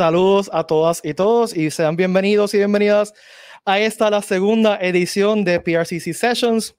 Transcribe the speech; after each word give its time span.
Saludos 0.00 0.48
a 0.54 0.64
todas 0.64 1.02
y 1.04 1.12
todos 1.12 1.54
y 1.54 1.70
sean 1.70 1.94
bienvenidos 1.94 2.54
y 2.54 2.56
bienvenidas 2.56 3.12
a 3.66 3.78
esta 3.78 4.08
la 4.08 4.22
segunda 4.22 4.78
edición 4.80 5.44
de 5.44 5.60
PRCC 5.60 6.14
Sessions. 6.14 6.74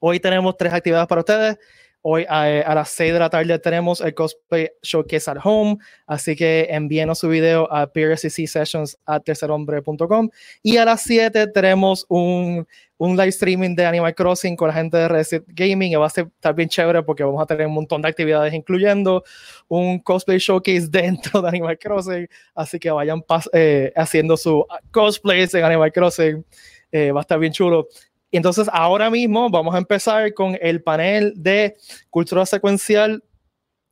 Hoy 0.00 0.18
tenemos 0.18 0.56
tres 0.56 0.72
actividades 0.72 1.06
para 1.06 1.20
ustedes. 1.20 1.56
Hoy 2.04 2.26
a, 2.28 2.74
las 2.74 2.90
6 2.90 3.12
de 3.12 3.18
la 3.20 3.30
tarde 3.30 3.56
tenemos 3.60 4.00
el 4.00 4.12
Cosplay 4.12 4.72
Showcase 4.82 5.30
at 5.30 5.36
Home, 5.44 5.78
así 6.04 6.34
que 6.34 6.66
envíenos 6.68 7.20
su 7.20 7.28
video 7.28 7.72
a 7.72 7.88
sessions 8.16 8.98
tercerhombre.com 9.24 10.28
y 10.64 10.78
a 10.78 10.84
las 10.84 11.02
7 11.02 11.46
tenemos 11.46 12.04
un, 12.08 12.66
un, 12.98 13.16
live 13.16 13.28
streaming 13.28 13.76
de 13.76 13.86
Animal 13.86 14.16
Crossing 14.16 14.56
con 14.56 14.66
la 14.66 14.74
gente 14.74 14.96
de 14.96 15.06
Reset 15.06 15.44
Gaming 15.46 15.92
y 15.92 15.94
va 15.94 16.06
a 16.06 16.08
estar 16.08 16.54
bien 16.56 16.68
chévere 16.68 17.04
porque 17.04 17.22
vamos 17.22 17.40
a 17.40 17.46
tener 17.46 17.68
un 17.68 17.74
montón 17.74 18.02
de 18.02 18.08
actividades 18.08 18.52
incluyendo 18.52 19.22
un 19.68 20.00
Cosplay 20.00 20.38
Showcase 20.38 20.88
dentro 20.88 21.40
de 21.40 21.48
Animal 21.48 21.78
Crossing, 21.78 22.28
así 22.56 22.80
que 22.80 22.90
vayan 22.90 23.22
eh, 23.52 23.92
haciendo 23.94 24.36
su 24.36 24.66
cosplays 24.90 25.54
en 25.54 25.64
Animal 25.64 25.92
Crossing, 25.92 26.44
eh, 26.90 27.12
va 27.12 27.20
a 27.20 27.22
estar 27.22 27.38
bien 27.38 27.52
chulo. 27.52 27.86
Y 28.32 28.38
entonces 28.38 28.66
ahora 28.72 29.10
mismo 29.10 29.50
vamos 29.50 29.74
a 29.74 29.78
empezar 29.78 30.32
con 30.32 30.58
el 30.60 30.82
panel 30.82 31.34
de 31.36 31.76
cultura 32.08 32.46
secuencial 32.46 33.22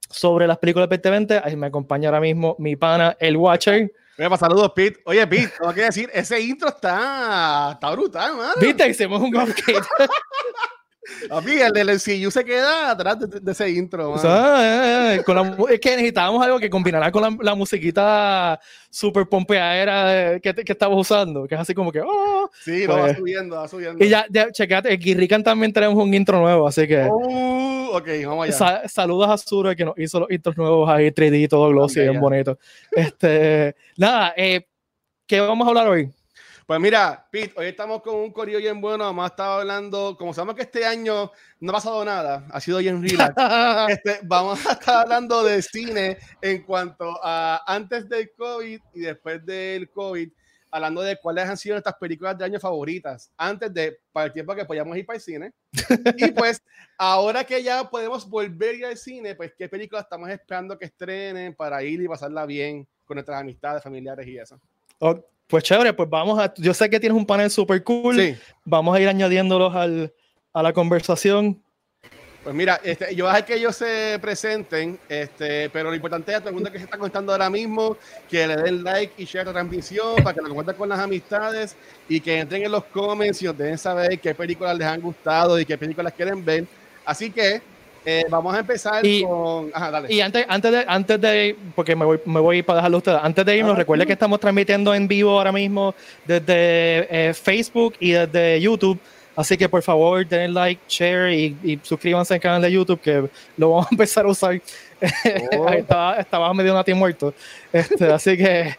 sobre 0.09 0.47
las 0.47 0.57
películas 0.57 0.89
de 0.89 0.97
2020. 0.97 1.43
Ahí 1.45 1.57
me 1.57 1.67
acompaña 1.67 2.09
ahora 2.09 2.21
mismo 2.21 2.57
mi 2.59 2.75
pana, 2.75 3.15
el 3.21 3.37
Watcher. 3.37 3.93
Oye, 4.19 4.39
saludos, 4.39 4.73
Pete. 4.75 4.99
Oye, 5.05 5.27
Pete, 5.27 5.53
tengo 5.59 5.75
que 5.75 5.83
decir, 5.83 6.11
ese 6.15 6.41
intro 6.41 6.69
está, 6.69 7.73
está 7.75 7.91
brutal, 7.91 8.35
mano. 8.35 8.53
Viste, 8.59 8.89
hicimos 8.89 9.21
un 9.21 9.37
upgrade. 9.37 9.87
A 11.31 11.41
mí, 11.41 11.53
el 11.53 11.73
del 11.73 11.89
MCU 11.89 12.31
se 12.31 12.45
queda 12.45 12.91
atrás 12.91 13.19
de, 13.19 13.53
ese 13.53 13.71
intro. 13.71 14.17
Eh, 14.17 15.17
eh, 15.17 15.23
es 15.71 15.81
que 15.81 15.91
necesitábamos 15.91 16.45
algo 16.45 16.59
que 16.59 16.71
combinara 16.71 17.11
con 17.11 17.39
la, 17.41 17.55
musiquita 17.55 18.59
super 18.89 19.27
pompeadera 19.27 20.41
que, 20.41 20.55
que 20.55 20.73
estamos 20.73 21.01
usando, 21.01 21.47
que 21.47 21.55
es 21.55 21.61
así 21.61 21.75
como 21.75 21.93
que. 21.93 22.01
Oh, 22.01 22.51
sí, 22.65 22.87
lo 22.87 22.95
va 22.95 23.01
pues. 23.07 23.17
subiendo, 23.17 23.57
va 23.57 23.69
subiendo. 23.69 24.05
Y 24.05 24.09
ya, 24.09 24.27
ya 24.31 24.51
chequete, 24.51 24.93
en 24.93 25.01
Guirrican 25.01 25.43
también 25.43 25.73
tenemos 25.73 26.03
un 26.03 26.13
intro 26.15 26.41
nuevo, 26.41 26.67
así 26.67 26.87
que. 26.87 27.05
Uh, 27.05 27.91
ok, 27.93 28.09
vamos 28.27 28.61
allá. 28.61 28.89
saludos 28.89 29.29
a 29.29 29.39
Sura 29.39 29.75
que 29.75 29.85
nos 29.85 29.99
hizo 29.99 30.21
los 30.21 30.31
intros 30.31 30.57
nuevos 30.57 30.89
ahí, 30.89 31.11
3D, 31.11 31.49
todo 31.49 31.69
glossy, 31.69 32.01
bien 32.01 32.21
bonito. 32.21 32.59
Este, 32.91 33.75
nada, 33.97 34.33
eh, 34.37 34.67
¿qué 35.27 35.41
vamos 35.41 35.67
a 35.67 35.69
hablar 35.69 35.89
hoy? 35.89 36.11
Pues 36.71 36.79
mira, 36.79 37.27
Pete, 37.33 37.53
hoy 37.57 37.67
estamos 37.67 38.01
con 38.01 38.15
un 38.15 38.31
corillo 38.31 38.59
bien 38.59 38.81
bueno. 38.81 39.03
Además, 39.03 39.33
estaba 39.33 39.59
hablando, 39.59 40.17
como 40.17 40.33
sabemos 40.33 40.55
que 40.55 40.63
este 40.63 40.87
año 40.87 41.33
no 41.59 41.71
ha 41.71 41.73
pasado 41.73 42.05
nada, 42.05 42.47
ha 42.49 42.61
sido 42.61 42.79
bien 42.79 43.03
relax. 43.03 43.35
este, 43.89 44.21
vamos 44.23 44.65
a 44.65 44.75
estar 44.75 44.99
hablando 44.99 45.43
de 45.43 45.63
cine 45.63 46.19
en 46.41 46.63
cuanto 46.63 47.19
a 47.25 47.61
antes 47.67 48.09
del 48.09 48.31
COVID 48.37 48.81
y 48.95 49.01
después 49.01 49.45
del 49.45 49.91
COVID, 49.91 50.31
hablando 50.71 51.03
de 51.03 51.17
cuáles 51.17 51.49
han 51.49 51.57
sido 51.57 51.75
nuestras 51.75 51.97
películas 51.97 52.39
de 52.39 52.45
año 52.45 52.61
favoritas, 52.61 53.33
antes 53.37 53.75
de, 53.75 53.99
para 54.13 54.27
el 54.27 54.33
tiempo 54.33 54.55
que 54.55 54.65
podíamos 54.65 54.97
ir 54.97 55.05
para 55.05 55.17
el 55.17 55.23
cine. 55.23 55.53
y 56.17 56.31
pues, 56.31 56.63
ahora 56.97 57.43
que 57.43 57.65
ya 57.65 57.91
podemos 57.91 58.31
volver 58.31 58.85
al 58.85 58.97
cine, 58.97 59.35
pues, 59.35 59.53
¿qué 59.59 59.69
películas 59.69 60.05
estamos 60.05 60.31
esperando 60.31 60.79
que 60.79 60.85
estrenen 60.85 61.53
para 61.53 61.83
ir 61.83 62.01
y 62.01 62.07
pasarla 62.07 62.47
bien 62.47 62.87
con 63.07 63.17
nuestras 63.17 63.41
amistades, 63.41 63.83
familiares 63.83 64.25
y 64.25 64.39
eso? 64.39 64.61
Pues 65.51 65.65
chévere, 65.65 65.93
pues 65.93 66.09
vamos 66.09 66.39
a. 66.39 66.55
Yo 66.55 66.73
sé 66.73 66.89
que 66.89 67.01
tienes 67.01 67.19
un 67.19 67.27
panel 67.27 67.51
súper 67.51 67.83
cool. 67.83 68.17
Sí. 68.17 68.37
Vamos 68.65 68.97
a 68.97 69.01
ir 69.01 69.09
añadiéndolos 69.09 69.75
al, 69.75 70.15
a 70.53 70.63
la 70.63 70.73
conversación. 70.73 71.61
Pues 72.45 72.55
mira, 72.55 72.81
este, 72.83 73.15
yo 73.15 73.25
voy 73.25 73.31
a 73.31 73.35
dejar 73.35 73.47
que 73.47 73.55
ellos 73.57 73.77
se 73.77 74.19
presenten, 74.23 74.99
este, 75.09 75.69
pero 75.69 75.91
lo 75.91 75.95
importante 75.95 76.31
es 76.31 76.39
a 76.39 76.41
todo 76.41 76.49
el 76.51 76.55
mundo 76.55 76.73
que 76.73 76.79
se 76.79 76.85
está 76.85 76.97
conectando 76.97 77.33
ahora 77.33 77.51
mismo, 77.51 77.99
que 78.31 78.47
le 78.47 78.57
den 78.57 78.83
like 78.83 79.13
y 79.19 79.27
share 79.27 79.45
la 79.45 79.53
transmisión 79.53 80.23
para 80.23 80.33
que 80.33 80.41
lo 80.41 80.49
compartan 80.49 80.77
con 80.77 80.89
las 80.89 81.01
amistades 81.01 81.77
y 82.09 82.19
que 82.19 82.39
entren 82.39 82.63
en 82.63 82.73
los 82.73 82.85
comments 82.85 83.43
y 83.43 83.45
nos 83.45 83.59
dejen 83.59 83.77
saber 83.77 84.19
qué 84.21 84.35
películas 84.35 84.79
les 84.79 84.87
han 84.87 85.03
gustado 85.03 85.61
y 85.61 85.67
qué 85.67 85.77
películas 85.77 86.15
quieren 86.15 86.43
ver. 86.43 86.65
Así 87.05 87.31
que 87.31 87.61
eh, 88.05 88.25
vamos 88.31 88.55
a 88.55 88.61
empezar 88.61 89.03
con. 89.03 89.71
Ajá, 89.75 89.91
dale. 89.91 90.13
Y 90.13 90.21
antes, 90.21 90.45
antes, 90.49 90.73
de, 90.73 90.85
antes 90.87 91.21
de. 91.21 91.57
Porque 91.75 91.95
me 91.95 92.05
voy, 92.05 92.21
me 92.25 92.41
voy 92.41 92.63
para 92.63 92.79
dejarlo 92.79 92.97
a 92.97 92.99
ustedes. 92.99 93.19
Antes 93.23 93.45
de 93.45 93.57
irnos, 93.57 93.77
recuerde 93.77 94.07
que 94.07 94.13
estamos 94.13 94.41
transmitiendo 94.41 94.95
en 94.95 95.07
vivo 95.07 95.33
ahora 95.33 95.53
mismo 95.53 95.95
desde 96.27 96.49
eh, 97.29 97.35
Facebook 97.35 97.95
y 98.01 98.13
desde 98.13 98.61
YouTube. 98.61 98.99
Así 99.37 99.57
que 99.57 99.69
por 99.69 99.83
favor, 99.83 100.27
den 100.27 100.53
like, 100.53 100.81
share 100.89 101.33
y, 101.33 101.79
suscríbanse 101.83 102.35
al 102.35 102.41
canal 102.41 102.63
de 102.63 102.73
YouTube 102.73 103.01
que 103.01 103.29
lo 103.57 103.71
vamos 103.71 103.87
a 103.87 103.89
empezar 103.93 104.25
a 104.25 104.29
usar. 104.29 104.61
Oh. 105.57 105.67
estaba, 105.71 106.17
estaba, 106.17 106.53
medio 106.53 106.75
nati 106.75 106.93
muerto. 106.93 107.33
Este, 107.73 108.13
así 108.13 108.37
que 108.37 108.77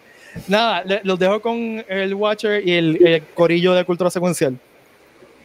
nada, 0.47 0.83
los 1.03 1.17
dejo 1.17 1.41
con 1.41 1.83
el 1.87 2.13
Watcher 2.13 2.61
y 2.63 2.73
el, 2.73 3.07
el 3.07 3.23
corillo 3.33 3.73
de 3.73 3.83
cultura 3.85 4.11
secuencial. 4.11 4.55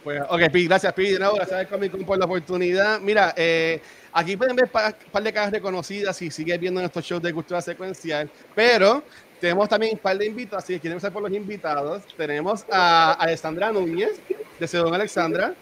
Pues, 0.07 0.21
ok, 0.21 0.39
gracias, 0.53 0.93
Pi, 0.93 1.11
de 1.11 1.19
nuevo, 1.19 1.35
gracias 1.35 1.59
a 1.59 1.67
Comic 1.67 1.91
Con 1.91 2.05
por 2.05 2.17
la 2.17 2.23
oportunidad. 2.23 2.97
Mira, 3.01 3.33
eh, 3.35 3.81
aquí 4.13 4.37
pueden 4.37 4.55
ver 4.55 4.63
un 4.63 4.71
par, 4.71 5.21
de 5.21 5.33
caras 5.33 5.51
reconocidas 5.51 6.15
si 6.15 6.31
sigues 6.31 6.57
viendo 6.61 6.79
nuestros 6.79 7.03
shows 7.03 7.21
de 7.21 7.33
cultura 7.33 7.61
secuencial, 7.61 8.31
pero 8.55 9.03
tenemos 9.41 9.67
también 9.67 9.95
un 9.95 9.99
par 9.99 10.17
de 10.17 10.25
invitados, 10.25 10.63
si 10.63 10.79
quieren 10.79 10.93
empezar 10.93 11.11
por 11.11 11.23
los 11.23 11.31
invitados, 11.33 12.03
tenemos 12.15 12.63
a 12.71 13.15
Alessandra 13.19 13.69
Núñez, 13.73 14.21
de 14.57 14.65
Sedón 14.65 14.93
Alexandra, 14.93 15.53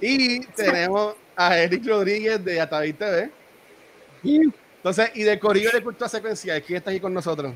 y 0.00 0.40
tenemos 0.46 1.14
a 1.36 1.56
Eric 1.56 1.86
Rodríguez 1.86 2.44
de 2.44 2.60
Ataví 2.60 2.92
TV. 2.92 3.30
Entonces, 4.24 5.12
y 5.14 5.22
de 5.22 5.38
Corillo 5.38 5.70
de 5.70 5.80
Cultura 5.80 6.08
Secuencial, 6.08 6.60
¿quién 6.60 6.78
está 6.78 6.90
aquí 6.90 6.98
con 6.98 7.14
nosotros? 7.14 7.54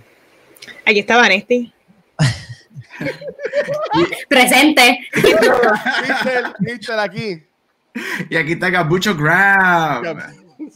Aquí 0.86 1.00
está 1.00 1.16
Vanesti. 1.16 1.72
Presente. 4.28 4.98
Michel, 6.60 6.98
aquí. 6.98 7.42
Y 8.30 8.36
aquí 8.36 8.52
está 8.52 8.70
Gabucho 8.70 9.16
Graham. 9.16 10.18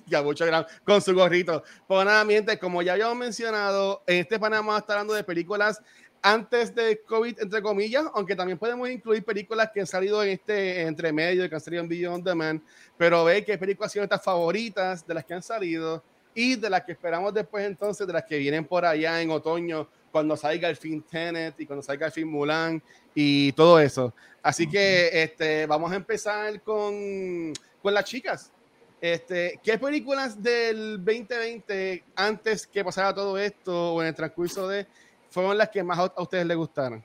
Gabucho 0.07 0.47
Graham 0.47 0.67
con 0.85 1.01
su 1.01 1.15
gorrito. 1.15 1.63
Pues 1.87 2.05
nada, 2.05 2.25
miente, 2.25 2.59
como 2.59 2.83
ya 2.83 2.93
habíamos 2.93 3.17
mencionado, 3.17 4.03
en 4.07 4.19
este 4.19 4.39
panel 4.39 4.61
vamos 4.61 4.77
a 4.77 4.79
estar 4.79 4.97
hablando 4.97 5.15
de 5.15 5.25
películas 5.25 5.81
antes 6.23 6.73
de 6.75 7.03
COVID, 7.03 7.41
entre 7.41 7.61
comillas, 7.61 8.05
aunque 8.15 8.37
también 8.37 8.57
podemos 8.57 8.89
incluir 8.89 9.25
películas 9.25 9.71
que 9.75 9.81
han 9.81 9.87
salido 9.87 10.23
en 10.23 10.31
este 10.31 10.83
entre 10.83 11.13
medio, 11.13 11.49
que 11.49 11.55
han 11.55 11.61
salido 11.61 11.83
en 11.83 11.89
Video 11.89 12.15
On 12.15 12.23
Demand, 12.23 12.63
pero 12.97 13.25
ve 13.25 13.45
qué 13.45 13.59
películas 13.59 13.93
son 13.93 14.05
estas 14.05 14.23
favoritas 14.23 15.05
de 15.05 15.15
las 15.15 15.25
que 15.25 15.35
han 15.35 15.43
salido 15.43 16.03
y 16.35 16.55
de 16.55 16.71
las 16.71 16.85
que 16.85 16.93
esperamos 16.93 17.35
después 17.35 17.67
entonces, 17.67 18.07
de 18.07 18.13
las 18.13 18.25
que 18.25 18.39
vienen 18.39 18.65
por 18.65 18.85
allá 18.85 19.21
en 19.21 19.31
otoño 19.31 19.89
cuando 20.13 20.37
salga 20.37 20.69
el 20.69 20.77
film 20.77 21.03
Tenet 21.03 21.59
y 21.59 21.67
cuando 21.67 21.83
salga 21.83 22.07
el 22.07 22.13
film 22.13 22.29
Mulan 22.29 22.81
y 23.15 23.51
todo 23.53 23.81
eso. 23.81 24.15
Así 24.43 24.69
que 24.69 25.11
este, 25.23 25.67
vamos 25.67 25.91
a 25.91 25.97
empezar 25.97 26.61
con, 26.61 27.53
con 27.83 27.95
las 27.95 28.05
chicas. 28.05 28.53
Este, 29.01 29.59
¿Qué 29.65 29.79
películas 29.79 30.41
del 30.41 31.05
2020, 31.05 32.05
antes 32.15 32.69
que 32.69 32.85
pasara 32.85 33.13
todo 33.13 33.37
esto 33.37 33.95
o 33.95 34.03
en 34.03 34.09
el 34.09 34.15
transcurso 34.15 34.69
de, 34.69 34.87
fueron 35.29 35.59
las 35.59 35.71
que 35.71 35.83
más 35.83 35.99
a, 35.99 36.23
ustedes 36.23 36.47
les 36.47 36.57
gustaron? 36.57 37.03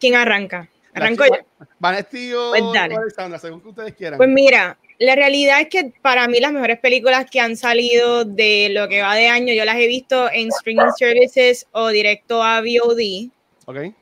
¿Quién 0.00 0.16
arranca? 0.16 0.68
Arranco 0.92 1.24
yo. 1.24 1.34
O 1.34 2.50
pues 2.50 2.76
Alexandra, 2.76 3.38
según 3.38 3.60
que 3.60 3.68
ustedes 3.68 3.94
quieran. 3.94 4.16
Pues 4.16 4.28
mira, 4.28 4.76
la 5.00 5.16
realidad 5.16 5.62
es 5.62 5.68
que 5.68 5.92
para 6.02 6.28
mí 6.28 6.40
las 6.40 6.52
mejores 6.52 6.78
películas 6.78 7.24
que 7.30 7.40
han 7.40 7.56
salido 7.56 8.26
de 8.26 8.68
lo 8.70 8.86
que 8.86 9.00
va 9.00 9.14
de 9.14 9.28
año, 9.28 9.54
yo 9.54 9.64
las 9.64 9.76
he 9.76 9.86
visto 9.86 10.30
en 10.30 10.48
streaming 10.48 10.92
services 10.94 11.66
o 11.72 11.88
directo 11.88 12.42
a 12.42 12.60
VOD. 12.60 13.30
Ok. 13.64 13.94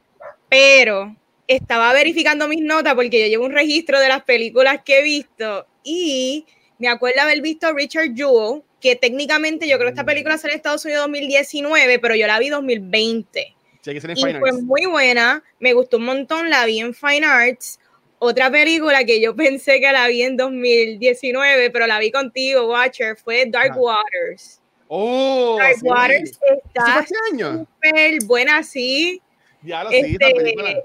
Pero 0.49 1.15
estaba 1.47 1.93
verificando 1.93 2.49
mis 2.49 2.62
notas 2.62 2.95
porque 2.95 3.21
yo 3.21 3.27
llevo 3.29 3.45
un 3.45 3.53
registro 3.53 4.00
de 4.00 4.09
las 4.09 4.25
películas 4.25 4.81
que 4.85 4.99
he 4.99 5.03
visto 5.05 5.69
y 5.85 6.45
me 6.79 6.89
acuerdo 6.89 7.21
haber 7.21 7.43
visto 7.43 7.73
Richard 7.73 8.17
Jewell, 8.17 8.62
que 8.81 8.97
técnicamente 8.97 9.69
yo 9.69 9.77
creo 9.77 9.87
que 9.87 9.95
esta 9.95 10.05
película 10.05 10.37
salió 10.37 10.55
en 10.55 10.59
Estados 10.59 10.85
Unidos 10.85 11.03
2019, 11.05 12.00
pero 12.00 12.17
yo 12.17 12.27
la 12.27 12.41
vi 12.41 12.49
2020. 12.49 13.55
Sí, 13.83 13.93
que 13.93 14.12
y 14.17 14.35
fue 14.35 14.53
muy 14.62 14.87
buena, 14.87 15.45
me 15.61 15.75
gustó 15.75 15.99
un 15.99 16.06
montón, 16.06 16.50
la 16.50 16.67
vi 16.67 16.81
en 16.81 16.93
Fine 16.93 17.25
Arts 17.25 17.79
otra 18.19 18.50
película 18.50 19.05
que 19.05 19.20
yo 19.20 19.35
pensé 19.35 19.81
que 19.81 19.93
la 19.93 20.09
vi 20.09 20.23
en 20.23 20.37
2019, 20.37 21.70
pero 21.70 21.87
la 21.87 21.99
vi 21.99 22.11
contigo, 22.11 22.69
Watcher, 22.69 23.17
fue 23.17 23.47
Dark 23.47 23.73
ah. 23.75 23.79
Waters. 23.79 24.61
Oh, 24.88 25.56
Dark 25.59 25.76
Waters 25.82 26.38
está 26.75 27.06
súper 27.06 28.25
buena, 28.25 28.62
sí. 28.62 29.20
Ya 29.62 29.85
lo 29.85 29.91
este, 29.91 30.17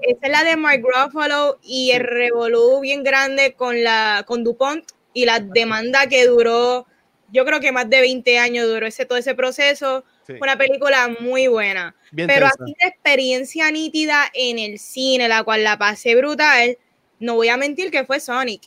esa 0.02 0.18
es 0.20 0.30
la 0.30 0.44
de 0.44 0.56
Mark 0.56 0.82
Ruffalo 0.82 1.58
y 1.62 1.92
el 1.92 2.00
revolú 2.00 2.80
bien 2.80 3.04
grande 3.04 3.54
con 3.54 3.82
la 3.82 4.24
con 4.26 4.42
DuPont 4.42 4.84
y 5.12 5.24
la 5.26 5.38
demanda 5.38 6.08
que 6.08 6.26
duró, 6.26 6.86
yo 7.32 7.44
creo 7.44 7.60
que 7.60 7.70
más 7.70 7.88
de 7.88 8.00
20 8.00 8.38
años 8.38 8.66
duró 8.66 8.86
ese 8.86 9.06
todo 9.06 9.18
ese 9.18 9.34
proceso. 9.34 10.04
Fue 10.26 10.38
una 10.40 10.56
película 10.56 11.14
muy 11.20 11.46
buena. 11.46 11.94
pero 12.14 12.46
así 12.46 12.74
de 12.80 12.88
experiencia 12.88 13.70
nítida 13.70 14.24
en 14.32 14.58
el 14.58 14.78
cine, 14.78 15.28
la 15.28 15.44
cual 15.44 15.62
la 15.62 15.78
pasé 15.78 16.14
brutal 16.16 16.78
no 17.20 17.34
voy 17.34 17.48
a 17.48 17.56
mentir 17.56 17.90
que 17.90 18.04
fue 18.04 18.20
Sonic. 18.20 18.62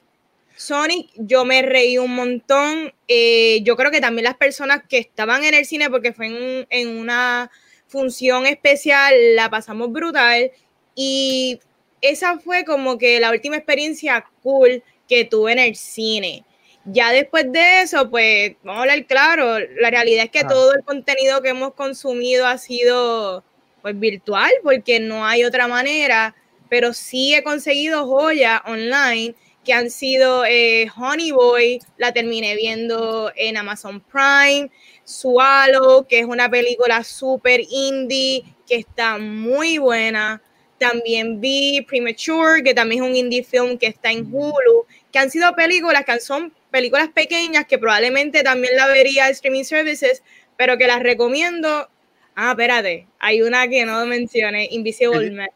Sonic, 0.56 1.10
yo 1.16 1.46
me 1.46 1.62
reí 1.62 1.98
un 1.98 2.16
montón. 2.16 2.94
Eh, 3.08 3.60
yo 3.64 3.76
creo 3.76 3.92
que 3.92 4.02
también 4.02 4.26
las 4.26 4.38
personas 4.38 4.82
que 4.90 4.98
estaban 4.98 5.44
en 5.44 5.54
el 5.54 5.66
cine, 5.66 5.90
porque 5.90 6.14
fue 6.14 6.28
en, 6.28 6.68
en 6.70 6.98
una 6.98 7.52
función 7.88 8.46
especial, 8.48 9.14
la 9.36 9.50
pasamos 9.50 9.92
brutal. 9.92 10.52
Y 10.96 11.60
esa 12.02 12.40
fue 12.40 12.66
como 12.66 12.98
que 12.98 13.20
la 13.20 13.32
última 13.32 13.58
experiencia 13.58 14.26
cool 14.42 14.84
que 15.08 15.26
tuve 15.26 15.52
en 15.54 15.60
el 15.60 15.76
cine. 15.76 16.44
Ya 16.86 17.12
después 17.12 17.52
de 17.52 17.82
eso, 17.82 18.10
pues, 18.10 18.56
vamos 18.64 18.80
a 18.80 18.82
hablar 18.84 19.06
claro, 19.06 19.60
la 19.60 19.90
realidad 19.90 20.26
es 20.26 20.32
que 20.32 20.46
todo 20.46 20.74
el 20.74 20.84
contenido 20.84 21.42
que 21.42 21.50
hemos 21.50 21.74
consumido 21.74 22.48
ha 22.48 22.58
sido 22.58 23.44
pues 23.82 24.00
virtual, 24.00 24.52
porque 24.64 25.00
no 25.00 25.26
hay 25.26 25.44
otra 25.44 25.68
manera, 25.68 26.34
pero 26.70 26.94
sí 26.94 27.34
he 27.34 27.44
conseguido 27.44 28.06
joyas 28.06 28.62
online 28.66 29.36
que 29.68 29.74
han 29.74 29.90
sido 29.90 30.46
eh, 30.46 30.90
Honey 30.96 31.32
Boy, 31.32 31.80
la 31.98 32.14
terminé 32.14 32.56
viendo 32.56 33.34
en 33.36 33.58
Amazon 33.58 34.00
Prime, 34.00 34.72
Swallow, 35.04 36.08
que 36.08 36.20
es 36.20 36.26
una 36.26 36.50
película 36.50 37.04
súper 37.04 37.60
indie, 37.70 38.46
que 38.66 38.76
está 38.76 39.18
muy 39.18 39.78
buena. 39.78 40.42
También 40.78 41.42
vi 41.42 41.82
Premature, 41.82 42.64
que 42.64 42.74
también 42.74 43.04
es 43.04 43.10
un 43.10 43.16
indie 43.18 43.44
film 43.44 43.78
que 43.78 43.88
está 43.88 44.10
en 44.10 44.34
Hulu, 44.34 44.86
que 45.12 45.20
han 45.20 45.30
sido 45.30 45.54
películas 45.54 46.06
que 46.06 46.18
son 46.22 46.54
películas 46.72 47.10
pequeñas 47.10 47.66
que 47.66 47.78
probablemente 47.78 48.44
también 48.44 48.74
la 48.78 48.88
vería 48.88 49.26
en 49.26 49.34
streaming 49.34 49.64
services, 49.66 50.24
pero 50.56 50.78
que 50.78 50.88
las 50.88 51.02
recomiendo. 51.02 51.90
Ah, 52.36 52.52
espérate, 52.52 53.08
hay 53.20 53.42
una 53.42 53.68
que 53.68 53.86
no 53.86 54.06
mencioné, 54.06 54.70
Invisible 54.72 55.32
Man. 55.32 55.50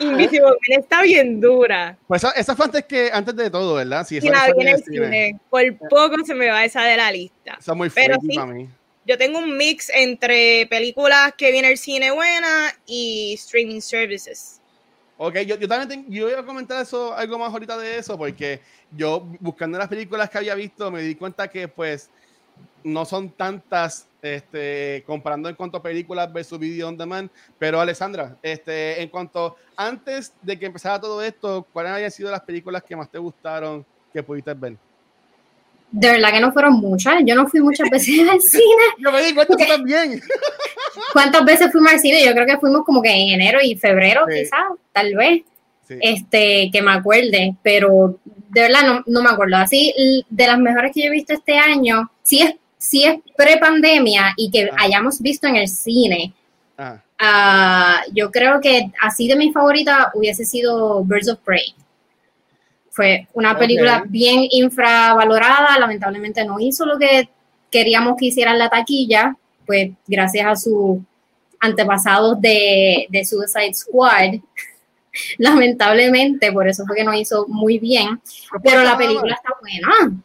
Invisible 0.00 0.42
Man 0.42 0.80
está 0.80 1.02
bien 1.02 1.40
dura. 1.40 1.96
Pues 2.06 2.22
esa, 2.24 2.32
esa 2.32 2.56
fue 2.56 2.66
antes, 2.66 2.84
que, 2.84 3.10
antes 3.12 3.34
de 3.36 3.50
todo, 3.50 3.74
¿verdad? 3.74 4.06
Sí, 4.06 4.16
esa 4.18 4.28
la 4.30 4.46
vi 4.46 4.52
en 4.52 4.60
en 4.60 4.68
el 4.68 4.74
el 4.74 4.84
cine. 4.84 5.06
cine. 5.06 5.40
Por 5.50 5.78
poco 5.88 6.24
se 6.24 6.34
me 6.34 6.48
va 6.48 6.64
esa 6.64 6.82
de 6.82 6.96
la 6.96 7.10
lista. 7.12 7.56
Esa 7.58 7.72
es 7.72 7.76
muy 7.78 7.90
sí. 7.90 7.96
para 8.34 8.46
mí. 8.46 8.68
Yo 9.06 9.18
tengo 9.18 9.38
un 9.38 9.56
mix 9.56 9.90
entre 9.94 10.66
películas 10.68 11.34
que 11.36 11.52
viene 11.52 11.70
el 11.70 11.76
cine 11.78 12.10
buena 12.10 12.72
y 12.86 13.34
streaming 13.34 13.80
services. 13.80 14.60
Ok, 15.16 15.38
yo, 15.40 15.56
yo 15.56 15.68
también 15.68 15.88
tengo- 15.88 16.06
yo 16.10 16.28
iba 16.28 16.40
a 16.40 16.44
comentar 16.46 16.82
eso, 16.82 17.14
algo 17.14 17.38
más 17.38 17.52
ahorita 17.52 17.76
de 17.78 17.98
eso, 17.98 18.18
porque 18.18 18.60
yo 18.90 19.20
buscando 19.40 19.78
las 19.78 19.88
películas 19.88 20.28
que 20.30 20.38
había 20.38 20.54
visto 20.54 20.90
me 20.90 21.02
di 21.02 21.14
cuenta 21.14 21.46
que 21.48 21.68
pues 21.68 22.10
no 22.84 23.04
son 23.04 23.30
tantas 23.30 24.06
este, 24.22 25.02
comparando 25.06 25.48
en 25.48 25.54
cuanto 25.54 25.78
a 25.78 25.82
películas 25.82 26.32
versus 26.32 26.58
video 26.58 26.88
on 26.88 26.96
demand. 26.96 27.30
Pero 27.58 27.80
Alessandra, 27.80 28.36
este, 28.42 29.02
en 29.02 29.08
cuanto 29.08 29.56
antes 29.76 30.32
de 30.42 30.58
que 30.58 30.66
empezara 30.66 31.00
todo 31.00 31.20
esto, 31.22 31.66
¿cuáles 31.72 31.92
habían 31.92 32.10
sido 32.10 32.30
las 32.30 32.42
películas 32.42 32.82
que 32.82 32.94
más 32.96 33.10
te 33.10 33.18
gustaron 33.18 33.84
que 34.12 34.22
pudiste 34.22 34.54
ver? 34.54 34.76
De 35.90 36.10
verdad 36.10 36.32
que 36.32 36.40
no 36.40 36.52
fueron 36.52 36.74
muchas. 36.74 37.22
Yo 37.24 37.34
no 37.36 37.46
fui 37.46 37.60
muchas 37.60 37.88
veces 37.90 38.28
al 38.28 38.40
cine. 38.40 38.64
Yo 38.98 39.12
me 39.12 39.22
di 39.22 39.34
cuenta 39.34 39.56
también. 39.56 40.20
¿Cuántas 41.12 41.44
veces 41.44 41.70
fuimos 41.70 41.92
al 41.92 42.00
cine? 42.00 42.24
Yo 42.24 42.32
creo 42.32 42.46
que 42.46 42.58
fuimos 42.58 42.84
como 42.84 43.00
que 43.00 43.10
en 43.10 43.28
enero 43.40 43.58
y 43.62 43.76
febrero, 43.76 44.22
Sí. 44.28 44.40
quizás, 44.40 44.64
tal 44.92 45.14
vez. 45.14 45.42
Sí. 45.86 45.96
Este, 46.00 46.70
que 46.72 46.80
me 46.82 46.92
acuerde, 46.92 47.54
pero 47.62 48.18
de 48.24 48.60
verdad 48.62 48.80
no, 48.86 49.02
no 49.06 49.22
me 49.22 49.28
acuerdo. 49.28 49.56
Así, 49.58 50.24
de 50.30 50.46
las 50.46 50.58
mejores 50.58 50.92
que 50.94 51.02
yo 51.02 51.08
he 51.08 51.10
visto 51.10 51.34
este 51.34 51.58
año, 51.58 52.10
sí 52.22 52.40
es, 52.40 52.54
sí 52.84 53.04
es 53.04 53.16
pre-pandemia 53.36 54.34
y 54.36 54.50
que 54.50 54.68
Ah. 54.70 54.76
hayamos 54.80 55.20
visto 55.20 55.46
en 55.46 55.56
el 55.56 55.68
cine. 55.68 56.34
Ah, 57.18 58.02
yo 58.12 58.30
creo 58.30 58.60
que 58.60 58.90
así 59.00 59.26
de 59.28 59.36
mi 59.36 59.52
favorita 59.52 60.10
hubiese 60.14 60.44
sido 60.44 61.02
Birds 61.04 61.28
of 61.30 61.38
Prey. 61.44 61.74
Fue 62.90 63.26
una 63.32 63.56
película 63.58 64.04
bien 64.06 64.46
infravalorada, 64.50 65.78
lamentablemente 65.78 66.44
no 66.44 66.60
hizo 66.60 66.84
lo 66.84 66.98
que 66.98 67.28
queríamos 67.70 68.16
que 68.18 68.26
hiciera 68.26 68.52
en 68.52 68.58
la 68.58 68.68
taquilla, 68.68 69.34
pues 69.66 69.90
gracias 70.06 70.46
a 70.46 70.56
sus 70.56 70.98
antepasados 71.60 72.40
de, 72.40 73.06
de 73.08 73.24
Suicide 73.24 73.74
Squad, 73.74 74.34
lamentablemente, 75.38 76.52
por 76.52 76.68
eso 76.68 76.84
fue 76.86 76.96
que 76.96 77.04
no 77.04 77.14
hizo 77.14 77.46
muy 77.48 77.78
bien, 77.78 78.20
pero 78.62 78.82
la 78.82 78.96
película 78.96 79.34
está 79.34 79.50
buena. 79.60 80.20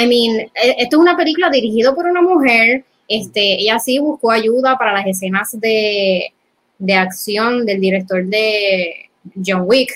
I 0.00 0.06
mean, 0.06 0.40
e- 0.54 0.76
esto 0.78 0.96
es 0.96 1.00
una 1.00 1.16
película 1.16 1.50
dirigida 1.50 1.94
por 1.94 2.06
una 2.06 2.22
mujer. 2.22 2.84
Este, 3.08 3.60
ella 3.60 3.78
sí 3.78 3.98
buscó 3.98 4.30
ayuda 4.30 4.76
para 4.78 4.92
las 4.92 5.06
escenas 5.06 5.58
de, 5.60 6.32
de 6.78 6.94
acción 6.94 7.66
del 7.66 7.80
director 7.80 8.24
de 8.24 9.10
John 9.44 9.62
Wick. 9.66 9.92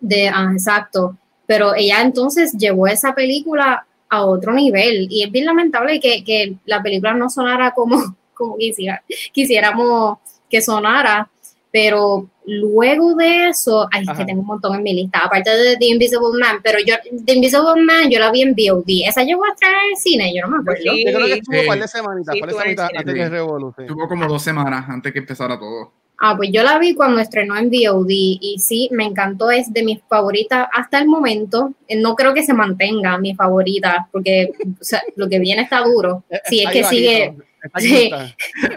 De, 0.00 0.28
ah, 0.28 0.50
exacto. 0.52 1.16
Pero 1.46 1.74
ella 1.74 2.00
entonces 2.00 2.52
llevó 2.52 2.86
esa 2.86 3.14
película 3.14 3.86
a 4.08 4.24
otro 4.24 4.52
nivel. 4.52 5.06
Y 5.10 5.24
es 5.24 5.30
bien 5.30 5.46
lamentable 5.46 6.00
que, 6.00 6.22
que 6.24 6.54
la 6.64 6.82
película 6.82 7.14
no 7.14 7.28
sonara 7.28 7.72
como, 7.72 8.16
como 8.34 8.56
quisiera, 8.56 9.02
quisiéramos 9.32 10.18
que 10.48 10.62
sonara. 10.62 11.28
Pero 11.72 12.28
luego 12.46 13.14
de 13.14 13.48
eso, 13.48 13.88
ay, 13.90 14.02
es 14.02 14.08
Ajá. 14.10 14.18
que 14.18 14.24
tengo 14.26 14.42
un 14.42 14.46
montón 14.46 14.74
en 14.76 14.82
mi 14.82 14.92
lista, 14.94 15.20
aparte 15.20 15.50
de 15.50 15.76
The 15.78 15.86
Invisible 15.86 16.38
Man, 16.38 16.58
pero 16.62 16.78
yo, 16.86 16.94
The 17.24 17.32
Invisible 17.34 17.82
Man, 17.82 18.10
yo 18.10 18.18
la 18.20 18.30
vi 18.30 18.42
en 18.42 18.54
VOD. 18.54 19.06
¿Esa 19.08 19.22
llegó 19.24 19.44
a 19.46 19.54
traer 19.56 19.74
el 19.90 19.96
cine? 19.96 20.32
Yo 20.34 20.42
no 20.42 20.48
me 20.56 20.58
acuerdo. 20.60 20.82
Sí. 20.92 21.04
Yo 21.06 21.12
creo 21.14 21.26
que 21.26 21.32
estuvo 21.34 21.54
Sí. 21.56 21.60
un 21.62 21.66
par 21.66 21.80
de 21.80 21.88
semanitas, 21.88 22.34
Sí, 22.34 22.40
par 22.40 22.48
de 22.48 22.52
estuvo 22.56 22.68
en 22.70 22.76
semanitas 22.76 23.00
antes 23.00 23.14
que. 23.14 23.28
Revolución. 23.30 23.86
Tuvo 23.86 24.08
como 24.08 24.26
dos 24.26 24.42
semanas 24.42 24.84
antes 24.88 25.12
que 25.12 25.18
empezara 25.20 25.58
todo. 25.58 25.92
Ah, 26.24 26.34
pues 26.36 26.50
yo 26.52 26.62
la 26.62 26.78
vi 26.78 26.94
cuando 26.94 27.20
estrenó 27.20 27.56
en 27.56 27.68
VOD 27.70 28.06
y 28.10 28.56
sí, 28.60 28.88
me 28.92 29.04
encantó, 29.04 29.50
es 29.50 29.72
de 29.72 29.82
mis 29.82 29.98
favoritas 30.08 30.68
hasta 30.72 30.98
el 30.98 31.08
momento. 31.08 31.72
Eh, 31.88 32.00
No 32.00 32.14
creo 32.14 32.32
que 32.34 32.44
se 32.44 32.54
mantenga 32.54 33.18
mi 33.18 33.34
favorita, 33.34 34.08
porque 34.12 34.52
o 34.80 34.84
sea, 34.84 35.02
lo 35.16 35.28
que 35.28 35.40
viene 35.40 35.62
está 35.62 35.80
duro. 35.82 36.22
Sí, 36.44 36.60
es 36.60 36.66
Está 36.66 36.72
que 36.72 36.78
ahí 36.78 36.84
sigue, 36.84 37.34
sí. 37.78 38.10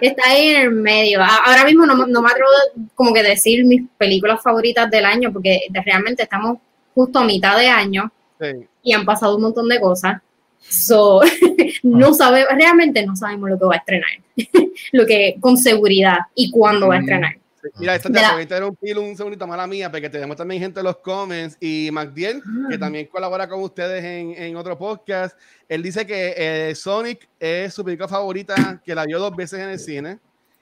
está 0.01 0.29
ahí 0.29 0.47
en 0.49 0.61
el 0.61 0.71
medio. 0.71 1.19
Ahora 1.21 1.65
mismo 1.65 1.85
no, 1.85 1.95
no 2.07 2.21
me 2.21 2.29
atrevo 2.29 2.47
a 2.49 2.81
como 2.95 3.13
que 3.13 3.23
decir 3.23 3.65
mis 3.65 3.83
películas 3.97 4.41
favoritas 4.43 4.89
del 4.91 5.05
año, 5.05 5.31
porque 5.33 5.61
realmente 5.85 6.23
estamos 6.23 6.59
justo 6.93 7.19
a 7.19 7.23
mitad 7.25 7.57
de 7.57 7.67
año 7.67 8.11
Sí. 8.39 8.65
y 8.83 8.93
han 8.93 9.05
pasado 9.05 9.35
un 9.37 9.43
montón 9.43 9.67
de 9.69 9.79
cosas. 9.79 10.21
So, 10.59 11.21
no 11.83 12.13
sabe, 12.13 12.45
realmente 12.53 13.05
no 13.05 13.15
sabemos 13.15 13.49
lo 13.49 13.59
que 13.59 13.65
va 13.65 13.75
a 13.75 13.77
estrenar, 13.77 14.09
lo 14.91 15.05
que 15.05 15.35
con 15.39 15.57
seguridad 15.57 16.17
y 16.33 16.49
cuándo 16.51 16.87
va 16.87 16.95
a 16.95 16.99
Mm. 16.99 17.01
estrenar. 17.03 17.37
Mira, 17.77 17.95
esta 17.95 18.09
te 18.09 18.19
voy 18.19 18.39
a 18.39 18.41
interrumpir 18.41 18.97
un 18.97 18.99
pilo, 18.99 19.01
un 19.01 19.17
segundito, 19.17 19.47
mala 19.47 19.65
mía, 19.67 19.89
porque 19.91 20.09
tenemos 20.09 20.35
también 20.37 20.61
gente 20.61 20.79
en 20.79 20.85
los 20.85 20.97
comments 20.97 21.57
y 21.59 21.89
MacDiel, 21.91 22.41
Ah. 22.45 22.67
que 22.69 22.77
también 22.77 23.05
colabora 23.07 23.47
con 23.47 23.61
ustedes 23.61 24.03
en, 24.03 24.31
en 24.41 24.55
otro 24.55 24.77
podcast. 24.77 25.37
Él 25.67 25.81
dice 25.83 26.05
que 26.05 26.33
eh, 26.37 26.75
Sonic 26.75 27.27
es 27.39 27.73
su 27.73 27.83
película 27.83 28.07
favorita, 28.07 28.81
que 28.85 28.93
la 28.95 29.05
vio 29.05 29.19
dos 29.19 29.35
veces 29.35 29.59
en 29.59 29.69
el 29.69 29.79
cine. 29.79 30.19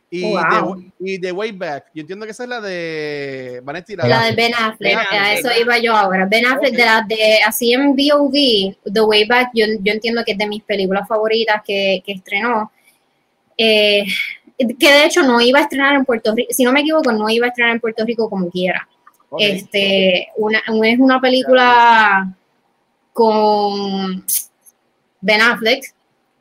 Y, 0.09 0.21
Wow. 0.31 0.75
The, 0.99 1.11
y 1.11 1.19
The 1.19 1.31
Way 1.31 1.51
Back, 1.53 1.85
yo 1.95 2.01
entiendo 2.01 2.25
que 2.27 2.33
esa 2.33 2.43
es 2.43 2.49
la 2.49 2.61
de 2.61 3.61
Vanessa 3.63 3.93
La 4.07 4.25
de 4.25 4.35
Ben 4.35 4.53
Affleck, 4.53 4.79
Ben 4.91 4.97
a 4.99 5.01
Affleck. 5.31 5.39
eso 5.39 5.49
iba 5.59 5.79
yo 5.79 5.95
ahora. 5.95 6.27
Ben 6.29 6.45
Affleck, 6.45 6.73
Ok. 6.73 6.77
de 6.77 6.85
la 6.85 7.01
de 7.07 7.39
así 7.43 7.73
en 7.73 7.95
VOD, 7.95 8.77
The 8.93 9.01
Way 9.01 9.25
Back, 9.25 9.49
yo, 9.55 9.65
yo 9.81 9.91
entiendo 9.91 10.23
que 10.23 10.33
es 10.33 10.37
de 10.37 10.45
mis 10.45 10.61
películas 10.61 11.07
favoritas 11.07 11.63
que, 11.65 12.03
que 12.05 12.11
estrenó. 12.11 12.71
Eh, 13.57 14.03
que 14.57 14.91
de 14.91 15.05
hecho 15.05 15.23
no 15.23 15.41
iba 15.41 15.59
a 15.59 15.63
estrenar 15.63 15.95
en 15.95 16.05
Puerto 16.05 16.33
Rico, 16.35 16.51
si 16.53 16.63
no 16.63 16.71
me 16.71 16.81
equivoco, 16.81 17.11
no 17.11 17.29
iba 17.29 17.45
a 17.47 17.49
estrenar 17.49 17.73
en 17.75 17.81
Puerto 17.81 18.05
Rico 18.05 18.29
como 18.29 18.49
quiera. 18.49 18.87
Este, 19.39 20.27
una, 20.37 20.59
es 20.83 20.99
una 20.99 21.19
película 21.19 22.31
con 23.11 24.23
Ben 25.21 25.41
Affleck, 25.41 25.93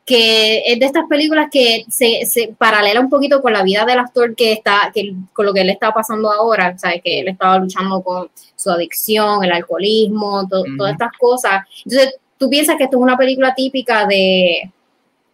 que 0.05 0.63
es 0.65 0.79
de 0.79 0.85
estas 0.85 1.05
películas 1.09 1.47
que 1.51 1.85
se, 1.87 2.25
se 2.25 2.53
paralela 2.57 2.99
un 2.99 3.09
poquito 3.09 3.41
con 3.41 3.53
la 3.53 3.63
vida 3.63 3.85
del 3.85 3.99
actor 3.99 4.35
que 4.35 4.51
está, 4.51 4.91
que, 4.93 5.13
con 5.31 5.45
lo 5.45 5.53
que 5.53 5.61
él 5.61 5.69
está 5.69 5.91
pasando 5.93 6.29
ahora, 6.29 6.77
¿sabes? 6.77 7.01
Que 7.01 7.21
él 7.21 7.29
estaba 7.29 7.57
luchando 7.57 8.01
con 8.03 8.29
su 8.55 8.69
adicción, 8.69 9.43
el 9.43 9.53
alcoholismo, 9.53 10.47
to- 10.47 10.65
todas 10.77 10.93
estas 10.93 11.13
cosas. 11.17 11.65
Entonces, 11.85 12.15
tú 12.37 12.49
piensas 12.49 12.75
que 12.75 12.83
esto 12.83 12.97
es 12.97 13.01
una 13.01 13.17
película 13.17 13.55
típica 13.55 14.05
de, 14.05 14.71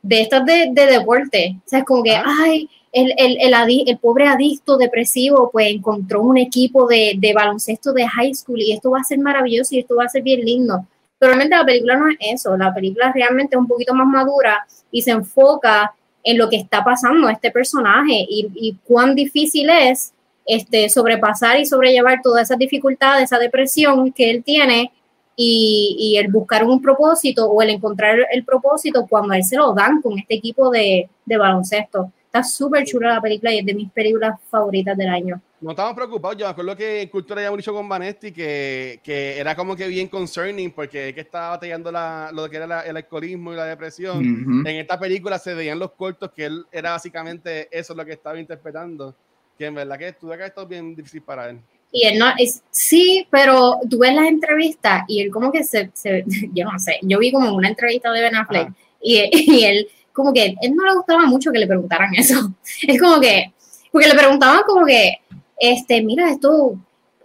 de 0.02 0.22
estas 0.22 0.46
de, 0.46 0.70
de 0.72 0.86
deporte. 0.86 1.56
O 1.58 1.70
sea, 1.70 1.80
es 1.80 1.86
como 1.86 2.04
que, 2.04 2.16
ay, 2.16 2.70
el, 2.92 3.14
el, 3.18 3.38
el, 3.40 3.54
adi- 3.54 3.84
el 3.88 3.98
pobre 3.98 4.28
adicto 4.28 4.78
depresivo, 4.78 5.50
pues 5.52 5.68
encontró 5.72 6.22
un 6.22 6.38
equipo 6.38 6.88
de, 6.88 7.14
de 7.18 7.34
baloncesto 7.34 7.94
de 7.94 8.08
high 8.08 8.34
school 8.34 8.60
y 8.62 8.72
esto 8.72 8.92
va 8.92 9.00
a 9.00 9.04
ser 9.04 9.20
maravilloso 9.20 9.76
y 9.76 9.80
esto 9.80 9.96
va 9.96 10.06
a 10.06 10.10
ser 10.10 10.24
bien 10.24 10.42
lindo. 10.42 10.86
Pero 11.20 11.32
realmente 11.32 11.56
la 11.56 11.66
película 11.66 11.98
no 11.98 12.10
es 12.10 12.18
eso, 12.22 12.56
la 12.58 12.74
película 12.74 13.12
realmente 13.14 13.56
es 13.56 13.60
un 13.60 13.68
poquito 13.68 13.94
más 13.94 14.08
madura 14.08 14.66
y 14.92 15.02
se 15.02 15.12
enfoca 15.12 15.94
en 16.24 16.38
lo 16.38 16.50
que 16.50 16.56
está 16.56 16.84
pasando 16.84 17.28
a 17.28 17.32
este 17.32 17.52
personaje 17.52 18.26
y, 18.28 18.48
y 18.56 18.76
cuán 18.86 19.16
difícil 19.16 19.70
es 19.70 20.14
este, 20.46 20.90
sobrepasar 20.90 21.60
y 21.60 21.66
sobrellevar 21.66 22.22
todas 22.24 22.44
esas 22.44 22.58
dificultades, 22.58 23.26
esa 23.26 23.38
depresión 23.38 24.12
que 24.12 24.30
él 24.32 24.44
tiene 24.44 24.92
y, 25.36 25.96
y 26.00 26.18
el 26.18 26.30
buscar 26.32 26.64
un 26.66 26.82
propósito 26.82 27.46
o 27.50 27.62
el 27.62 27.70
encontrar 27.70 28.20
el 28.32 28.44
propósito 28.44 29.06
cuando 29.08 29.34
a 29.34 29.38
él 29.38 29.44
se 29.44 29.56
lo 29.56 29.74
dan 29.74 30.02
con 30.02 30.18
este 30.20 30.36
equipo 30.36 30.70
de, 30.70 31.10
de 31.26 31.38
baloncesto. 31.38 32.12
Está 32.26 32.44
súper 32.44 32.86
chula 32.86 33.16
la 33.16 33.22
película 33.22 33.52
y 33.52 33.58
es 33.60 33.66
de 33.66 33.74
mis 33.74 33.90
películas 33.92 34.40
favoritas 34.52 34.96
del 34.96 35.10
año. 35.10 35.42
No 35.62 35.72
estábamos 35.72 35.96
preocupados. 35.96 36.38
Yo 36.38 36.46
me 36.46 36.52
acuerdo 36.52 36.76
que 36.76 37.02
en 37.02 37.10
Cultura 37.10 37.42
ya 37.42 37.48
hemos 37.48 37.58
dicho 37.58 37.74
con 37.74 37.90
Vanesti 37.90 38.32
que, 38.32 39.00
que 39.04 39.38
era 39.40 39.56
como 39.56 39.76
que 39.76 39.88
bien 39.88 40.08
concerning 40.08 40.72
porque 40.72 41.10
es 41.10 41.16
que 41.16 41.22
estaba 41.22 41.50
batallando 41.50 41.92
la, 41.92 42.30
lo 42.32 42.48
que 42.50 42.58
era 42.58 42.68
la- 42.68 42.82
el 42.82 42.96
alcoholismo 42.96 43.52
y 43.52 43.56
la 43.56 43.66
depresión. 43.66 44.18
Ujú. 44.20 44.60
En 44.68 44.76
esta 44.76 45.00
película 45.00 45.40
se 45.40 45.54
veían 45.56 45.80
los 45.80 45.92
cortos 45.92 46.32
que 46.32 46.46
él 46.46 46.66
era 46.72 46.92
básicamente 46.92 47.68
eso 47.78 47.96
lo 47.96 48.06
que 48.06 48.14
estaba 48.14 48.40
interpretando. 48.40 49.16
Que 49.58 49.66
en 49.66 49.76
verdad 49.76 49.98
que 49.98 50.08
estuvo 50.10 50.32
acá 50.32 50.46
esto 50.46 50.62
es 50.62 50.68
bien 50.70 50.96
difícil 50.96 51.24
para 51.24 51.50
él. 51.50 51.60
Y 51.92 52.06
él 52.06 52.20
no, 52.20 52.28
es, 52.38 52.62
sí, 52.70 53.26
pero 53.32 53.78
tú 53.90 54.00
ves 54.00 54.14
las 54.14 54.28
entrevistas 54.28 55.04
y 55.08 55.22
él 55.22 55.32
como 55.32 55.52
que 55.52 55.64
se, 55.64 55.90
se- 55.94 56.24
yo 56.54 56.66
no 56.66 56.78
sé, 56.80 56.98
yo 57.02 57.18
vi 57.20 57.32
como 57.32 57.54
una 57.54 57.70
entrevista 57.70 58.12
de 58.12 58.22
Ben 58.22 58.36
Affleck 58.36 58.70
y, 59.02 59.18
y 59.32 59.64
él 59.64 59.88
como 60.14 60.34
que 60.34 60.56
él 60.62 60.76
no 60.76 60.86
le 60.86 60.94
gustaba 60.96 61.26
mucho 61.26 61.52
que 61.52 61.60
le 61.60 61.68
preguntaran 61.68 62.14
eso. 62.16 62.54
Es 62.88 63.00
como 63.02 63.20
que, 63.20 63.54
porque 63.92 64.08
le 64.08 64.14
preguntaban 64.16 64.62
como 64.68 64.86
que, 64.86 65.14
este, 65.60 66.02
mira, 66.04 66.30
esto, 66.30 66.76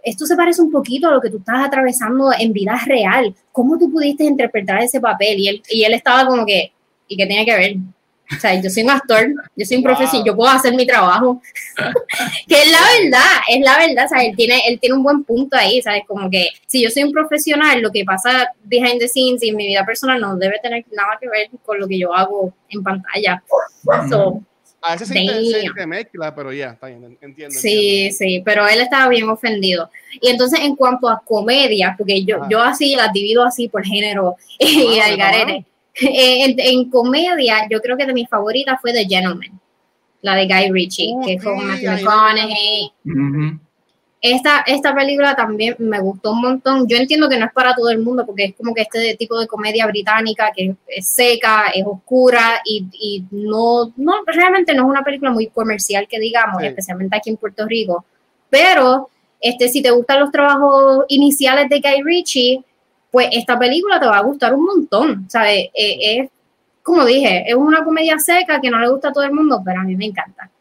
esto 0.03 0.25
se 0.25 0.35
parece 0.35 0.61
un 0.61 0.71
poquito 0.71 1.07
a 1.07 1.11
lo 1.11 1.21
que 1.21 1.29
tú 1.29 1.37
estás 1.37 1.65
atravesando 1.65 2.31
en 2.37 2.53
vida 2.53 2.79
real. 2.85 3.35
¿Cómo 3.51 3.77
tú 3.77 3.91
pudiste 3.91 4.23
interpretar 4.23 4.81
ese 4.81 4.99
papel? 4.99 5.39
Y 5.39 5.47
él, 5.47 5.61
y 5.69 5.83
él 5.83 5.93
estaba 5.93 6.25
como 6.25 6.45
que, 6.45 6.71
¿y 7.07 7.17
qué 7.17 7.25
tiene 7.27 7.45
que 7.45 7.55
ver? 7.55 7.75
O 8.35 8.39
sea, 8.39 8.59
yo 8.59 8.69
soy 8.69 8.83
un 8.83 8.89
actor, 8.89 9.27
yo 9.55 9.65
soy 9.65 9.77
un 9.77 9.83
Wow. 9.83 9.93
profesional, 9.95 10.25
yo 10.27 10.35
puedo 10.35 10.49
hacer 10.51 10.73
mi 10.73 10.85
trabajo. 10.87 11.41
que 12.47 12.55
es 12.55 12.71
la 12.71 12.79
verdad, 13.03 13.31
es 13.49 13.59
la 13.63 13.77
verdad, 13.77 14.07
sea, 14.07 14.23
él 14.23 14.35
tiene, 14.35 14.61
él 14.67 14.79
tiene 14.79 14.95
un 14.95 15.03
buen 15.03 15.23
punto 15.23 15.55
ahí, 15.57 15.81
¿sabes? 15.81 16.03
Como 16.07 16.29
que 16.29 16.47
si 16.65 16.81
yo 16.81 16.89
soy 16.89 17.03
un 17.03 17.11
profesional, 17.11 17.81
lo 17.81 17.91
que 17.91 18.03
pasa 18.03 18.49
behind 18.63 18.99
the 18.99 19.07
scenes 19.07 19.43
y 19.43 19.49
en 19.49 19.55
mi 19.57 19.67
vida 19.67 19.85
personal 19.85 20.19
no 20.19 20.35
debe 20.37 20.59
tener 20.61 20.83
nada 20.91 21.17
que 21.19 21.27
ver 21.29 21.49
con 21.63 21.79
lo 21.79 21.87
que 21.87 21.99
yo 21.99 22.13
hago 22.13 22.53
en 22.69 22.81
pantalla. 22.83 23.43
So, 24.09 24.41
A 24.81 24.93
veces 24.93 25.07
se, 25.07 25.65
entremezcla, 25.65 26.33
pero 26.35 26.51
ya, 26.53 26.71
está 26.71 26.87
bien, 26.87 27.17
entiendo. 27.21 27.59
sí, 27.59 28.11
sí, 28.11 28.41
pero 28.45 28.67
él 28.67 28.81
estaba 28.81 29.07
bien 29.09 29.27
ofendido. 29.29 29.89
Y 30.21 30.29
entonces 30.29 30.59
en 30.61 30.75
cuanto 30.75 31.09
a 31.09 31.21
comedia, 31.25 31.95
porque 31.97 32.23
yo, 32.23 32.37
Ajá. 32.37 32.47
yo 32.49 32.61
así 32.61 32.95
las 32.95 33.11
divido 33.13 33.43
así 33.43 33.67
por 33.67 33.83
género 33.83 34.35
y 34.59 34.99
Ah, 34.99 35.05
al 35.05 35.11
¿de 35.11 35.17
garete. 35.17 35.65
En, 36.01 36.55
en 36.59 36.89
comedia, 36.89 37.67
yo 37.69 37.79
creo 37.81 37.95
que 37.97 38.05
de 38.05 38.13
mi 38.13 38.25
favorita 38.25 38.77
fue 38.81 38.91
The 38.91 39.05
Gentleman, 39.05 39.59
la 40.21 40.35
de 40.35 40.45
Guy 40.45 40.71
Ritchie, 40.71 41.13
que 41.25 41.33
es 41.33 41.43
con 41.43 41.65
Matthew 41.65 41.91
McConaughey. 41.91 42.91
Esta, 44.21 44.61
esta 44.65 44.95
película 44.95 45.35
también 45.35 45.75
me 45.77 45.99
gustó 45.99 46.31
un 46.31 46.41
montón. 46.41 46.87
Yo 46.87 46.97
entiendo 46.97 47.29
que 47.29 47.37
no 47.37 47.45
es 47.45 47.53
para 47.53 47.75
todo 47.75 47.89
el 47.91 47.99
mundo 47.99 48.25
porque 48.25 48.45
es 48.45 48.55
como 48.55 48.73
que 48.73 48.81
este 48.81 49.15
tipo 49.17 49.37
de 49.39 49.45
comedia 49.45 49.85
británica 49.85 50.51
que 50.55 50.75
es 50.87 51.07
seca, 51.07 51.65
es 51.73 51.85
oscura 51.85 52.59
y, 52.65 52.85
y 52.99 53.23
no, 53.29 53.93
no, 53.97 54.13
realmente 54.25 54.73
no 54.73 54.83
es 54.83 54.89
una 54.89 55.03
película 55.03 55.29
muy 55.29 55.47
comercial 55.47 56.07
que 56.07 56.19
digamos, 56.19 56.59
Sí. 56.59 56.67
especialmente 56.67 57.15
aquí 57.15 57.29
en 57.29 57.37
Puerto 57.37 57.67
Rico. 57.67 58.03
Pero 58.49 59.09
este, 59.39 59.69
si 59.69 59.83
te 59.83 59.91
gustan 59.91 60.21
los 60.21 60.31
trabajos 60.31 61.05
iniciales 61.09 61.69
de 61.69 61.79
Guy 61.79 62.01
Ritchie, 62.03 62.63
pues 63.15 63.29
esta 63.31 63.57
película 63.57 63.97
te 63.97 64.07
va 64.07 64.17
a 64.17 64.23
gustar 64.23 64.53
un 64.53 64.65
montón. 64.65 65.25
¿sabes? 65.29 65.69
Eh, 65.73 66.19
es, 66.19 66.29
como 66.83 67.05
dije, 67.05 67.45
es 67.47 67.55
una 67.55 67.81
comedia 67.81 68.19
seca 68.19 68.59
que 68.59 68.69
no 68.69 68.77
le 68.77 68.89
gusta 68.89 69.07
a 69.07 69.13
todo 69.13 69.23
el 69.23 69.31
mundo, 69.31 69.61
pero 69.63 69.79
a 69.79 69.83
mí 69.85 69.95
me 69.95 70.07
encanta. 70.07 70.51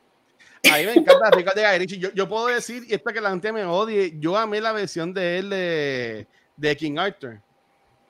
A 0.73 0.79
mí 0.79 0.87
me 0.87 0.93
encanta 0.93 1.33
Ricardo 1.33 1.61
Ritchie. 1.77 1.99
Yo, 1.99 2.13
yo 2.15 2.29
puedo 2.29 2.47
decir, 2.47 2.85
y 2.87 2.95
esto 2.95 3.13
que 3.13 3.21
la 3.21 3.31
gente 3.31 3.51
me 3.51 3.65
odie, 3.65 4.15
yo 4.21 4.37
amé 4.37 4.61
la 4.61 4.71
versión 4.71 5.13
de 5.13 5.39
él 5.39 5.51
de, 5.51 6.29
de 6.57 6.77
King 6.77 6.97
Arthur. 6.97 7.41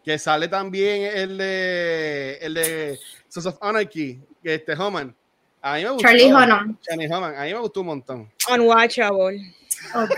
Que 0.05 0.19
sale 0.19 0.47
también 0.47 1.11
el 1.17 1.39
de, 1.39 2.39
el 2.43 2.53
de 2.53 2.99
Sons 3.29 3.47
of 3.47 3.57
Anarchy, 3.63 4.21
que 4.43 4.57
este 4.57 4.75
Homan. 4.75 5.17
A 5.63 5.77
mí 5.77 5.85
me 5.85 5.89
gustó. 5.89 6.07
Charlie 6.07 6.27
Hunnam. 6.27 6.79
Charlie 6.83 7.07
Hunnam. 7.07 7.35
A 7.35 7.45
mí 7.45 7.55
me 7.55 7.61
gustó 7.61 7.81
un 7.81 7.87
montón. 7.87 8.31
Unwatchable. 8.53 9.55
Ok. 9.95 10.17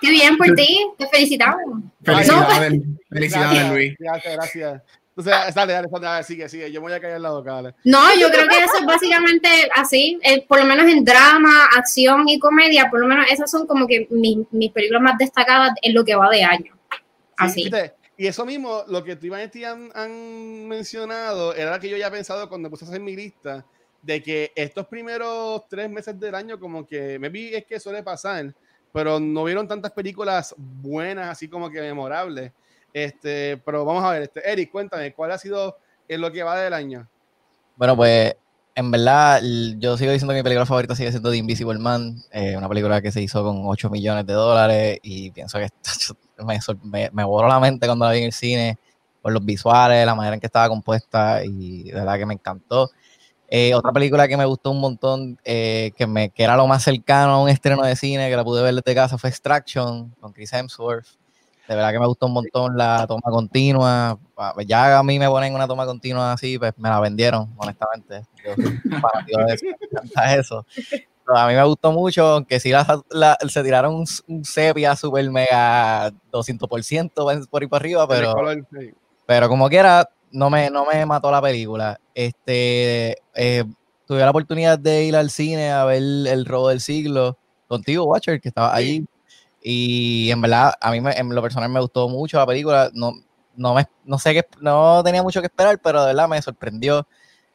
Qué 0.00 0.10
bien 0.10 0.36
por 0.36 0.54
ti, 0.54 0.86
te 0.98 1.06
felicitamos. 1.08 1.82
Felicidades, 2.02 2.82
felicidades, 3.08 3.50
Gracias, 3.50 3.70
Luis. 3.72 3.94
Gracias, 3.98 4.34
gracias. 4.34 4.82
Entonces, 5.14 5.54
dale, 5.54 5.72
dale, 5.74 5.88
dale, 6.00 6.24
sigue, 6.24 6.48
sigue. 6.48 6.72
Yo 6.72 6.80
me 6.80 6.86
voy 6.86 6.94
a 6.94 7.00
callar 7.00 7.20
la 7.20 7.30
boca, 7.30 7.52
dale. 7.52 7.74
No, 7.84 8.14
yo 8.18 8.30
creo 8.30 8.48
que 8.48 8.56
eso 8.56 8.78
es 8.80 8.86
básicamente 8.86 9.48
así, 9.74 10.18
eh, 10.22 10.44
por 10.46 10.58
lo 10.58 10.64
menos 10.64 10.90
en 10.90 11.04
drama, 11.04 11.66
acción 11.76 12.28
y 12.28 12.38
comedia, 12.38 12.88
por 12.90 13.00
lo 13.00 13.06
menos 13.06 13.26
esas 13.30 13.50
son 13.50 13.66
como 13.66 13.86
que 13.86 14.06
mis, 14.10 14.38
mis 14.50 14.72
películas 14.72 15.02
más 15.02 15.18
destacadas 15.18 15.72
en 15.82 15.94
lo 15.94 16.04
que 16.04 16.14
va 16.14 16.30
de 16.30 16.42
año. 16.42 16.74
Sí, 16.90 16.98
Así. 17.36 17.62
¿viste? 17.64 17.94
Y 18.16 18.26
eso 18.26 18.46
mismo, 18.46 18.84
lo 18.88 19.04
que 19.04 19.16
tú 19.16 19.26
y 19.26 19.30
Vanetti 19.30 19.64
han, 19.64 19.90
han 19.94 20.66
mencionado, 20.66 21.54
era 21.54 21.74
lo 21.74 21.80
que 21.80 21.88
yo 21.88 21.96
ya 21.96 22.06
he 22.06 22.10
pensado 22.10 22.48
cuando 22.48 22.70
puse 22.70 22.84
a 22.84 22.88
hacer 22.88 23.00
mi 23.00 23.14
lista, 23.14 23.66
de 24.00 24.22
que 24.22 24.52
estos 24.54 24.86
primeros 24.86 25.66
tres 25.68 25.90
meses 25.90 26.18
del 26.18 26.34
año, 26.34 26.58
como 26.58 26.86
que 26.86 27.18
me 27.18 27.28
vi 27.28 27.54
es 27.54 27.64
que 27.66 27.80
suele 27.80 28.02
pasar, 28.02 28.54
pero 28.92 29.18
no 29.18 29.44
vieron 29.44 29.66
tantas 29.66 29.92
películas 29.92 30.54
buenas, 30.58 31.28
así 31.28 31.48
como 31.48 31.70
que 31.70 31.80
memorables. 31.80 32.52
Este, 32.92 33.56
pero 33.64 33.84
vamos 33.84 34.04
a 34.04 34.10
ver, 34.10 34.22
este, 34.22 34.50
Eric, 34.50 34.70
cuéntame, 34.70 35.14
¿cuál 35.14 35.32
ha 35.32 35.38
sido 35.38 35.78
en 36.08 36.20
lo 36.20 36.30
que 36.30 36.42
va 36.42 36.58
del 36.58 36.74
año? 36.74 37.08
Bueno, 37.76 37.96
pues 37.96 38.36
en 38.74 38.90
verdad 38.90 39.40
yo 39.78 39.96
sigo 39.96 40.12
diciendo 40.12 40.32
que 40.32 40.40
mi 40.40 40.42
película 40.42 40.66
favorita 40.66 40.94
sigue 40.94 41.10
siendo 41.10 41.30
The 41.30 41.36
Invisible 41.38 41.78
Man, 41.78 42.16
eh, 42.30 42.56
una 42.56 42.68
película 42.68 43.00
que 43.00 43.12
se 43.12 43.22
hizo 43.22 43.42
con 43.42 43.62
8 43.64 43.90
millones 43.90 44.26
de 44.26 44.32
dólares 44.34 44.98
y 45.02 45.30
pienso 45.30 45.58
que 45.58 45.68
me, 46.44 46.58
me, 46.82 47.10
me 47.12 47.24
voló 47.24 47.48
la 47.48 47.60
mente 47.60 47.86
cuando 47.86 48.04
la 48.04 48.12
vi 48.12 48.18
en 48.18 48.24
el 48.24 48.32
cine 48.32 48.78
por 49.22 49.32
los 49.32 49.44
visuales, 49.44 50.04
la 50.04 50.14
manera 50.14 50.34
en 50.34 50.40
que 50.40 50.46
estaba 50.46 50.68
compuesta 50.68 51.44
y 51.44 51.84
de 51.84 51.94
verdad 51.94 52.18
que 52.18 52.26
me 52.26 52.34
encantó. 52.34 52.90
Eh, 53.54 53.74
otra 53.74 53.92
película 53.92 54.26
que 54.26 54.36
me 54.38 54.46
gustó 54.46 54.70
un 54.70 54.80
montón, 54.80 55.38
eh, 55.44 55.92
que, 55.94 56.06
me, 56.06 56.30
que 56.30 56.42
era 56.42 56.56
lo 56.56 56.66
más 56.66 56.82
cercano 56.82 57.32
a 57.34 57.42
un 57.42 57.50
estreno 57.50 57.82
de 57.82 57.94
cine, 57.96 58.30
que 58.30 58.36
la 58.36 58.44
pude 58.44 58.62
ver 58.62 58.74
desde 58.74 58.94
casa, 58.94 59.18
fue 59.18 59.28
Extraction 59.28 60.08
con 60.20 60.32
Chris 60.32 60.54
Hemsworth. 60.54 61.04
De 61.68 61.74
verdad 61.74 61.92
que 61.92 62.00
me 62.00 62.06
gustó 62.06 62.26
un 62.28 62.32
montón 62.32 62.78
la 62.78 63.06
toma 63.06 63.20
continua. 63.30 64.18
Ah, 64.38 64.52
pues 64.54 64.66
Ya 64.66 64.98
a 64.98 65.02
mí 65.02 65.18
me 65.18 65.28
ponen 65.28 65.54
una 65.54 65.68
toma 65.68 65.84
continua 65.84 66.32
así, 66.32 66.58
pues 66.58 66.72
me 66.78 66.88
la 66.88 66.98
vendieron, 66.98 67.52
honestamente. 67.58 68.22
Yo 68.42 69.44
de 69.46 69.52
eso, 69.52 69.66
me 70.16 70.34
eso. 70.34 70.66
Pero 71.26 71.38
a 71.38 71.46
mí 71.46 71.54
me 71.54 71.62
gustó 71.64 71.92
mucho, 71.92 72.26
aunque 72.26 72.58
sí 72.58 72.70
la- 72.70 73.02
la- 73.10 73.36
se 73.48 73.62
tiraron 73.62 73.94
un, 73.96 74.06
un 74.28 74.44
sepia 74.46 74.96
super 74.96 75.30
mega 75.30 76.10
200% 76.32 77.26
por 77.50 77.62
ahí 77.62 77.68
para 77.68 77.82
arriba, 77.82 78.08
pero 78.08 78.34
pero 79.26 79.48
como 79.48 79.68
quiera, 79.68 80.08
no 80.32 80.50
me, 80.50 80.70
no 80.70 80.86
me 80.86 81.04
mató 81.06 81.30
la 81.30 81.42
película. 81.42 81.98
Este, 82.14 83.16
eh, 83.34 83.64
tuve 84.06 84.20
la 84.20 84.30
oportunidad 84.30 84.78
de 84.78 85.04
ir 85.04 85.16
al 85.16 85.30
cine 85.30 85.70
a 85.72 85.84
ver 85.84 85.98
El 86.02 86.44
Robo 86.46 86.68
del 86.70 86.80
Siglo 86.80 87.38
contigo, 87.68 88.04
Watcher, 88.04 88.40
que 88.40 88.48
estaba 88.48 88.74
allí. 88.74 89.06
Y 89.62 90.30
en 90.30 90.40
verdad, 90.40 90.74
a 90.80 90.90
mí 90.92 91.00
me- 91.00 91.12
en 91.18 91.34
lo 91.34 91.42
personal 91.42 91.70
me 91.70 91.80
gustó 91.80 92.08
mucho 92.08 92.38
la 92.38 92.46
película. 92.46 92.90
No, 92.94 93.12
no, 93.56 93.74
me, 93.74 93.86
no 94.04 94.18
sé 94.18 94.34
qué, 94.34 94.44
no 94.60 95.02
tenía 95.04 95.22
mucho 95.22 95.40
que 95.40 95.46
esperar, 95.46 95.80
pero 95.82 96.00
de 96.02 96.08
verdad 96.08 96.28
me 96.28 96.42
sorprendió. 96.42 97.06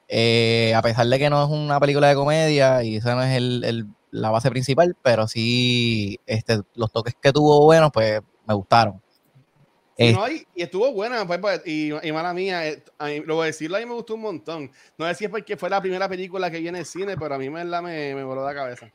Eh, 0.10 0.74
a 0.76 0.82
pesar 0.82 1.08
de 1.08 1.20
que 1.20 1.30
no 1.30 1.44
es 1.44 1.50
una 1.50 1.80
película 1.80 2.08
de 2.10 2.16
comedia 2.16 2.84
y 2.84 2.98
esa 2.98 3.16
no 3.16 3.24
es 3.24 3.36
el, 3.38 3.64
el- 3.66 3.88
la 4.12 4.30
base 4.32 4.50
principal, 4.50 4.96
pero 5.04 5.28
sí 5.28 6.20
este, 6.26 6.62
los 6.76 6.92
toques 6.92 7.16
que 7.22 7.34
tuvo 7.34 7.64
buenos, 7.66 7.92
pues 7.94 8.22
me 8.48 8.54
gustaron. 8.54 9.02
Eh, 10.00 10.14
no, 10.14 10.30
y, 10.30 10.46
y 10.54 10.62
estuvo 10.62 10.92
buena, 10.94 11.26
pues, 11.26 11.40
pues, 11.40 11.62
y, 11.66 11.92
y 12.08 12.12
mala 12.12 12.34
mía, 12.34 12.68
eh, 12.68 12.84
a 13.00 13.08
mí- 13.08 13.22
lo 13.22 13.36
voy 13.36 13.44
a 13.44 13.48
decirlo, 13.48 13.78
a 13.78 13.80
mí 13.80 13.86
me 13.88 13.94
gustó 13.94 14.14
un 14.14 14.22
montón. 14.22 14.72
No 14.98 15.08
sé 15.08 15.16
si 15.16 15.26
es 15.26 15.32
porque 15.32 15.58
fue 15.58 15.70
la 15.70 15.82
primera 15.82 16.08
película 16.08 16.52
que 16.52 16.60
vi 16.60 16.68
en 16.68 16.76
el 16.76 16.86
cine, 16.86 17.18
pero 17.18 17.34
a 17.34 17.38
mí 17.40 17.50
me, 17.50 17.66
la 17.66 17.82
me, 17.82 18.14
me 18.14 18.24
voló 18.24 18.46
la 18.46 18.54
cabeza. 18.54 18.88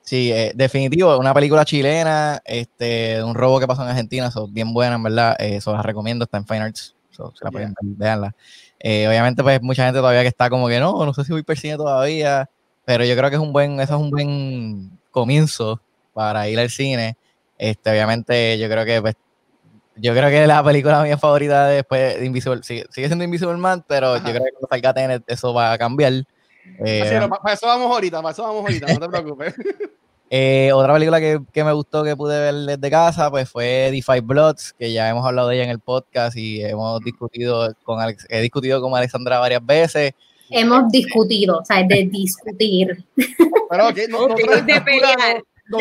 Sí, 0.00 0.32
eh, 0.32 0.52
definitivo, 0.54 1.18
una 1.18 1.34
película 1.34 1.64
chilena, 1.64 2.40
este, 2.44 3.22
un 3.22 3.34
robo 3.34 3.60
que 3.60 3.66
pasó 3.66 3.82
en 3.82 3.88
Argentina, 3.88 4.30
son 4.30 4.54
bien 4.54 4.72
buena, 4.72 4.94
en 4.94 5.02
verdad, 5.02 5.36
eh, 5.38 5.56
eso 5.56 5.72
la 5.72 5.82
recomiendo, 5.82 6.24
está 6.24 6.38
en 6.38 6.46
Fine 6.46 6.60
Arts, 6.60 6.94
so, 7.10 7.32
la 7.42 7.50
pueden 7.50 7.74
ver, 7.80 7.96
véanla. 7.96 8.34
Eh, 8.78 9.06
obviamente, 9.08 9.42
pues 9.42 9.60
mucha 9.60 9.84
gente 9.84 9.98
todavía 9.98 10.22
que 10.22 10.28
está 10.28 10.48
como 10.48 10.68
que 10.68 10.78
no, 10.80 11.04
no 11.04 11.12
sé 11.12 11.24
si 11.24 11.32
voy 11.32 11.42
per 11.42 11.58
cine 11.58 11.76
todavía, 11.76 12.48
pero 12.86 13.04
yo 13.04 13.14
creo 13.16 13.28
que 13.28 13.36
es 13.36 13.42
un 13.42 13.52
buen, 13.52 13.80
eso 13.80 13.96
es 13.96 14.00
un 14.00 14.10
buen 14.10 14.98
comienzo 15.10 15.78
para 16.14 16.48
ir 16.48 16.58
al 16.58 16.70
cine. 16.70 17.16
Este, 17.58 17.90
obviamente, 17.90 18.56
yo 18.58 18.68
creo 18.70 18.86
que 18.86 19.02
pues, 19.02 19.14
yo 20.00 20.12
creo 20.14 20.28
que 20.30 20.46
la 20.46 20.62
película 20.62 21.02
mía 21.02 21.18
favorita 21.18 21.66
después 21.68 22.18
de 22.18 22.26
Invisible, 22.26 22.62
sigue, 22.62 22.84
sigue 22.90 23.06
siendo 23.08 23.24
Invisible 23.24 23.56
Man, 23.56 23.84
pero 23.86 24.14
Ajá. 24.14 24.26
yo 24.26 24.32
creo 24.32 24.44
que 24.44 24.50
cuando 24.52 24.68
salga 24.70 24.94
Tenet 24.94 25.22
eso 25.26 25.52
va 25.54 25.72
a 25.72 25.78
cambiar. 25.78 26.12
Eh, 26.84 27.00
Así, 27.02 27.10
pero 27.10 27.28
pa- 27.28 27.40
para 27.40 27.54
eso 27.54 27.66
vamos 27.66 27.90
ahorita, 27.90 28.20
para 28.22 28.32
eso 28.32 28.42
vamos 28.42 28.60
ahorita, 28.62 28.86
no 28.94 29.00
te 29.00 29.08
preocupes. 29.08 29.54
eh, 30.30 30.70
otra 30.74 30.92
película 30.94 31.18
que, 31.20 31.40
que 31.52 31.64
me 31.64 31.72
gustó 31.72 32.04
que 32.04 32.14
pude 32.14 32.38
ver 32.38 32.54
desde 32.78 32.90
casa, 32.90 33.30
pues 33.30 33.48
fue 33.48 33.90
Five 34.04 34.20
Bloods, 34.20 34.74
que 34.78 34.92
ya 34.92 35.08
hemos 35.08 35.24
hablado 35.26 35.48
de 35.48 35.56
ella 35.56 35.64
en 35.64 35.70
el 35.70 35.80
podcast 35.80 36.36
y 36.36 36.62
hemos 36.62 37.00
discutido 37.00 37.74
con 37.84 38.00
Alex, 38.00 38.26
he 38.28 38.40
discutido 38.40 38.80
con 38.82 38.94
Alexandra 38.94 39.38
varias 39.38 39.64
veces. 39.64 40.12
Hemos 40.50 40.90
discutido, 40.90 41.58
o 41.58 41.64
sea, 41.64 41.82
de 41.82 42.08
discutir. 42.10 43.04
Pero 43.70 43.88
ok, 43.88 43.98
no, 44.08 44.28
nosotros 44.28 44.64
de 44.66 44.80
pelear, 44.80 45.42
no- 45.68 45.78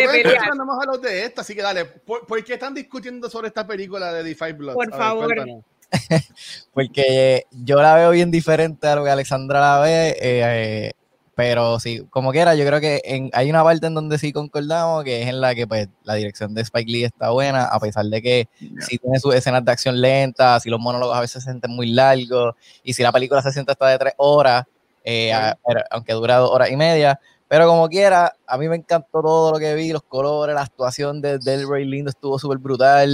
no 0.55 0.63
hemos 0.63 0.79
hablado 0.79 0.97
de 0.99 1.23
esta, 1.25 1.41
así 1.41 1.55
que 1.55 1.61
dale, 1.61 1.85
¿por, 1.85 2.25
por 2.25 2.43
qué 2.43 2.53
están 2.53 2.73
discutiendo 2.73 3.29
sobre 3.29 3.47
esta 3.47 3.65
película 3.65 4.11
de 4.13 4.23
The 4.23 4.35
Five 4.35 4.53
Bloods? 4.53 4.75
Por 4.75 4.93
A 4.93 4.97
ver, 4.97 4.99
favor. 5.05 5.25
cuéntanos. 5.25 5.63
porque 6.73 7.43
yo 7.51 7.81
la 7.81 7.95
veo 7.95 8.11
bien 8.11 8.31
diferente 8.31 8.87
a 8.87 8.95
lo 8.95 9.03
que 9.03 9.09
Alexandra 9.09 9.59
la 9.59 9.79
ve. 9.79 10.09
eh, 10.09 10.15
eh, 10.21 10.91
pero 11.35 11.79
sí, 11.79 12.01
como 12.09 12.31
quiera, 12.31 12.55
yo 12.55 12.65
creo 12.65 12.79
que 12.79 12.99
en, 13.05 13.29
hay 13.31 13.47
una 13.51 13.63
parte 13.63 13.85
en 13.85 13.93
donde 13.93 14.17
sí 14.17 14.33
concordamos, 14.33 15.03
que 15.03 15.21
es 15.21 15.27
en 15.27 15.39
la 15.39 15.53
que 15.53 15.67
pues 15.67 15.87
la 16.03 16.15
dirección 16.15 16.55
de 16.55 16.63
Spike 16.63 16.91
Lee 16.91 17.03
está 17.03 17.29
buena, 17.29 17.65
a 17.65 17.79
pesar 17.79 18.05
de 18.05 18.23
que 18.23 18.49
sí 18.79 18.97
tiene 18.97 19.19
sus 19.19 19.35
escenas 19.35 19.63
de 19.63 19.71
acción 19.71 20.01
lentas, 20.01 20.63
si 20.63 20.71
los 20.71 20.79
monólogos 20.79 21.15
a 21.15 21.21
veces 21.21 21.43
se 21.43 21.51
sienten 21.51 21.69
muy 21.71 21.91
largos, 21.91 22.55
y 22.81 22.93
si 22.95 23.03
la 23.03 23.11
película 23.11 23.43
se 23.43 23.51
siente 23.51 23.71
hasta 23.71 23.87
de 23.87 23.99
tres 23.99 24.13
horas, 24.17 24.65
eh, 25.03 25.31
a- 25.31 25.55
pero- 25.63 25.81
aunque 25.91 26.13
dura 26.13 26.37
dos 26.37 26.49
horas 26.49 26.71
y 26.71 26.75
media, 26.75 27.19
pero 27.47 27.67
como 27.67 27.87
quiera, 27.87 28.33
a 28.45 28.57
mí 28.57 28.67
me 28.67 28.75
encantó 28.75 29.21
todo 29.21 29.51
lo 29.51 29.57
que 29.59 29.73
vi, 29.75 29.91
los 29.91 30.03
colores, 30.03 30.53
la 30.55 30.61
actuación 30.63 31.21
de 31.21 31.39
Delroy 31.39 31.85
Lindo 31.85 32.09
estuvo 32.09 32.37
súper 32.39 32.57
brutal, 32.57 33.09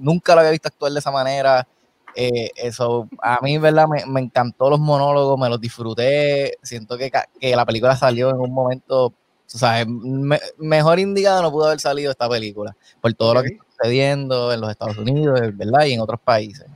nunca 0.00 0.34
lo 0.34 0.40
había 0.40 0.50
visto 0.52 0.68
actuar 0.68 0.92
de 0.92 0.98
esa 0.98 1.10
manera, 1.10 1.66
eh, 2.14 2.50
eso, 2.56 3.08
a 3.22 3.38
mí, 3.42 3.58
¿verdad? 3.58 3.86
Me, 3.86 4.04
me 4.06 4.20
encantó 4.20 4.68
los 4.70 4.80
monólogos, 4.80 5.38
me 5.38 5.48
los 5.48 5.60
disfruté. 5.60 6.56
Siento 6.62 6.98
que, 6.98 7.12
que 7.38 7.54
la 7.54 7.64
película 7.64 7.96
salió 7.96 8.30
en 8.30 8.36
un 8.40 8.52
momento, 8.52 9.06
o 9.06 9.14
sea, 9.46 9.84
me- 9.86 10.40
mejor 10.58 10.98
indicado 10.98 11.42
no 11.42 11.52
pudo 11.52 11.66
haber 11.66 11.78
salido 11.80 12.10
esta 12.10 12.28
película, 12.28 12.74
por 13.00 13.12
todo 13.14 13.34
lo 13.34 13.42
que 13.42 13.48
está 13.50 13.64
sucediendo 13.78 14.52
en 14.52 14.60
los 14.60 14.70
Estados 14.70 14.98
Unidos, 14.98 15.40
¿verdad? 15.54 15.84
Y 15.86 15.92
en 15.92 16.00
otros 16.00 16.18
países. 16.20 16.66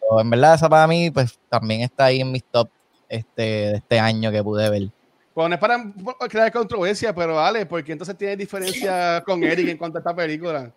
Pero 0.00 0.20
en 0.20 0.28
verdad, 0.30 0.54
esa 0.54 0.68
para 0.68 0.86
mí, 0.88 1.10
pues 1.10 1.38
también 1.48 1.82
está 1.82 2.06
ahí 2.06 2.20
en 2.20 2.32
mis 2.32 2.42
top 2.44 2.68
este, 3.08 3.42
de 3.42 3.74
este 3.76 4.00
año 4.00 4.32
que 4.32 4.42
pude 4.42 4.68
ver. 4.70 4.88
Pues 5.32 5.48
no 5.48 5.54
es 5.54 5.60
para 5.60 5.84
crear 6.28 6.52
controversia, 6.52 7.14
pero 7.14 7.36
vale, 7.36 7.64
porque 7.66 7.92
entonces 7.92 8.16
tiene 8.18 8.36
diferencia 8.36 9.22
con 9.26 9.42
Eric 9.44 9.68
en 9.68 9.76
cuanto 9.78 9.98
a 9.98 10.00
esta 10.00 10.14
película. 10.14 10.72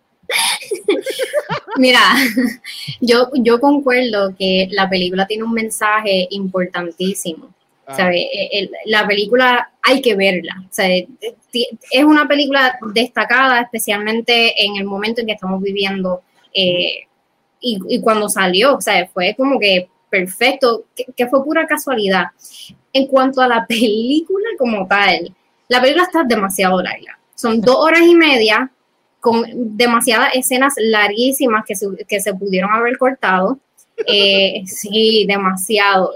Mira, 1.76 2.00
yo, 3.00 3.30
yo 3.34 3.60
concuerdo 3.60 4.34
que 4.38 4.68
la 4.70 4.88
película 4.88 5.26
tiene 5.26 5.42
un 5.44 5.52
mensaje 5.52 6.26
importantísimo. 6.30 7.52
Ah, 7.86 7.96
¿sabe? 7.96 8.26
El- 8.52 8.70
la 8.86 9.06
película 9.06 9.70
hay 9.82 10.00
que 10.00 10.14
verla. 10.14 10.64
Es 11.90 12.04
una 12.04 12.26
película 12.26 12.78
destacada, 12.94 13.60
especialmente 13.60 14.64
en 14.64 14.76
el 14.76 14.84
momento 14.84 15.20
en 15.20 15.26
que 15.26 15.34
estamos 15.34 15.60
viviendo 15.60 16.22
eh, 16.54 17.00
y, 17.60 17.78
y 17.88 18.00
cuando 18.00 18.28
salió. 18.28 18.76
O 18.76 18.80
sea, 18.80 19.06
fue 19.08 19.34
como 19.36 19.58
que 19.58 19.88
perfecto, 20.08 20.84
que, 20.96 21.04
que 21.14 21.26
fue 21.26 21.44
pura 21.44 21.66
casualidad. 21.66 22.26
En 22.94 23.06
cuanto 23.06 23.42
a 23.42 23.48
la 23.48 23.66
película 23.66 24.48
como 24.56 24.86
tal, 24.86 25.34
la 25.68 25.80
película 25.80 26.04
está 26.04 26.24
demasiado 26.24 26.80
larga. 26.80 27.18
Son 27.34 27.60
dos 27.60 27.76
horas 27.76 28.00
y 28.02 28.14
media 28.14 28.70
con 29.20 29.44
demasiadas 29.76 30.30
escenas 30.34 30.74
larguísimas 30.76 31.64
que 31.66 31.74
se, 31.74 31.86
que 32.08 32.20
se 32.20 32.34
pudieron 32.34 32.70
haber 32.72 32.96
cortado. 32.96 33.58
Eh, 34.06 34.62
sí, 34.66 35.26
demasiado. 35.28 36.10
O 36.10 36.14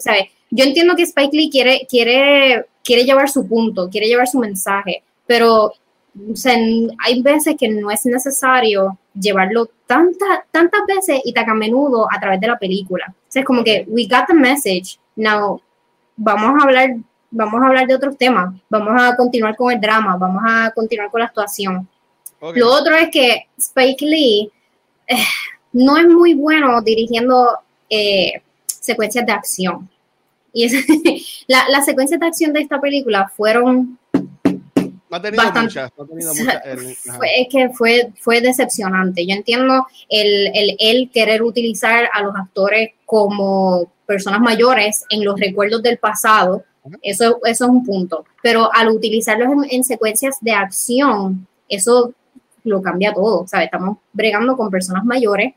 yo 0.51 0.65
entiendo 0.65 0.97
que 0.97 1.03
Spike 1.03 1.37
Lee 1.37 1.51
quiere, 1.51 1.87
quiere, 1.89 2.67
quiere 2.83 3.05
llevar 3.05 3.29
su 3.29 3.47
punto, 3.47 3.91
quiere 3.91 4.07
llevar 4.07 4.29
su 4.29 4.39
mensaje, 4.39 5.03
pero 5.27 5.73
hay 7.05 7.23
veces 7.23 7.57
que 7.59 7.69
no 7.69 7.91
es 7.91 8.05
necesario 8.07 8.99
llevarlo 9.15 9.71
tantas 9.87 10.41
tantas 10.51 10.81
veces 10.87 11.21
y 11.25 11.33
tan 11.33 11.49
a 11.51 11.55
menudo 11.55 12.07
a 12.11 12.19
través 12.19 12.41
de 12.41 12.47
la 12.47 12.59
película. 12.59 13.07
O 13.09 13.31
sea, 13.31 13.41
es 13.41 13.47
como 13.47 13.63
que 13.63 13.85
we 13.89 14.07
got 14.07 14.27
the 14.27 14.35
message, 14.35 14.99
now 15.17 15.61
vamos 16.19 16.61
a 16.61 16.65
hablar, 16.65 16.91
vamos 17.31 17.63
a 17.63 17.67
hablar 17.69 17.87
de 17.87 17.95
otros 17.95 18.17
temas, 18.19 18.55
vamos 18.69 19.01
a 19.01 19.17
continuar 19.17 19.57
con 19.57 19.73
el 19.73 19.81
drama, 19.81 20.17
vamos 20.17 20.43
a 20.47 20.71
continuar 20.75 21.11
con 21.11 21.21
la 21.21 21.27
actuación. 21.27 21.89
Lo 22.55 22.71
otro 22.71 22.95
es 22.95 23.09
que 23.11 23.47
Spike 23.57 24.05
Lee 24.05 24.51
eh, 25.07 25.17
no 25.73 25.97
es 25.97 26.07
muy 26.07 26.35
bueno 26.35 26.81
dirigiendo 26.83 27.59
eh, 27.89 28.43
secuencias 28.67 29.25
de 29.25 29.33
acción. 29.33 29.89
Y 30.53 30.65
es- 30.65 31.45
la- 31.49 31.69
las 31.69 31.85
secuencias 31.85 32.21
de 32.21 32.27
acción 32.27 32.53
de 32.53 32.61
esta 32.61 32.81
película 32.81 33.29
fueron, 33.37 33.99
No 34.45 35.17
ha 35.17 35.23
tenido 35.23 35.43
bastante- 35.43 35.61
muchas. 35.63 35.93
No 35.97 36.05
ha 36.05 36.07
tenido 36.07 36.35
muchas. 36.35 36.61
Eric. 36.67 36.99
Ajá. 37.09 37.17
fue, 37.19 37.41
es 37.41 37.49
que 37.51 37.69
fue, 37.71 38.13
fue 38.21 38.41
decepcionante. 38.41 39.27
Yo 39.27 39.35
entiendo 39.35 39.87
el, 40.09 40.51
el, 40.55 40.77
el 40.79 41.11
querer 41.11 41.43
utilizar 41.43 42.09
a 42.13 42.23
los 42.23 42.35
actores 42.37 42.91
como 43.05 43.91
personas 44.09 44.41
mayores 44.41 45.05
en 45.11 45.23
los 45.23 45.39
recuerdos 45.39 45.83
del 45.83 45.99
pasado. 45.99 46.65
Eso, 47.03 47.39
eso 47.45 47.65
es 47.67 47.71
un 47.71 47.85
punto. 47.85 48.25
Pero 48.43 48.75
al 48.75 48.89
utilizarlos 48.89 49.49
en, 49.53 49.71
en 49.71 49.85
secuencias 49.85 50.39
de 50.41 50.53
acción, 50.53 51.47
eso 51.69 52.15
lo 52.65 52.81
cambia 52.81 53.13
todo. 53.13 53.47
¿sabes? 53.47 53.67
Estamos 53.67 53.99
bregando 54.15 54.57
con 54.57 54.71
personas 54.71 55.05
mayores 55.05 55.53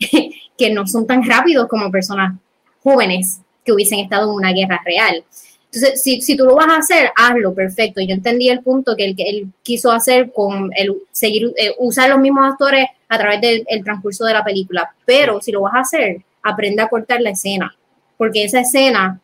que 0.58 0.70
no 0.72 0.86
son 0.86 1.06
tan 1.06 1.22
rápidos 1.22 1.68
como 1.68 1.90
personas 1.90 2.34
jóvenes 2.82 3.40
que 3.62 3.72
hubiesen 3.72 3.98
estado 3.98 4.30
en 4.30 4.36
una 4.36 4.52
guerra 4.52 4.80
real. 4.84 5.22
Entonces, 5.66 6.02
si, 6.02 6.22
si 6.22 6.34
tú 6.34 6.44
lo 6.44 6.54
vas 6.54 6.68
a 6.68 6.78
hacer, 6.78 7.10
hazlo, 7.14 7.54
perfecto. 7.54 8.00
Yo 8.00 8.14
entendí 8.14 8.48
el 8.48 8.60
punto 8.60 8.96
que 8.96 9.04
él, 9.04 9.16
que 9.16 9.28
él 9.28 9.52
quiso 9.62 9.92
hacer 9.92 10.32
con 10.32 10.70
el 10.76 10.96
seguir, 11.12 11.52
eh, 11.56 11.74
usar 11.78 12.08
los 12.08 12.20
mismos 12.20 12.50
actores 12.50 12.86
a 13.08 13.18
través 13.18 13.40
del 13.42 13.64
el 13.68 13.84
transcurso 13.84 14.24
de 14.24 14.32
la 14.32 14.44
película. 14.44 14.94
Pero 15.04 15.40
si 15.40 15.52
lo 15.52 15.62
vas 15.62 15.74
a 15.74 15.80
hacer, 15.80 16.22
aprende 16.42 16.82
a 16.82 16.88
cortar 16.88 17.20
la 17.20 17.30
escena. 17.30 17.74
Porque 18.22 18.44
esa 18.44 18.60
escena 18.60 19.20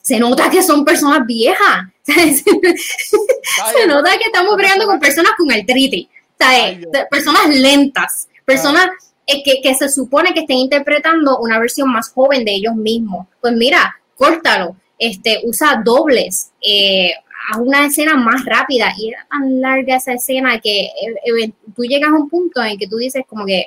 se 0.00 0.18
nota 0.18 0.48
que 0.48 0.62
son 0.62 0.86
personas 0.86 1.26
viejas. 1.26 1.86
se 2.06 3.86
nota 3.86 4.10
que 4.16 4.24
estamos 4.24 4.56
bregando 4.56 4.86
con 4.86 4.98
personas 4.98 5.32
con 5.36 5.52
artritis. 5.52 6.08
¿sabes? 6.38 6.80
De- 6.80 7.04
Personas 7.10 7.48
lentas. 7.54 8.26
Personas 8.46 8.88
eh, 9.26 9.42
que, 9.44 9.60
que 9.60 9.74
se 9.74 9.90
supone 9.90 10.32
que 10.32 10.40
estén 10.40 10.56
interpretando 10.56 11.40
una 11.40 11.58
versión 11.58 11.92
más 11.92 12.10
joven 12.10 12.42
de 12.46 12.52
ellos 12.52 12.74
mismos. 12.74 13.26
Pues 13.38 13.52
mira, 13.52 13.94
córtalo 14.16 14.76
este, 14.98 15.40
usa 15.44 15.82
dobles, 15.84 16.52
eh, 16.62 17.10
haz 17.50 17.58
una 17.58 17.84
escena 17.84 18.14
más 18.16 18.46
rápida 18.46 18.94
y 18.96 19.08
era 19.08 19.26
tan 19.28 19.60
larga 19.60 19.96
esa 19.96 20.14
escena 20.14 20.58
que 20.58 20.84
eh, 20.84 21.14
eh, 21.42 21.52
tú 21.76 21.82
llegas 21.82 22.10
a 22.10 22.14
un 22.14 22.30
punto 22.30 22.62
en 22.62 22.78
que 22.78 22.86
tú 22.88 22.96
dices 22.96 23.24
como 23.28 23.44
que, 23.44 23.66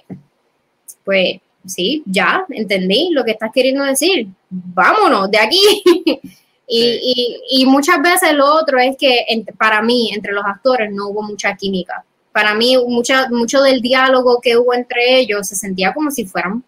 pues 1.04 1.40
sí, 1.66 2.04
ya, 2.06 2.46
entendí 2.50 3.10
lo 3.12 3.24
que 3.24 3.32
estás 3.32 3.52
queriendo 3.54 3.84
decir, 3.84 4.28
vámonos 4.50 5.30
de 5.32 5.38
aquí. 5.38 5.60
y, 6.68 7.42
y, 7.50 7.62
y 7.62 7.66
muchas 7.66 8.02
veces 8.02 8.34
lo 8.34 8.54
otro 8.54 8.80
es 8.80 8.96
que 8.98 9.26
para 9.58 9.82
mí, 9.82 10.12
entre 10.14 10.34
los 10.34 10.46
actores, 10.46 10.92
no 10.92 11.10
hubo 11.10 11.24
mucha 11.24 11.56
química. 11.56 12.04
Para 12.32 12.54
mí, 12.54 12.76
mucha, 12.88 13.30
mucho 13.30 13.62
del 13.62 13.82
diálogo 13.82 14.42
que 14.42 14.58
hubo 14.58 14.74
entre 14.74 15.20
ellos 15.20 15.48
se 15.48 15.56
sentía 15.56 15.94
como 15.94 16.12
si 16.12 16.26
fueran 16.26 16.64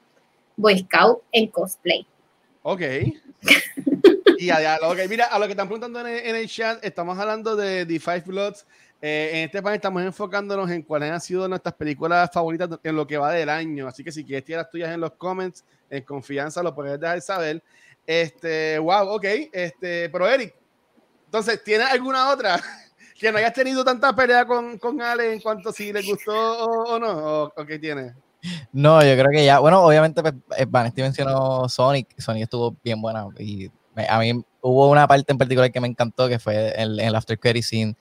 Boy 0.56 0.80
Scout 0.80 1.22
en 1.32 1.48
cosplay. 1.48 2.06
Ok. 2.64 2.82
y 4.38 4.50
a 4.50 4.78
mira, 5.10 5.26
a 5.26 5.40
lo 5.40 5.46
que 5.46 5.52
están 5.52 5.68
preguntando 5.68 6.00
en 6.02 6.08
el, 6.08 6.26
en 6.26 6.36
el 6.36 6.48
chat, 6.48 6.84
estamos 6.84 7.18
hablando 7.18 7.56
de 7.56 7.86
The 7.86 8.00
Five 8.00 8.24
Bloods. 8.26 8.66
Eh, 9.02 9.30
en 9.34 9.46
este 9.46 9.62
panel 9.62 9.76
estamos 9.76 10.02
enfocándonos 10.02 10.70
en 10.72 10.82
cuáles 10.82 11.12
han 11.12 11.22
sido 11.22 11.48
nuestras 11.48 11.76
películas 11.76 12.30
favoritas 12.34 12.70
en 12.84 12.96
lo 12.96 13.06
que 13.06 13.18
va 13.18 13.32
del 13.32 13.50
año. 13.50 13.88
Así 13.88 14.04
que 14.04 14.12
si 14.12 14.24
quieres 14.24 14.44
tirar 14.44 14.64
las 14.64 14.72
tuyas 14.72 14.92
en 14.92 15.02
los 15.02 15.12
comments, 15.14 15.64
en 15.90 16.04
confianza, 16.04 16.64
lo 16.64 16.74
puedes 16.74 17.00
dejar 17.00 17.22
saber. 17.22 17.64
Este, 18.06 18.80
wow, 18.80 19.10
ok. 19.10 19.26
Este, 19.52 20.10
pero 20.10 20.28
Eric, 20.28 20.56
entonces, 21.26 21.64
¿tienes 21.64 21.88
alguna 21.88 22.30
otra 22.30 22.60
que 23.20 23.32
no 23.32 23.38
hayas 23.38 23.54
tenido 23.54 23.84
tanta 23.84 24.16
pelea 24.16 24.46
con, 24.46 24.78
con 24.78 25.02
Ale 25.02 25.34
en 25.34 25.42
cuanto 25.42 25.72
si 25.72 25.94
le 25.94 26.02
gustó 26.02 26.66
o, 26.66 26.96
o 26.96 27.00
no? 27.00 27.10
¿O, 27.10 27.54
o 27.56 27.66
qué 27.66 27.78
tienes? 27.78 28.14
No, 28.72 29.02
yo 29.04 29.14
creo 29.14 29.32
que 29.32 29.46
ya, 29.46 29.60
bueno, 29.60 29.84
obviamente 29.84 30.22
pues, 30.22 30.34
eh, 30.58 30.66
Vanesti 30.68 31.02
mencionó 31.02 31.68
Sonic, 31.68 32.20
Sonic 32.20 32.44
estuvo 32.44 32.76
bien 32.84 33.02
buena 33.02 33.28
y 33.40 33.70
a 34.08 34.20
mí 34.20 34.44
hubo 34.62 34.90
una 34.90 35.08
parte 35.08 35.32
en 35.32 35.38
particular 35.38 35.72
que 35.72 35.82
me 35.82 35.88
encantó 35.88 36.28
que 36.30 36.38
fue 36.38 36.80
en 36.80 37.00
el 37.00 37.16
after 37.16 37.40
credit 37.40 37.64
scene 37.64 37.96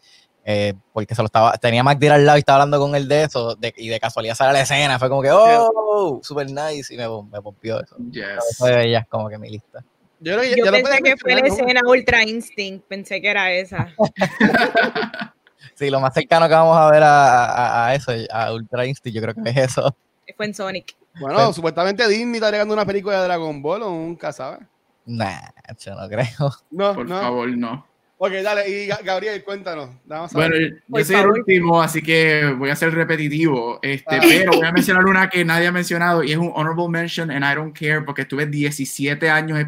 eh, 0.48 0.74
porque 0.92 1.14
se 1.14 1.22
lo 1.22 1.26
estaba, 1.26 1.52
tenía 1.58 1.80
a 1.80 1.84
McDear 1.84 2.14
al 2.14 2.24
lado 2.24 2.38
y 2.38 2.40
estaba 2.40 2.62
hablando 2.62 2.78
con 2.78 2.94
él 2.94 3.08
de 3.08 3.24
eso 3.24 3.56
de- 3.56 3.74
y 3.76 3.88
de 3.88 3.98
casualidad 3.98 4.36
sale 4.36 4.52
la 4.52 4.60
escena, 4.60 4.96
fue 4.98 5.08
como 5.08 5.20
que, 5.20 5.30
oh, 5.32 6.20
super 6.22 6.46
nice 6.48 6.94
y 6.94 6.96
me, 6.96 7.08
me 7.30 7.42
pompió 7.42 7.82
eso. 7.82 7.96
Yes. 8.12 8.26
Eso 8.52 8.66
de 8.66 8.86
ellas 8.88 9.04
como 9.08 9.28
que 9.28 9.38
mi 9.38 9.50
lista. 9.50 9.82
Yo, 10.20 10.38
creo 10.38 10.64
que 10.64 10.82
pensé 10.82 11.02
que 11.02 11.16
fue 11.16 11.34
la 11.34 11.40
escena 11.46 11.80
Ultra 11.86 12.22
Instinct, 12.22 12.86
pensé 12.86 13.20
que 13.20 13.28
era 13.28 13.50
esa. 13.52 13.88
Sí, 15.74 15.90
lo 15.90 16.00
más 16.00 16.14
cercano 16.14 16.48
que 16.48 16.54
vamos 16.54 16.74
a 16.76 16.90
ver 16.90 17.02
a, 17.02 17.44
a- 17.44 17.86
a 17.88 17.94
eso, 17.94 18.10
a 18.30 18.52
Ultra 18.52 18.86
Instinct, 18.86 19.14
yo 19.14 19.20
creo 19.22 19.34
que 19.34 19.50
es 19.50 19.56
eso. 19.58 19.94
Fue 20.36 20.46
en 20.46 20.54
Sonic. 20.54 20.96
Bueno, 21.20 21.36
Pues- 21.44 21.56
supuestamente 21.56 22.06
Disney 22.08 22.36
está 22.36 22.50
llegando 22.50 22.72
una 22.72 22.86
película 22.86 23.18
de 23.20 23.24
Dragon 23.24 23.60
Ball 23.60 23.82
o 23.82 23.90
nunca 23.90 24.32
sabe. 24.32 24.58
Nah, 25.04 25.50
yo 25.78 25.94
no 25.94 26.08
creo. 26.08 26.50
No, 26.70 26.94
Por 26.94 27.06
no. 27.06 27.20
favor, 27.20 27.48
no. 27.56 27.86
Ok, 28.18 28.32
dale, 28.42 28.66
y 28.68 28.86
Ga- 28.88 29.02
Gabriel, 29.04 29.44
cuéntanos. 29.44 29.90
Vamos 30.06 30.34
a 30.34 30.38
ver. 30.38 30.82
Bueno, 30.88 31.04
yo 31.04 31.04
soy 31.04 31.16
el 31.16 31.26
último, 31.28 31.82
así 31.82 32.00
que 32.00 32.54
voy 32.56 32.70
a 32.70 32.76
ser 32.76 32.94
repetitivo. 32.94 33.78
Este, 33.82 34.16
Ah. 34.16 34.20
pero 34.26 34.52
voy 34.52 34.66
a 34.66 34.72
mencionar 34.72 35.04
una 35.04 35.28
que 35.28 35.44
nadie 35.44 35.66
ha 35.66 35.72
mencionado 35.72 36.24
y 36.24 36.32
es 36.32 36.38
un 36.38 36.50
honorable 36.54 36.88
mention 36.88 37.30
and 37.30 37.44
I 37.44 37.54
don't 37.54 37.78
care 37.78 38.00
porque 38.00 38.22
estuve 38.22 38.46
17 38.46 39.28
años 39.28 39.58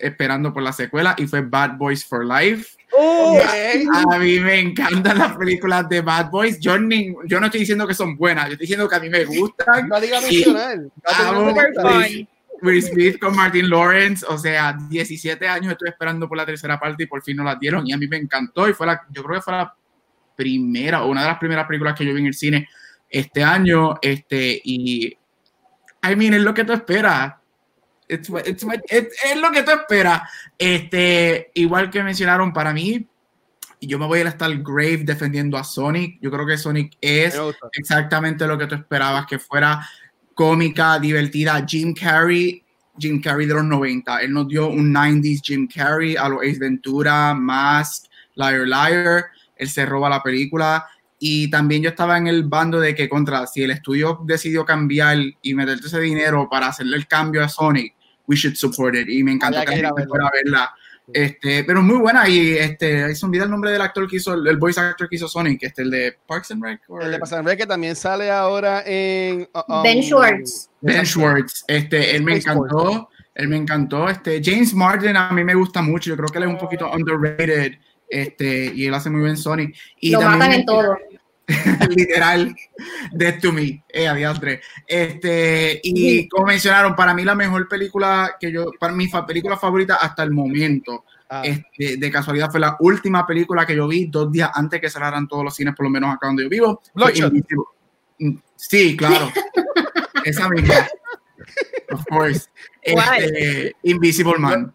esperando 0.00 0.52
por 0.52 0.64
la 0.64 0.72
secuela 0.72 1.14
y 1.16 1.28
fue 1.28 1.42
Bad 1.42 1.76
Boys 1.76 2.04
for 2.04 2.24
Life. 2.26 2.72
Uh, 2.92 3.36
Ok. 3.36 3.42
A 4.12 4.18
mí 4.18 4.38
me 4.40 4.58
encantan 4.58 5.16
las 5.18 5.36
películas 5.36 5.88
de 5.88 6.00
Bad 6.00 6.28
Boys. 6.30 6.58
Yo, 6.58 6.76
ni- 6.78 7.14
yo 7.26 7.38
no 7.38 7.46
estoy 7.46 7.60
diciendo 7.60 7.86
que 7.86 7.94
son 7.94 8.16
buenas, 8.16 8.46
yo 8.46 8.52
estoy 8.54 8.64
diciendo 8.64 8.88
que 8.88 8.96
a 8.96 9.00
mí 9.00 9.08
me 9.08 9.24
gustan. 9.24 9.88
No 9.88 10.00
diga 10.00 10.20
mencionar. 10.20 10.78
Will 12.62 12.82
Smith 12.82 13.18
con 13.18 13.34
Martin 13.36 13.68
Lawrence, 13.68 14.24
o 14.28 14.38
sea, 14.38 14.76
17 14.88 15.46
años 15.48 15.72
estoy 15.72 15.88
esperando 15.88 16.28
por 16.28 16.36
la 16.36 16.46
tercera 16.46 16.78
parte 16.78 17.02
y 17.02 17.06
por 17.06 17.22
fin 17.22 17.36
nos 17.36 17.46
la 17.46 17.56
dieron 17.56 17.86
y 17.86 17.92
a 17.92 17.96
mí 17.96 18.06
me 18.06 18.16
encantó 18.16 18.68
y 18.68 18.72
fue 18.72 18.86
la, 18.86 19.02
yo 19.10 19.22
creo 19.24 19.36
que 19.40 19.42
fue 19.42 19.52
la 19.54 19.74
primera 20.36 21.02
o 21.02 21.10
una 21.10 21.22
de 21.22 21.28
las 21.28 21.38
primeras 21.38 21.66
películas 21.66 21.94
que 21.96 22.04
yo 22.04 22.14
vi 22.14 22.20
en 22.20 22.26
el 22.26 22.34
cine 22.34 22.68
este 23.08 23.44
año, 23.44 23.94
este, 24.00 24.60
y, 24.64 25.06
I 26.02 26.16
mean, 26.16 26.34
es 26.34 26.40
lo 26.42 26.54
que 26.54 26.64
tú 26.64 26.72
esperas. 26.72 27.34
It's, 28.08 28.28
it's 28.46 28.62
it's- 28.64 29.24
es 29.24 29.36
lo 29.40 29.50
que 29.50 29.62
tú 29.62 29.70
esperas. 29.70 30.22
Este, 30.56 31.50
igual 31.54 31.90
que 31.90 32.02
mencionaron 32.02 32.52
para 32.52 32.72
mí, 32.72 33.06
yo 33.80 33.98
me 33.98 34.06
voy 34.06 34.20
a 34.20 34.28
estar 34.28 34.50
grave 34.62 34.98
defendiendo 35.04 35.58
a 35.58 35.64
Sonic. 35.64 36.18
Yo 36.20 36.30
creo 36.30 36.46
que 36.46 36.56
Sonic 36.56 36.96
es 37.00 37.34
exactamente 37.72 38.46
lo 38.46 38.56
que 38.56 38.66
tú 38.66 38.76
esperabas, 38.76 39.26
que 39.26 39.38
fuera 39.38 39.86
cómica, 40.34 40.98
divertida. 40.98 41.64
Jim 41.66 41.94
Carrey, 41.94 42.62
Jim 42.98 43.20
Carrey 43.20 43.46
de 43.46 43.54
los 43.54 43.64
90. 43.64 44.22
Él 44.22 44.32
nos 44.32 44.48
dio 44.48 44.68
un 44.68 44.92
90s 44.92 45.40
Jim 45.42 45.68
Carrey 45.68 46.16
a 46.16 46.28
los 46.28 46.40
Ace 46.40 46.58
Ventura, 46.58 47.34
Mask, 47.34 48.06
Liar 48.34 48.66
Liar. 48.66 49.24
Él 49.56 49.68
se 49.68 49.86
roba 49.86 50.08
la 50.08 50.22
película. 50.22 50.86
Y 51.18 51.48
también 51.50 51.82
yo 51.82 51.90
estaba 51.90 52.18
en 52.18 52.26
el 52.26 52.42
bando 52.44 52.80
de 52.80 52.94
que 52.94 53.08
contra, 53.08 53.46
si 53.46 53.62
el 53.62 53.70
estudio 53.70 54.20
decidió 54.24 54.64
cambiar 54.64 55.18
y 55.40 55.54
meterte 55.54 55.86
ese 55.86 56.00
dinero 56.00 56.48
para 56.50 56.66
hacerle 56.66 56.96
el 56.96 57.06
cambio 57.06 57.44
a 57.44 57.48
Sonic, 57.48 57.94
we 58.26 58.34
should 58.34 58.56
support 58.56 58.96
it. 58.96 59.08
Y 59.08 59.22
me 59.22 59.32
encantó 59.32 59.60
Había 59.60 59.90
que 59.90 60.02
que 60.02 60.08
fuera 60.08 60.26
a 60.26 60.30
verla. 60.32 60.74
Este, 61.14 61.64
pero 61.64 61.82
muy 61.82 61.96
buena 61.98 62.28
y 62.28 62.52
este, 62.56 63.14
se 63.14 63.26
olvida 63.26 63.44
el 63.44 63.50
nombre 63.50 63.70
del 63.70 63.80
actor 63.82 64.08
que 64.08 64.16
hizo, 64.16 64.34
el 64.34 64.56
voice 64.56 64.80
actor 64.80 65.08
que 65.08 65.16
hizo 65.16 65.28
Sonic, 65.28 65.62
este, 65.62 65.82
el 65.82 65.90
de 65.90 66.16
Parks 66.26 66.50
and 66.52 66.62
Rec. 66.64 66.80
or- 66.88 67.02
El 67.02 67.10
de 67.12 67.18
Pasan 67.18 67.44
que 67.44 67.66
también 67.66 67.94
sale 67.96 68.30
ahora 68.30 68.82
en. 68.86 69.48
uh, 69.54 69.72
um, 69.72 69.82
Ben 69.82 70.02
Schwartz. 70.02 70.70
Ben 70.80 71.04
Schwartz, 71.04 71.64
este, 71.68 72.16
él 72.16 72.22
me 72.22 72.36
encantó, 72.36 73.08
él 73.34 73.48
me 73.48 73.56
encantó, 73.56 74.08
este, 74.08 74.40
James 74.42 74.74
Martin 74.74 75.16
a 75.16 75.30
mí 75.32 75.44
me 75.44 75.54
gusta 75.54 75.82
mucho, 75.82 76.10
yo 76.10 76.16
creo 76.16 76.28
que 76.28 76.38
él 76.38 76.44
es 76.44 76.50
un 76.50 76.58
poquito 76.58 76.90
underrated, 76.90 77.72
este, 78.08 78.72
y 78.74 78.86
él 78.86 78.94
hace 78.94 79.08
muy 79.10 79.22
bien 79.22 79.36
Sonic. 79.36 79.74
Y 80.00 80.10
Lo 80.10 80.18
también 80.20 80.38
matan 80.38 80.52
en 80.60 80.66
todo. 80.66 80.96
literal, 81.96 82.54
Dead 83.12 83.40
to 83.40 83.52
Me, 83.52 83.84
eh, 83.88 84.06
adiantre. 84.08 84.60
Este, 84.86 85.80
y 85.82 86.28
como 86.28 86.46
mencionaron, 86.46 86.94
para 86.94 87.14
mí 87.14 87.24
la 87.24 87.34
mejor 87.34 87.68
película 87.68 88.36
que 88.40 88.52
yo, 88.52 88.66
para 88.78 88.92
mi 88.92 89.08
fa- 89.08 89.26
película 89.26 89.56
favorita 89.56 89.96
hasta 89.96 90.22
el 90.22 90.30
momento, 90.30 91.04
Ah, 91.34 91.40
este, 91.46 91.96
de 91.96 92.10
casualidad 92.10 92.50
fue 92.50 92.60
la 92.60 92.76
última 92.80 93.26
película 93.26 93.64
que 93.64 93.74
yo 93.74 93.88
vi 93.88 94.04
dos 94.04 94.30
días 94.30 94.50
antes 94.52 94.78
que 94.82 94.90
cerraran 94.90 95.26
todos 95.26 95.42
los 95.42 95.54
cines, 95.56 95.74
por 95.74 95.84
lo 95.86 95.90
menos 95.90 96.14
acá 96.14 96.26
donde 96.26 96.42
yo 96.42 96.48
vivo. 96.50 96.82
Mm, 98.18 98.36
Sí, 98.54 98.94
claro. 98.98 99.32
Esa 100.26 100.48
misma. 100.50 100.74
Of 101.90 102.04
course. 102.10 102.48
Este, 102.82 103.74
Invisible 103.84 104.38
Man. 104.38 104.74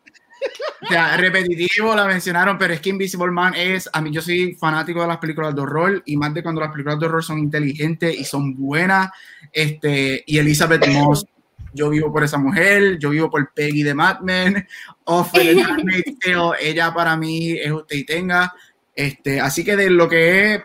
O 0.82 0.88
sea, 0.88 1.18
repetitivo, 1.18 1.96
la 1.96 2.06
mencionaron, 2.06 2.58
pero 2.58 2.74
es 2.74 2.82
que 2.82 2.90
Invisible 2.90 3.32
Man 3.32 3.54
es, 3.56 3.90
a 3.92 4.00
mí 4.02 4.12
yo 4.12 4.22
soy 4.22 4.56
fanático 4.56 5.02
de 5.02 5.08
las 5.08 5.18
películas 5.18 5.56
de 5.56 5.62
horror 5.62 6.04
y 6.06 6.16
más 6.18 6.34
de 6.34 6.44
cuando 6.44 6.62
las 6.62 6.72
películas 6.72 7.00
de 7.00 7.06
horror 7.08 7.24
son 7.24 7.40
inteligentes 7.40 8.18
y 8.18 8.24
son 8.24 8.56
buenas. 8.56 9.10
Este, 9.52 10.24
y 10.26 10.38
Elizabeth 10.38 10.88
Moss, 10.88 11.26
yo 11.74 11.90
vivo 11.90 12.12
por 12.12 12.24
esa 12.24 12.38
mujer, 12.38 12.98
yo 13.00 13.10
vivo 13.10 13.30
por 13.30 13.54
Peggy 13.54 13.84
de 13.84 13.94
Mad 13.94 14.20
Men, 14.22 14.68
Handmaid's 15.06 16.20
Tale, 16.22 16.52
ella 16.62 16.94
para 16.94 17.18
mí 17.18 17.52
es 17.52 17.72
usted 17.72 17.96
y 17.96 18.06
tenga. 18.06 18.54
Este, 18.96 19.40
así 19.40 19.64
que 19.64 19.76
de 19.76 19.90
lo 19.90 20.08
que 20.08 20.56
es 20.56 20.64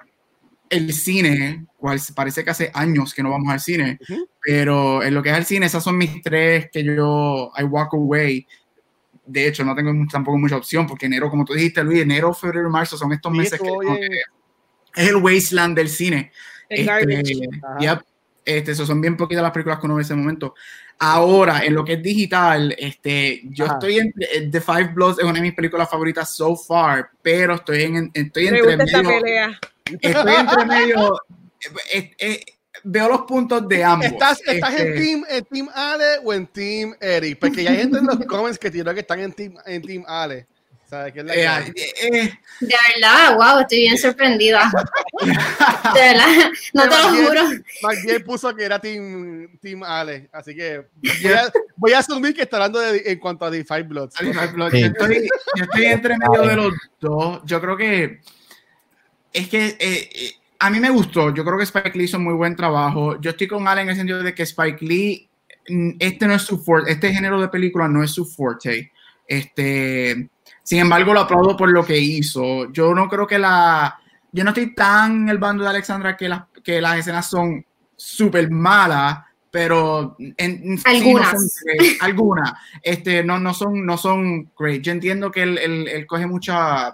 el 0.70 0.92
cine, 0.94 1.66
cual 1.76 2.00
parece 2.14 2.42
que 2.42 2.50
hace 2.50 2.70
años 2.72 3.12
que 3.12 3.22
no 3.22 3.30
vamos 3.30 3.52
al 3.52 3.60
cine, 3.60 3.98
pero 4.40 5.02
en 5.02 5.12
lo 5.12 5.22
que 5.22 5.30
es 5.30 5.36
el 5.36 5.44
cine, 5.44 5.66
esas 5.66 5.84
son 5.84 5.98
mis 5.98 6.22
tres 6.22 6.70
que 6.72 6.82
yo, 6.82 7.52
I 7.58 7.64
walk 7.64 7.92
away. 7.92 8.46
De 9.24 9.46
hecho, 9.46 9.64
no 9.64 9.74
tengo 9.74 9.92
tampoco 10.10 10.38
mucha 10.38 10.56
opción, 10.56 10.86
porque 10.86 11.06
enero, 11.06 11.30
como 11.30 11.44
tú 11.44 11.54
dijiste, 11.54 11.82
Luis, 11.84 12.02
enero, 12.02 12.34
febrero 12.34 12.68
y 12.68 12.72
marzo 12.72 12.96
son 12.96 13.12
estos 13.12 13.32
meses 13.32 13.60
que, 13.60 13.68
es 14.94 15.08
el 15.08 15.16
wasteland 15.16 15.76
del 15.76 15.88
cine. 15.88 16.32
El. 16.68 16.88
Ajá. 16.88 17.78
yep, 17.78 18.00
este, 18.44 18.72
eso 18.72 18.84
son 18.84 19.00
bien 19.00 19.16
poquitas 19.16 19.42
las 19.42 19.52
películas 19.52 19.78
que 19.78 19.86
uno 19.86 19.94
ve 19.94 20.02
en 20.02 20.04
ese 20.04 20.14
momento. 20.14 20.54
Ahora, 20.98 21.64
en 21.64 21.74
lo 21.74 21.84
que 21.84 21.94
es 21.94 22.02
digital, 22.02 22.74
este, 22.78 23.42
yo 23.44 23.64
Ajá. 23.66 23.74
estoy 23.74 23.98
en 23.98 24.14
eh, 24.18 24.48
The 24.50 24.60
Five 24.60 24.92
Bloods, 24.94 25.18
es 25.18 25.24
una 25.24 25.34
de 25.34 25.40
mis 25.40 25.54
películas 25.54 25.88
favoritas 25.88 26.34
so 26.34 26.56
far, 26.56 27.10
pero 27.22 27.54
estoy 27.54 27.82
en, 27.84 28.10
estoy 28.12 28.48
entre 28.48 28.76
medio, 28.76 29.06
estoy 30.00 30.34
entre 30.34 30.64
medio, 30.64 31.16
veo 32.84 33.08
los 33.08 33.22
puntos 33.22 33.68
de 33.68 33.84
ambos. 33.84 34.06
¿Estás, 34.06 34.40
estás 34.46 34.74
en, 34.78 34.88
Este, 34.88 35.00
team, 35.00 35.24
en 35.28 35.44
Team 35.44 35.68
Ale 35.74 36.18
o 36.24 36.32
en 36.32 36.46
Team 36.46 36.94
Eric? 37.00 37.38
Porque 37.38 37.64
ya 37.64 37.70
hay 37.70 37.78
gente 37.78 37.98
en 37.98 38.06
los 38.06 38.16
comments 38.26 38.58
que 38.58 38.70
tiró 38.70 38.92
que 38.94 39.00
están 39.00 39.20
en 39.20 39.32
Team, 39.32 39.54
en 39.64 39.82
team 39.82 40.04
Ale. 40.06 40.46
¿Sabes 40.88 41.14
qué 41.14 41.20
es 41.20 41.24
la 41.24 41.34
eh, 41.34 41.72
eh, 41.74 41.92
eh, 42.02 42.32
De 42.60 42.74
verdad, 42.94 43.34
wow, 43.36 43.60
estoy 43.60 43.78
bien 43.78 43.96
sorprendida. 43.96 44.70
De 45.94 46.00
verdad, 46.00 46.26
no 46.74 46.82
te 46.82 46.88
lo 46.88 47.08
juro. 47.08 47.42
Bien 48.04 48.22
puso 48.22 48.54
que 48.54 48.64
era 48.64 48.78
Team, 48.78 49.58
team 49.58 49.82
Ale. 49.82 50.28
Así 50.32 50.54
que 50.54 50.84
voy 51.00 51.32
a, 51.32 51.52
voy 51.76 51.92
a 51.94 51.98
asumir 52.00 52.34
que 52.34 52.42
está 52.42 52.58
hablando 52.58 52.78
de, 52.78 53.02
en 53.06 53.18
cuanto 53.18 53.46
a 53.46 53.50
Five 53.50 53.84
Bloods. 53.84 54.16
Yo 54.20 54.32
Sí. 54.70 54.82
estoy, 54.82 55.28
yo 55.56 55.64
estoy 55.64 55.84
entre 55.86 56.18
medio 56.18 56.42
de 56.42 56.56
los 56.56 56.74
dos. 57.00 57.40
Yo 57.46 57.58
creo 57.58 57.76
que 57.78 58.20
es 59.32 59.48
que 59.48 59.66
eh, 59.66 60.10
eh, 60.14 60.34
a 60.66 60.70
mí 60.70 60.80
me 60.80 60.90
gustó. 60.90 61.34
Yo 61.34 61.44
creo 61.44 61.56
que 61.58 61.64
Spike 61.64 61.96
Lee 61.98 62.04
hizo 62.04 62.18
muy 62.18 62.34
buen 62.34 62.56
trabajo. 62.56 63.20
Yo 63.20 63.30
estoy 63.30 63.46
con 63.48 63.66
Alan 63.68 63.84
en 63.84 63.90
el 63.90 63.96
sentido 63.96 64.22
de 64.22 64.34
que 64.34 64.42
Spike 64.44 64.84
Lee, 64.84 65.28
mm, 65.68 65.90
este 65.98 66.26
no 66.26 66.34
es 66.34 66.42
su 66.42 66.58
forte, 66.58 66.92
este 66.92 67.12
género 67.12 67.40
de 67.40 67.48
película 67.48 67.88
no 67.88 68.02
es 68.02 68.10
su 68.10 68.24
forte. 68.24 68.92
Este, 69.26 70.28
sin 70.62 70.78
embargo, 70.78 71.12
lo 71.14 71.20
aplaudo 71.20 71.56
por 71.56 71.70
lo 71.70 71.84
que 71.84 71.98
hizo. 71.98 72.70
Yo 72.72 72.94
no 72.94 73.08
creo 73.08 73.26
que 73.26 73.38
la, 73.38 73.98
yo 74.30 74.44
no 74.44 74.50
estoy 74.50 74.74
tan 74.74 75.22
en 75.22 75.28
el 75.30 75.38
bando 75.38 75.64
de 75.64 75.70
Alexandra 75.70 76.16
que 76.16 76.28
las, 76.28 76.42
que 76.62 76.80
las 76.80 76.98
escenas 76.98 77.28
son 77.28 77.64
súper 77.96 78.50
malas, 78.50 79.18
pero 79.50 80.16
en, 80.18 80.34
en- 80.38 80.78
sí, 80.78 80.84
no 80.84 80.90
Algunas. 80.90 81.30
son 81.30 81.48
great. 81.64 81.96
algunas, 82.02 82.52
este, 82.82 83.22
no, 83.24 83.38
no 83.38 83.52
son, 83.54 83.84
no 83.84 83.96
son 83.98 84.50
great. 84.58 84.80
Yo 84.82 84.92
entiendo 84.92 85.30
que 85.30 85.42
él, 85.42 85.58
él- 85.58 85.88
él 85.88 86.06
coge 86.06 86.26
mucha, 86.26 86.92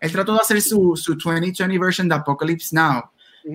él 0.00 0.12
trató 0.12 0.34
de 0.34 0.40
hacer 0.40 0.60
su, 0.62 0.96
su 0.96 1.14
2020 1.14 1.78
version 1.78 2.08
de 2.08 2.14
Apocalypse 2.14 2.74
Now, 2.74 3.04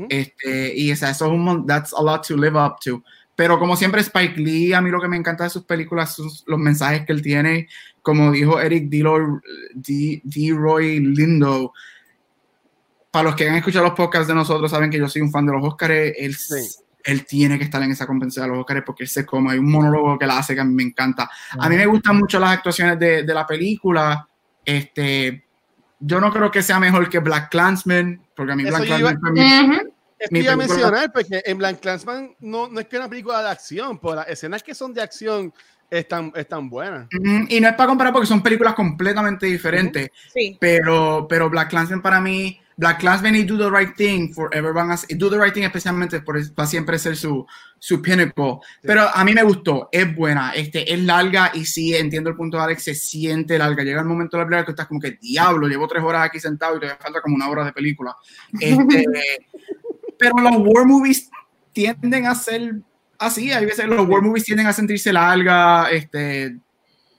este, 0.10 0.76
y 0.76 0.92
o 0.92 0.96
sea, 0.96 1.12
eso 1.12 1.26
es 1.26 1.32
un, 1.32 1.66
that's 1.68 1.94
a 1.94 2.02
lot 2.02 2.26
to 2.28 2.36
live 2.36 2.58
up 2.58 2.76
to. 2.84 3.04
Pero 3.36 3.60
como 3.60 3.76
siempre 3.76 4.02
Spike 4.02 4.40
Lee, 4.40 4.74
a 4.74 4.82
mí 4.82 4.90
lo 4.90 5.02
que 5.02 5.08
me 5.10 5.18
encanta 5.18 5.44
de 5.44 5.50
sus 5.50 5.64
películas 5.66 6.16
son 6.16 6.30
los 6.48 6.58
mensajes 6.60 7.06
que 7.06 7.12
él 7.12 7.22
tiene, 7.22 7.68
como 8.02 8.32
dijo 8.32 8.60
Eric 8.62 8.90
D. 8.90 9.04
D. 9.74 10.22
D. 10.24 10.54
Roy 10.56 11.00
Lindo, 11.02 11.74
para 13.12 13.24
los 13.26 13.36
que 13.36 13.48
han 13.50 13.56
escuchado 13.56 13.86
los 13.86 13.94
podcasts 13.94 14.28
de 14.28 14.36
nosotros 14.36 14.72
saben 14.72 14.90
que 14.90 14.98
yo 14.98 15.08
soy 15.10 15.22
un 15.22 15.32
fan 15.32 15.46
de 15.46 15.54
los 15.54 15.64
Oscars, 15.66 16.14
él, 16.18 16.36
Sí. 16.36 16.56
él 17.04 17.26
tiene 17.26 17.58
que 17.58 17.66
estar 17.66 17.82
en 17.84 17.92
esa 17.92 18.08
compensación 18.08 18.46
de 18.46 18.50
los 18.56 18.60
Oscars 18.62 18.84
porque 18.86 19.04
él 19.04 19.10
se 19.10 19.26
come, 19.26 19.52
hay 19.52 19.60
un 19.60 19.70
monólogo 19.72 20.18
que 20.18 20.26
la 20.26 20.40
hace 20.40 20.56
que 20.56 20.62
a 20.62 20.66
mí 20.66 20.74
me 20.74 20.84
encanta. 20.84 21.30
A 21.60 21.70
mí 21.70 21.76
me 21.76 21.86
gustan 21.86 22.18
mucho 22.18 22.40
las 22.40 22.52
actuaciones 22.52 22.98
de, 22.98 23.24
de 23.24 23.34
la 23.34 23.46
película, 23.46 24.28
este, 24.64 25.45
yo 26.06 26.20
no 26.22 26.32
creo 26.32 26.52
que 26.52 26.62
sea 26.62 26.80
mejor 26.80 27.10
que 27.10 27.20
Black 27.20 27.50
Clansman, 27.50 28.22
porque 28.36 28.52
a 28.54 28.56
mí 28.56 28.64
Eso 28.64 28.78
Black 28.78 28.88
Clansman 28.88 29.20
fue 29.20 29.32
mi- 29.32 29.76
Ujú. 29.78 29.94
Es 30.18 30.32
Mi 30.32 30.40
iba 30.40 30.54
a 30.54 30.56
mencionar, 30.56 31.12
porque 31.12 31.44
en 31.46 31.58
Blank 31.58 31.82
Clansman 31.82 32.36
no, 32.40 32.70
no 32.70 32.80
es 32.80 32.88
que 32.88 32.96
una 32.98 33.10
película 33.10 33.42
de 33.44 33.50
acción, 33.50 34.00
pero 34.00 34.16
las 34.16 34.30
escenas 34.30 34.64
que 34.64 34.74
son 34.74 34.94
de 34.94 35.02
acción 35.02 35.54
están, 35.90 36.32
están 36.36 36.70
buenas. 36.70 37.08
Y 37.50 37.60
no 37.60 37.68
es 37.68 37.76
para 37.76 37.88
comparar 37.90 38.14
porque 38.14 38.26
son 38.26 38.42
películas 38.42 38.76
completamente 38.76 39.46
diferentes, 39.46 40.10
Sí. 40.34 40.58
pero, 40.60 41.28
pero 41.30 41.50
Black 41.50 41.70
Clansman 41.70 42.02
para 42.02 42.22
mí, 42.22 42.60
Black 42.78 43.00
Clansman 43.00 43.36
y 43.36 43.44
Do 43.44 43.58
the 43.58 43.70
Right 43.70 43.96
Thing 43.96 44.34
forever 44.34 44.74
van 44.74 44.92
a 44.92 44.98
ser- 44.98 45.18
Do 45.18 45.30
the 45.30 45.38
Right 45.40 45.54
Thing 45.54 45.64
especialmente 45.64 46.20
por, 46.22 46.38
va 46.38 46.64
a 46.64 46.68
siempre 46.68 47.00
ser 47.00 47.16
su, 47.16 47.46
su 47.80 48.02
pinnacle. 48.02 48.58
Pero 48.82 49.08
a 49.14 49.24
mí 49.24 49.34
me 49.34 49.44
gustó, 49.44 49.88
es 49.92 50.14
buena, 50.16 50.52
este, 50.52 50.92
es 50.94 51.00
larga 51.00 51.52
y 51.54 51.66
sí, 51.66 51.96
entiendo 51.96 52.30
el 52.30 52.36
punto 52.36 52.58
de 52.58 52.64
Alex, 52.64 52.84
se 52.84 52.96
siente 52.96 53.58
larga. 53.58 53.84
Llega 53.84 54.02
el 54.02 54.08
momento 54.08 54.38
de 54.38 54.44
la 54.44 54.48
película 54.48 54.66
que 54.66 54.72
estás 54.72 54.88
como 54.88 55.00
que 55.00 55.12
diablo, 55.22 55.68
llevo 55.68 55.88
tres 55.88 56.04
horas 56.04 56.26
aquí 56.26 56.40
sentado 56.40 56.76
y 56.76 56.80
todavía 56.80 57.00
falta 57.02 57.22
como 57.22 57.36
una 57.36 57.50
hora 57.50 57.64
de 57.64 57.72
película. 57.72 58.16
Este, 58.60 59.06
pero 60.20 60.38
los 60.40 60.58
war 60.58 60.86
movies 60.86 61.30
tienden 61.72 62.26
a 62.26 62.36
ser 62.36 62.76
así, 63.18 63.52
hay 63.52 63.66
veces 63.66 63.86
los 63.88 64.08
war 64.08 64.22
movies 64.22 64.44
tienden 64.44 64.68
a 64.68 64.74
sentirse 64.74 65.14
larga, 65.14 65.90
este, 65.92 66.58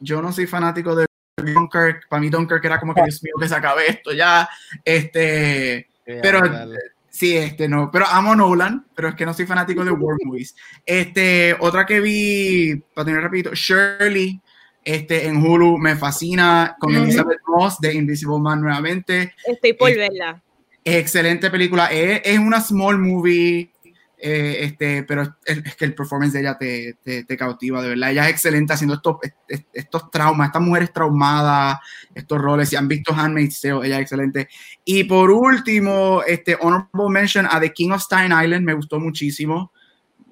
yo 0.01 0.21
no 0.21 0.33
soy 0.33 0.47
fanático 0.47 0.95
de 0.95 1.07
Dunkirk, 1.43 2.09
para 2.09 2.21
mí 2.21 2.31
Dunkirk 2.31 2.65
era 2.65 2.81
como 2.81 2.95
que 2.95 3.03
Dios 3.03 3.23
mío 3.23 3.35
que 3.39 3.47
se 3.49 3.55
acabe 3.55 3.89
esto 3.91 4.13
ya, 4.13 4.49
este, 4.85 5.87
pero 6.05 6.41
sí, 7.11 7.37
este 7.37 7.69
no, 7.69 7.91
pero 7.91 8.07
amo 8.07 8.35
Nolan, 8.35 8.87
pero 8.95 9.09
es 9.09 9.15
que 9.15 9.27
no 9.27 9.35
soy 9.35 9.45
fanático 9.45 9.85
de 9.85 9.91
war 9.91 10.17
movies. 10.25 10.57
Este, 10.87 11.55
otra 11.61 11.85
que 11.85 12.01
vi, 12.01 12.77
para 12.95 13.05
tener 13.05 13.23
rapidito, 13.23 13.51
Shirley, 13.55 14.41
este, 14.83 15.27
en 15.27 15.37
Hulu, 15.45 15.77
me 15.77 15.95
fascina, 15.97 16.75
con. 16.81 16.95
Elizabeth 16.95 17.41
Moss 17.47 17.79
de 17.81 17.93
Invisible 17.93 18.39
Man 18.39 18.63
nuevamente, 18.63 19.35
Estoy 19.45 19.75
por 19.75 19.91
Eh, 19.91 19.97
verla. 19.97 20.43
excelente 20.85 21.51
película, 21.51 21.89
es, 21.89 22.23
es 22.25 22.39
una 22.39 22.63
small 22.63 22.97
movie, 22.99 23.71
eh, 24.19 24.59
este, 24.63 25.03
pero 25.03 25.23
es, 25.23 25.31
es, 25.45 25.77
que 25.77 25.85
el 25.85 25.95
performance 25.95 26.33
de 26.33 26.41
ella 26.41 26.57
te, 26.57 26.97
te, 27.03 27.25
te, 27.25 27.37
cautiva, 27.37 27.83
de 27.83 27.91
verdad. 27.91 28.11
Ella 28.11 28.25
es 28.25 28.31
excelente 28.31 28.73
haciendo 28.73 28.95
estos, 28.95 29.17
estos 29.73 30.11
traumas, 30.11 30.49
estas 30.49 30.63
mujeres 30.63 30.93
traumadas, 30.93 31.79
estos 32.15 32.41
roles. 32.41 32.69
Si 32.71 32.77
han 32.77 32.89
visto 32.89 33.13
Handmaid's 33.15 33.61
Tale, 33.61 33.87
ella 33.87 33.97
es 33.97 34.03
excelente. 34.03 34.49
Y 34.85 35.05
por 35.05 35.31
último, 35.31 36.23
este, 36.27 36.57
honorable 36.59 37.11
mention 37.11 37.47
a 37.51 37.61
The 37.61 37.73
King 37.73 37.91
of 37.91 38.03
Stein 38.03 38.33
Island, 38.33 38.65
me 38.65 38.73
gustó 38.73 38.99
muchísimo. 38.99 39.73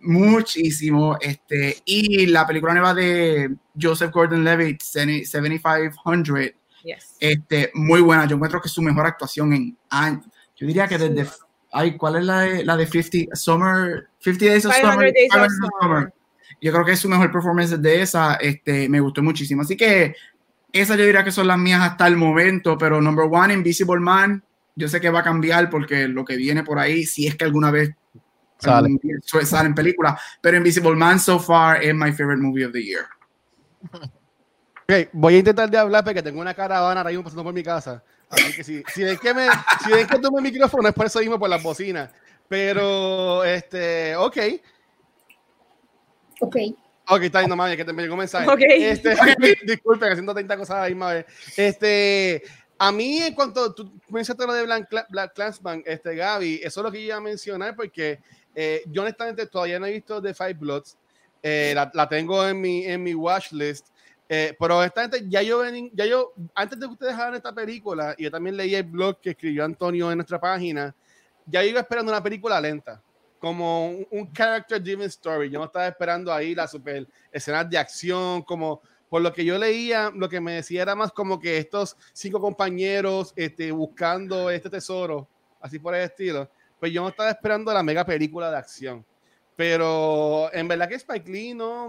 Muchísimo. 0.00 1.18
Este, 1.20 1.76
y 1.84 2.26
la 2.26 2.46
película 2.46 2.72
nueva 2.72 2.94
de 2.94 3.54
Joseph 3.78 4.12
Gordon-Levitt, 4.12 4.80
7500, 4.80 6.38
yes. 6.84 7.16
este, 7.20 7.70
muy 7.74 8.00
buena. 8.00 8.26
Yo 8.26 8.36
encuentro 8.36 8.62
que 8.62 8.68
es 8.68 8.72
su 8.72 8.82
mejor 8.82 9.06
actuación 9.06 9.52
en 9.52 9.76
años. 9.90 10.24
Yo 10.56 10.66
diría 10.66 10.88
que 10.88 10.96
desde 10.96 11.30
Ay, 11.76 11.96
¿cuál 11.96 12.14
es 12.16 12.24
la 12.24 12.40
de, 12.42 12.64
la 12.64 12.76
de 12.76 12.86
50 12.86 13.34
Summer? 13.34 14.08
50 14.20 14.46
Days 14.46 14.64
of 14.64 14.76
Summer. 14.76 15.12
Days 15.12 15.34
of 15.34 15.48
Summer. 15.80 16.14
Yo 16.60 16.72
creo 16.72 16.84
que 16.84 16.92
es 16.92 17.00
su 17.00 17.08
mejor 17.08 17.32
performance 17.32 17.76
de 17.76 18.00
esa. 18.00 18.34
Este, 18.36 18.88
me 18.88 19.00
gustó 19.00 19.24
muchísimo. 19.24 19.62
Así 19.62 19.76
que 19.76 20.14
esas 20.72 20.96
yo 20.96 21.04
diría 21.04 21.24
que 21.24 21.32
son 21.32 21.48
las 21.48 21.58
mías 21.58 21.82
hasta 21.82 22.06
el 22.06 22.16
momento. 22.16 22.78
Pero 22.78 23.00
number 23.00 23.26
one, 23.28 23.52
Invisible 23.52 23.98
Man. 23.98 24.40
Yo 24.76 24.86
sé 24.88 25.00
que 25.00 25.10
va 25.10 25.20
a 25.20 25.24
cambiar 25.24 25.68
porque 25.68 26.06
lo 26.06 26.24
que 26.24 26.36
viene 26.36 26.62
por 26.62 26.78
ahí, 26.78 27.04
si 27.06 27.26
es 27.26 27.34
que 27.34 27.44
alguna 27.44 27.72
vez 27.72 27.90
sale, 28.58 28.96
sale 29.42 29.66
en 29.66 29.74
película. 29.74 30.16
Pero 30.40 30.56
Invisible 30.56 30.94
Man 30.94 31.18
so 31.18 31.40
far 31.40 31.82
es 31.82 31.92
my 31.92 32.12
favorite 32.12 32.40
movie 32.40 32.66
of 32.66 32.72
the 32.72 32.84
year. 32.84 33.04
Okay, 34.84 35.08
voy 35.12 35.34
a 35.34 35.38
intentar 35.38 35.68
de 35.68 35.78
hablar 35.78 36.04
porque 36.04 36.22
tengo 36.22 36.40
una 36.40 36.54
caravana 36.54 37.00
ahora 37.00 37.10
mismo 37.10 37.24
pasando 37.24 37.42
por 37.42 37.52
mi 37.52 37.64
casa. 37.64 38.00
Así 38.34 38.56
que 38.56 38.64
si, 38.64 38.82
si 38.92 39.04
ven 39.04 39.18
que 39.18 39.34
me, 39.34 39.48
si 39.84 39.92
ven 39.92 40.06
que 40.06 40.18
tomo 40.18 40.38
el 40.38 40.44
micrófono 40.44 40.88
es 40.88 40.94
por 40.94 41.06
eso 41.06 41.20
mismo, 41.20 41.38
por 41.38 41.48
las 41.48 41.62
bocinas. 41.62 42.10
Pero, 42.48 43.44
este, 43.44 44.16
ok. 44.16 44.36
Ok. 46.40 46.56
Ok, 47.08 47.22
está 47.22 47.40
bien, 47.40 47.50
no 47.50 47.56
mames, 47.56 47.76
que 47.76 47.84
te 47.84 47.92
me 47.92 48.02
llegó 48.02 48.14
un 48.14 48.20
mensaje. 48.20 48.48
Okay. 48.48 48.84
Este, 48.84 49.14
disculpen, 49.66 50.10
haciendo 50.10 50.32
30 50.32 50.56
cosas 50.56 50.76
a 50.76 50.80
la 50.82 50.88
misma 50.88 51.12
vez. 51.12 51.26
Este, 51.56 52.42
a 52.78 52.90
mí, 52.90 53.18
en 53.18 53.34
cuanto 53.34 53.74
tú 53.74 53.92
mencionaste 54.08 54.46
lo 54.46 54.52
de 54.54 54.64
Black, 54.64 54.88
Black 55.10 55.34
Clansman, 55.34 55.82
este, 55.86 56.14
Gaby, 56.14 56.60
eso 56.62 56.80
es 56.80 56.84
lo 56.84 56.90
que 56.90 57.00
yo 57.00 57.06
iba 57.06 57.16
a 57.16 57.20
mencionar 57.20 57.76
porque 57.76 58.20
eh, 58.54 58.82
yo 58.86 59.02
honestamente 59.02 59.46
todavía 59.46 59.78
no 59.78 59.86
he 59.86 59.92
visto 59.92 60.20
The 60.20 60.32
Five 60.32 60.54
Bloods. 60.54 60.96
Eh, 61.42 61.72
la, 61.74 61.90
la, 61.92 62.08
tengo 62.08 62.46
en 62.46 62.58
mi, 62.58 62.86
en 62.86 63.02
mi 63.02 63.14
watch 63.14 63.52
list. 63.52 63.88
Eh, 64.36 64.56
pero 64.58 64.78
honestamente, 64.78 65.24
ya 65.28 65.42
yo, 65.42 65.62
ya 65.92 66.06
yo, 66.06 66.32
antes 66.56 66.80
de 66.80 66.86
que 66.86 66.92
ustedes 66.92 67.14
hagan 67.14 67.36
esta 67.36 67.54
película, 67.54 68.16
y 68.18 68.24
yo 68.24 68.32
también 68.32 68.56
leí 68.56 68.74
el 68.74 68.82
blog 68.82 69.20
que 69.20 69.30
escribió 69.30 69.64
Antonio 69.64 70.10
en 70.10 70.18
nuestra 70.18 70.40
página, 70.40 70.92
ya 71.46 71.62
yo 71.62 71.68
iba 71.68 71.80
esperando 71.80 72.10
una 72.10 72.20
película 72.20 72.60
lenta, 72.60 73.00
como 73.38 73.90
un, 73.90 74.06
un 74.10 74.32
character 74.32 74.82
driven 74.82 75.06
story. 75.06 75.50
Yo 75.50 75.60
no 75.60 75.66
estaba 75.66 75.86
esperando 75.86 76.32
ahí 76.32 76.52
las 76.52 76.72
super 76.72 77.06
escenas 77.30 77.70
de 77.70 77.78
acción, 77.78 78.42
como 78.42 78.82
por 79.08 79.22
lo 79.22 79.32
que 79.32 79.44
yo 79.44 79.56
leía, 79.56 80.10
lo 80.12 80.28
que 80.28 80.40
me 80.40 80.54
decía 80.54 80.82
era 80.82 80.96
más 80.96 81.12
como 81.12 81.38
que 81.38 81.58
estos 81.58 81.96
cinco 82.12 82.40
compañeros 82.40 83.32
este, 83.36 83.70
buscando 83.70 84.50
este 84.50 84.68
tesoro, 84.68 85.28
así 85.60 85.78
por 85.78 85.94
el 85.94 86.02
estilo. 86.02 86.50
Pues 86.80 86.90
yo 86.92 87.02
no 87.02 87.08
estaba 87.10 87.30
esperando 87.30 87.72
la 87.72 87.84
mega 87.84 88.04
película 88.04 88.50
de 88.50 88.56
acción. 88.56 89.06
Pero 89.56 90.52
en 90.52 90.66
verdad 90.66 90.88
que 90.88 90.96
Spike 90.96 91.30
Lee, 91.30 91.54
no. 91.54 91.88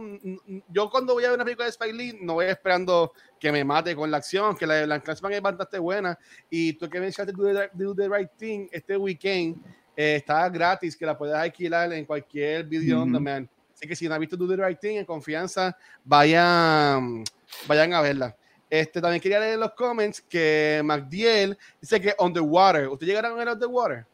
Yo 0.69 0.89
cuando 0.89 1.13
voy 1.13 1.23
a 1.23 1.29
ver 1.29 1.35
una 1.35 1.43
película 1.43 1.65
de 1.65 1.71
Spike 1.71 1.93
Lee, 1.93 2.19
no 2.21 2.35
voy 2.35 2.45
esperando 2.45 3.11
que 3.39 3.51
me 3.51 3.63
mate 3.63 3.95
con 3.95 4.11
la 4.11 4.17
acción, 4.17 4.55
que 4.55 4.67
la 4.67 4.75
de 4.75 4.85
Black 4.85 5.07
es 5.09 5.41
bastante 5.41 5.79
buena. 5.79 6.17
Y 6.49 6.73
tú 6.73 6.87
que 6.87 6.99
mencionaste 6.99 7.35
Do 7.35 7.53
the, 7.53 7.69
Do 7.73 7.95
the 7.95 8.07
Right 8.07 8.29
Thing 8.37 8.67
este 8.71 8.95
weekend, 8.95 9.57
eh, 9.97 10.17
está 10.17 10.47
gratis, 10.49 10.95
que 10.95 11.07
la 11.07 11.17
puedes 11.17 11.35
alquilar 11.35 11.91
en 11.93 12.05
cualquier 12.05 12.65
video 12.65 13.01
on 13.01 13.11
demand. 13.11 13.49
Así 13.73 13.87
que 13.87 13.95
si 13.95 14.07
no 14.07 14.13
has 14.13 14.19
visto 14.19 14.37
Do 14.37 14.47
the 14.47 14.63
Right 14.63 14.79
Thing, 14.79 14.97
en 14.97 15.05
confianza, 15.05 15.75
vayan, 16.03 17.23
vayan 17.67 17.93
a 17.93 18.01
verla. 18.01 18.35
Este, 18.69 19.01
también 19.01 19.21
quería 19.21 19.39
leer 19.39 19.55
en 19.55 19.59
los 19.61 19.73
comments 19.73 20.21
que 20.21 20.81
MacDiel 20.83 21.57
dice 21.81 21.99
que 21.99 22.13
On 22.19 22.31
the 22.31 22.39
Water. 22.39 22.87
¿Ustedes 22.89 23.07
llegaron 23.07 23.31
a 23.31 23.35
ver 23.35 23.47
On 23.49 23.59
the 23.59 23.65
Water? 23.65 24.05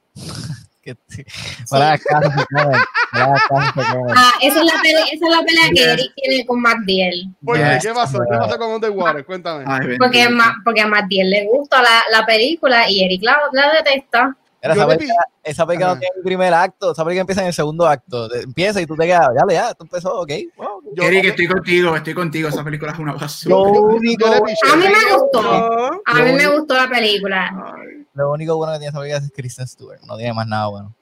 Que 0.81 0.97
sí. 1.07 1.23
Para 1.69 1.97
casa 1.97 2.31
se 2.31 2.45
queden. 2.47 2.81
Ah, 3.13 4.31
esa 4.41 4.59
es 4.59 4.65
la 4.65 4.81
pelea, 4.81 5.05
esa 5.11 5.25
es 5.25 5.31
la 5.31 5.43
pelea 5.43 5.69
que 5.73 5.83
Eric 5.83 6.13
tiene 6.15 6.45
con 6.45 6.61
MacDiel. 6.61 7.35
¿Por 7.43 7.57
qué? 7.57 7.79
¿Qué 7.81 7.93
pasó? 7.93 8.19
¿Qué 8.19 8.37
pasó 8.37 8.57
con 8.57 8.71
Underwater? 8.71 9.25
Cuéntame. 9.25 9.63
Ay, 9.67 9.97
porque, 9.97 10.23
a, 10.23 10.29
porque 10.63 10.81
a 10.81 10.87
MacDiel 10.87 11.29
le 11.29 11.47
gusta 11.47 11.81
la, 11.81 12.03
la 12.11 12.25
película 12.25 12.89
y 12.89 13.03
Eric 13.03 13.23
la, 13.23 13.37
la 13.51 13.73
detesta. 13.73 14.35
Era 14.63 14.75
esa, 14.75 14.87
película, 14.87 15.25
esa 15.43 15.65
película 15.65 15.93
no 15.95 15.99
tiene 15.99 16.13
el 16.17 16.23
primer 16.23 16.53
acto, 16.53 16.91
esa 16.91 17.03
película 17.03 17.21
empieza 17.21 17.41
en 17.41 17.47
el 17.47 17.53
segundo 17.53 17.87
acto. 17.87 18.31
Empieza 18.35 18.79
y 18.79 18.85
tú 18.85 18.95
te 18.95 19.05
quedas, 19.07 19.29
ya, 19.35 19.53
ya, 19.53 19.73
tú 19.73 19.85
empezó, 19.85 20.19
ok. 20.21 20.31
Wow. 20.55 20.81
Yo, 20.93 21.03
Eric, 21.03 21.25
estoy 21.25 21.47
contigo, 21.47 21.95
estoy 21.95 22.13
contigo. 22.13 22.49
Esa 22.49 22.63
película 22.63 22.91
es 22.91 22.99
una 22.99 23.13
basura. 23.13 23.55
Único, 23.55 24.27
a 24.27 24.75
mí 24.75 24.85
me 24.87 25.15
gustó. 25.15 26.03
A 26.05 26.13
mí 26.13 26.31
me 26.33 26.47
gustó 26.47 26.75
la 26.75 26.87
película. 26.89 27.73
Ay. 27.75 28.00
Lo 28.13 28.31
único 28.31 28.57
bueno 28.57 28.73
que 28.73 28.79
tiene 28.79 28.89
esa 28.89 28.99
película 28.99 29.25
es 29.25 29.31
Kristen 29.31 29.67
Stewart, 29.67 30.01
no 30.05 30.17
tiene 30.17 30.33
más 30.33 30.47
nada 30.47 30.67
bueno. 30.67 30.95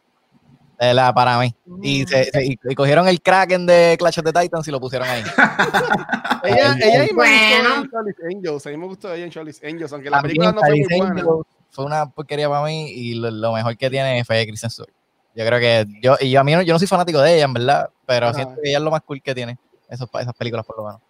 De 0.80 0.94
la, 0.94 1.14
para 1.14 1.38
mí. 1.40 1.54
Y, 1.82 2.06
se, 2.06 2.26
se, 2.26 2.46
y, 2.46 2.60
y, 2.64 2.76
cogieron 2.76 3.06
el 3.08 3.22
Kraken 3.22 3.66
de 3.66 3.98
Clash 4.00 4.20
of 4.20 4.26
the 4.26 4.32
Titans 4.32 4.66
y 4.66 4.72
lo 4.72 4.80
pusieron 4.80 5.10
ahí. 5.10 5.24
ella 6.46 6.78
ella 6.82 7.04
me 7.04 7.14
bueno. 7.14 7.82
gustó 7.82 7.82
en 7.82 7.90
Charlie's 7.92 8.18
Angels. 8.24 8.66
A 8.66 8.70
mí 8.70 8.78
me 8.78 8.86
gustó 8.86 9.14
ella 9.14 9.26
en 9.26 9.32
Charlie's 9.32 9.62
Angels, 9.62 9.92
aunque 9.92 10.10
la 10.10 10.22
película 10.22 10.54
no 10.54 10.62
fue 10.62 10.70
muy 10.70 10.86
buena. 10.88 11.22
Angels 11.22 11.46
fue 11.72 11.86
una 11.86 12.10
porquería 12.10 12.48
para 12.48 12.64
mí 12.66 12.90
y 12.92 13.16
lo, 13.16 13.30
lo, 13.30 13.54
mejor 13.54 13.76
que 13.76 13.90
tiene 13.90 14.24
fue 14.24 14.46
Kristen 14.48 14.70
Stewart. 14.70 14.94
Yo 15.36 15.46
creo 15.46 15.60
que 15.60 15.86
yo, 16.02 16.16
y 16.20 16.32
yo 16.32 16.40
a 16.40 16.44
mí 16.44 16.54
no, 16.54 16.62
yo 16.62 16.74
no 16.74 16.80
soy 16.80 16.88
fanático 16.88 17.20
de 17.20 17.36
ella, 17.36 17.46
en 17.46 17.54
verdad, 17.54 17.90
pero 18.06 18.28
Ajá. 18.28 18.36
siento 18.36 18.56
que 18.62 18.70
ella 18.70 18.78
es 18.78 18.84
lo 18.84 18.92
más 18.92 19.02
cool 19.02 19.22
que 19.22 19.36
tiene. 19.36 19.58
Esos, 19.90 20.10
esas 20.20 20.34
películas, 20.34 20.66
por 20.66 20.78
lo 20.78 20.86
menos. 20.86 21.02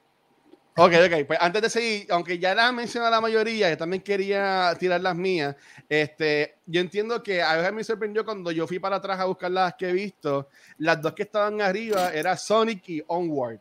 Ok, 0.82 0.94
ok. 0.94 1.26
Pues 1.28 1.40
antes 1.42 1.62
de 1.62 1.70
seguir, 1.70 2.08
aunque 2.10 2.40
ya 2.40 2.56
las 2.56 2.72
mencionado 2.74 3.12
la 3.12 3.20
mayoría, 3.20 3.70
yo 3.70 3.78
también 3.78 4.02
quería 4.02 4.74
tirar 4.80 5.02
las 5.02 5.14
mías. 5.14 5.54
Este, 5.90 6.56
yo 6.66 6.80
entiendo 6.80 7.22
que 7.22 7.42
a 7.42 7.58
veces 7.58 7.74
me 7.74 7.84
sorprendió 7.84 8.24
cuando 8.24 8.50
yo 8.50 8.66
fui 8.66 8.80
para 8.80 8.96
atrás 8.96 9.20
a 9.20 9.26
buscar 9.26 9.52
las 9.52 9.74
que 9.74 9.90
he 9.90 9.92
visto. 9.94 10.48
Las 10.78 11.02
dos 11.02 11.12
que 11.14 11.24
estaban 11.24 11.60
arriba 11.60 12.14
era 12.14 12.38
Sonic 12.38 12.88
y 12.88 13.04
Onward. 13.08 13.60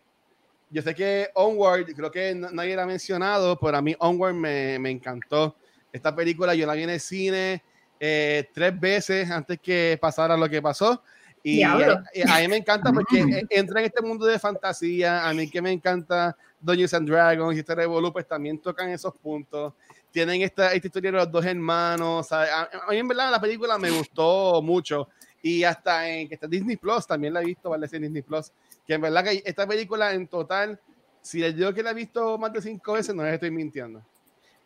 Yo 0.70 0.80
sé 0.80 0.94
que 0.94 1.28
Onward, 1.34 1.86
creo 1.92 2.10
que 2.10 2.36
nadie 2.36 2.76
la 2.76 2.84
ha 2.84 2.86
mencionado, 2.86 3.58
pero 3.58 3.78
a 3.78 3.82
mí 3.82 3.96
Onward 3.98 4.34
me, 4.34 4.78
me 4.78 4.90
encantó. 4.90 5.56
Esta 5.92 6.14
película 6.14 6.54
yo 6.54 6.66
la 6.66 6.74
vi 6.74 6.84
en 6.84 6.90
el 6.90 7.00
cine 7.00 7.64
eh, 7.98 8.48
tres 8.54 8.78
veces 8.78 9.28
antes 9.28 9.58
que 9.58 9.98
pasara 10.00 10.36
lo 10.36 10.48
que 10.48 10.62
pasó. 10.62 11.02
Y 11.42 11.62
a, 11.62 11.72
a, 11.72 12.40
mí 12.40 12.48
me 12.48 12.58
encanta 12.58 12.92
porque 12.92 13.18
entra 13.50 13.80
en 13.80 13.86
este 13.86 14.02
mundo 14.02 14.24
de 14.26 14.38
fantasía. 14.38 15.28
A 15.28 15.34
mí 15.34 15.50
que 15.50 15.60
me 15.60 15.72
encanta 15.72 16.36
Dungeons 16.60 16.94
and 16.94 17.08
Dragons 17.08 17.56
y 17.56 17.60
este 17.60 17.74
Revolu, 17.74 18.12
pues 18.12 18.26
también 18.26 18.58
tocan 18.58 18.88
esos 18.90 19.14
puntos. 19.14 19.74
Tienen 20.10 20.42
esta, 20.42 20.72
esta 20.72 20.86
historia 20.86 21.12
de 21.12 21.18
los 21.18 21.30
dos 21.30 21.44
hermanos. 21.44 22.32
A, 22.32 22.62
a, 22.62 22.90
mí, 22.90 22.96
en 22.96 23.08
verdad, 23.08 23.30
la 23.30 23.40
película 23.40 23.78
me 23.78 23.90
gustó 23.90 24.60
mucho. 24.62 25.08
Y 25.42 25.62
hasta 25.62 26.08
en 26.08 26.28
que 26.28 26.34
está 26.34 26.46
Disney 26.46 26.76
Plus, 26.76 27.06
también 27.06 27.32
la 27.32 27.42
he 27.42 27.44
visto, 27.44 27.70
vale 27.70 27.82
decir 27.82 28.00
Disney 28.00 28.22
Plus. 28.22 28.50
Que 28.86 28.94
en 28.94 29.00
verdad 29.00 29.24
que 29.24 29.42
esta 29.44 29.66
película 29.66 30.12
en 30.12 30.26
total, 30.26 30.80
si 31.22 31.40
les 31.40 31.54
digo 31.54 31.72
que 31.72 31.82
la 31.82 31.90
he 31.90 31.94
visto 31.94 32.38
más 32.38 32.52
de 32.52 32.62
cinco 32.62 32.94
veces, 32.94 33.14
no 33.14 33.22
les 33.22 33.34
estoy 33.34 33.50
mintiendo. 33.50 34.02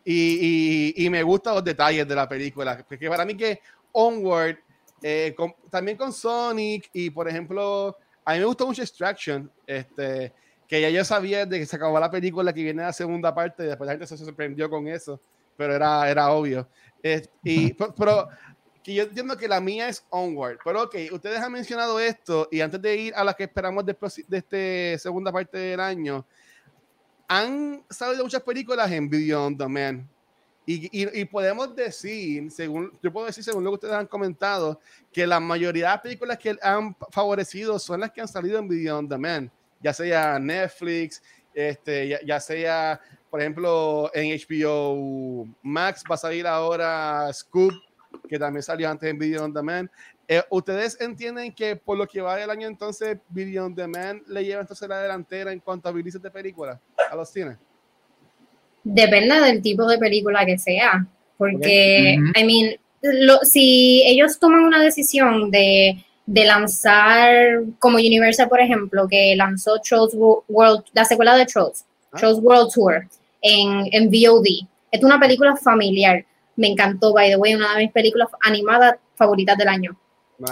Y, 0.05 0.93
y, 0.95 1.05
y 1.05 1.09
me 1.09 1.21
gustan 1.23 1.55
los 1.55 1.63
detalles 1.63 2.07
de 2.07 2.15
la 2.15 2.27
película. 2.27 2.83
Porque 2.87 3.07
para 3.09 3.25
mí 3.25 3.35
que 3.35 3.61
Onward, 3.91 4.57
eh, 5.01 5.33
con, 5.35 5.53
también 5.69 5.97
con 5.97 6.11
Sonic 6.11 6.89
y 6.93 7.09
por 7.09 7.27
ejemplo, 7.27 7.95
a 8.25 8.33
mí 8.33 8.39
me 8.39 8.45
gustó 8.45 8.65
mucho 8.65 8.81
Extraction. 8.81 9.51
Este, 9.67 10.33
que 10.67 10.81
ya 10.81 10.89
yo 10.89 11.03
sabía 11.03 11.45
de 11.45 11.59
que 11.59 11.65
se 11.65 11.75
acabó 11.75 11.99
la 11.99 12.09
película 12.09 12.53
que 12.53 12.63
viene 12.63 12.83
la 12.83 12.93
segunda 12.93 13.33
parte 13.33 13.63
y 13.63 13.67
después 13.67 13.85
la 13.85 13.93
gente 13.93 14.07
se 14.07 14.17
sorprendió 14.17 14.69
con 14.69 14.87
eso, 14.87 15.19
pero 15.57 15.75
era, 15.75 16.09
era 16.09 16.31
obvio. 16.31 16.67
Eh, 17.01 17.27
y, 17.43 17.73
pero, 17.73 17.93
pero, 17.95 18.27
que 18.83 18.93
yo 18.93 19.03
entiendo 19.03 19.37
que 19.37 19.47
la 19.47 19.61
mía 19.61 19.87
es 19.87 20.05
Onward, 20.09 20.57
pero 20.63 20.83
ok, 20.83 20.95
ustedes 21.11 21.39
han 21.39 21.51
mencionado 21.51 21.99
esto 21.99 22.49
y 22.51 22.59
antes 22.59 22.81
de 22.81 22.95
ir 22.95 23.13
a 23.15 23.23
la 23.23 23.33
que 23.33 23.43
esperamos 23.43 23.85
después 23.85 24.21
de 24.27 24.37
esta 24.37 25.03
segunda 25.03 25.31
parte 25.31 25.57
del 25.57 25.79
año, 25.79 26.25
han 27.27 27.83
salido 27.89 28.23
muchas 28.23 28.41
películas 28.41 28.91
en 28.91 29.09
Video 29.09 29.45
on 29.45 29.57
Demand. 29.57 30.05
Y, 30.65 30.85
y, 30.97 31.19
y, 31.21 31.25
podemos 31.25 31.75
decir, 31.75 32.49
según 32.49 32.97
yo 33.01 33.11
puedo 33.11 33.25
decir, 33.25 33.43
según 33.43 33.65
lo 33.65 33.71
que 33.71 33.75
ustedes 33.75 33.95
han 33.95 34.07
comentado, 34.07 34.79
que 35.11 35.27
la 35.27 35.41
mayoría 35.41 35.87
de 35.87 35.89
las 35.89 36.01
películas 36.01 36.37
que 36.37 36.57
han 36.61 36.95
favorecido 37.11 37.77
son 37.79 37.99
las 37.99 38.11
que 38.11 38.21
han 38.21 38.29
salido 38.29 38.59
en 38.59 38.69
Video 38.69 38.97
on 38.97 39.07
Demand 39.07 39.51
ya 39.83 39.93
sea 39.93 40.39
Netflix, 40.39 41.21
este, 41.53 42.07
ya, 42.07 42.19
ya, 42.25 42.39
sea, 42.39 42.99
por 43.29 43.41
ejemplo, 43.41 44.09
en 44.13 44.35
HBO 44.39 45.47
Max 45.61 46.03
va 46.09 46.15
a 46.15 46.17
salir 46.17 46.47
ahora 46.47 47.31
Scoop, 47.33 47.73
que 48.27 48.39
también 48.39 48.63
salió 48.63 48.89
antes 48.89 49.09
en 49.09 49.19
Video 49.19 49.43
on 49.43 49.53
Demand. 49.53 49.89
Eh, 50.27 50.41
¿Ustedes 50.49 50.99
entienden 51.01 51.53
que 51.53 51.75
por 51.75 51.97
lo 51.97 52.07
que 52.07 52.21
va 52.21 52.37
del 52.37 52.49
año 52.49 52.67
entonces 52.67 53.17
Video 53.29 53.65
on 53.65 53.75
Demand 53.75 54.21
le 54.27 54.45
lleva 54.45 54.61
entonces 54.61 54.87
la 54.87 55.01
delantera 55.01 55.51
en 55.51 55.59
cuanto 55.59 55.89
a 55.89 55.91
releases 55.91 56.21
de 56.21 56.31
películas 56.31 56.79
a 57.11 57.15
los 57.15 57.29
cines? 57.29 57.57
Depende 58.83 59.39
del 59.41 59.61
tipo 59.61 59.85
de 59.85 59.97
película 59.97 60.45
que 60.45 60.57
sea, 60.57 61.05
porque, 61.37 62.17
okay. 62.17 62.41
I 62.41 62.45
mean, 62.45 62.75
lo, 63.01 63.39
si 63.39 64.03
ellos 64.05 64.39
toman 64.39 64.61
una 64.61 64.81
decisión 64.81 65.51
de 65.51 66.05
de 66.25 66.45
lanzar, 66.45 67.63
como 67.79 67.97
Universal, 67.97 68.49
por 68.49 68.59
ejemplo, 68.61 69.07
que 69.07 69.35
lanzó 69.35 69.79
Trolls 69.79 70.15
World, 70.47 70.83
la 70.93 71.05
secuela 71.05 71.35
de 71.35 71.45
Trolls, 71.45 71.85
Ah. 72.13 72.17
Trolls 72.19 72.39
World 72.41 72.71
Tour, 72.71 73.07
en, 73.41 73.87
en 73.91 74.09
VOD. 74.09 74.67
Es 74.91 75.03
una 75.03 75.19
película 75.19 75.55
familiar. 75.55 76.23
Me 76.55 76.67
encantó, 76.67 77.11
by 77.13 77.29
the 77.29 77.35
way, 77.35 77.55
una 77.55 77.73
de 77.73 77.83
mis 77.83 77.91
películas 77.91 78.29
animadas 78.41 78.95
favoritas 79.15 79.57
del 79.57 79.67
año. 79.67 79.97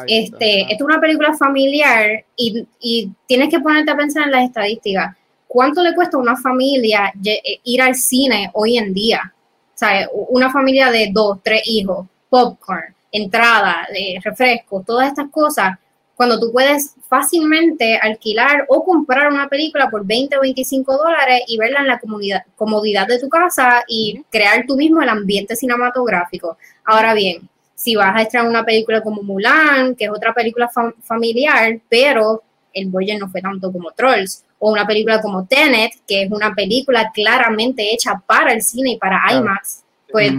Este, 0.07 0.73
es 0.73 0.81
una 0.81 0.99
película 0.99 1.33
familiar 1.35 2.23
y, 2.35 2.65
y 2.79 3.11
tienes 3.27 3.49
que 3.49 3.59
ponerte 3.59 3.91
a 3.91 3.97
pensar 3.97 4.23
en 4.23 4.31
las 4.31 4.45
estadísticas. 4.45 5.15
¿Cuánto 5.47 5.83
le 5.83 5.93
cuesta 5.93 6.17
a 6.17 6.19
una 6.21 6.37
familia 6.37 7.11
eh, 7.25 7.59
ir 7.63 7.81
al 7.81 7.95
cine 7.95 8.49
hoy 8.53 8.77
en 8.77 8.93
día? 8.93 9.33
O 9.73 9.77
sea, 9.77 10.07
una 10.29 10.49
familia 10.49 10.89
de 10.91 11.09
dos, 11.11 11.39
tres 11.43 11.61
hijos, 11.65 12.07
popcorn, 12.29 12.95
entrada, 13.11 13.87
eh, 13.95 14.19
refrescos, 14.23 14.85
todas 14.85 15.07
estas 15.09 15.29
cosas, 15.29 15.77
cuando 16.15 16.39
tú 16.39 16.51
puedes 16.51 16.95
fácilmente 17.09 17.97
alquilar 17.97 18.65
o 18.69 18.83
comprar 18.83 19.31
una 19.31 19.47
película 19.47 19.89
por 19.89 20.05
20 20.05 20.37
o 20.37 20.41
25 20.41 20.95
dólares 20.95 21.41
y 21.47 21.57
verla 21.57 21.79
en 21.79 21.87
la 21.87 21.99
comunidad, 21.99 22.43
comodidad 22.55 23.07
de 23.07 23.19
tu 23.19 23.27
casa 23.27 23.83
y 23.87 24.23
crear 24.29 24.65
tú 24.67 24.75
mismo 24.75 25.01
el 25.01 25.09
ambiente 25.09 25.55
cinematográfico. 25.55 26.57
Ahora 26.85 27.13
bien, 27.13 27.49
si 27.73 27.95
vas 27.95 28.15
a 28.15 28.21
estrenar 28.21 28.47
una 28.49 28.63
película 28.63 29.01
como 29.01 29.23
Mulan, 29.23 29.95
que 29.95 30.05
es 30.05 30.11
otra 30.11 30.33
película 30.33 30.69
fam- 30.69 30.93
familiar, 31.01 31.79
pero 31.89 32.43
el 32.73 32.87
budget 32.87 33.19
no 33.19 33.27
fue 33.27 33.41
tanto 33.41 33.71
como 33.71 33.91
Trolls, 33.91 34.45
o 34.59 34.71
una 34.71 34.85
película 34.85 35.19
como 35.21 35.45
Tenet, 35.47 35.91
que 36.07 36.23
es 36.23 36.31
una 36.31 36.53
película 36.53 37.09
claramente 37.11 37.91
hecha 37.91 38.21
para 38.27 38.53
el 38.53 38.61
cine 38.61 38.91
y 38.91 38.97
para. 38.97 39.19
IMAX, 39.39 39.83
pues. 40.11 40.31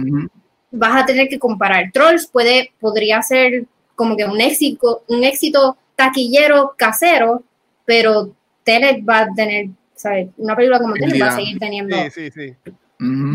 Vas 0.73 1.01
a 1.01 1.05
tener 1.05 1.29
que 1.29 1.39
comparar. 1.39 1.91
Trolls 1.93 2.27
puede, 2.27 2.71
podría 2.79 3.21
ser 3.21 3.65
como 3.95 4.17
que 4.17 4.25
un 4.25 4.41
éxito, 4.41 5.03
un 5.07 5.23
éxito 5.23 5.77
taquillero 5.95 6.73
casero, 6.77 7.43
pero 7.85 8.33
Tenet 8.63 9.07
va 9.07 9.19
a 9.19 9.27
tener, 9.33 9.67
¿sabes? 9.95 10.29
Una 10.37 10.55
película 10.55 10.79
como 10.79 10.95
Tenet 10.95 11.21
va 11.21 11.27
a 11.27 11.35
seguir 11.35 11.59
teniendo 11.59 11.95
Sí, 12.09 12.31
sí, 12.31 12.31
sí. 12.31 12.55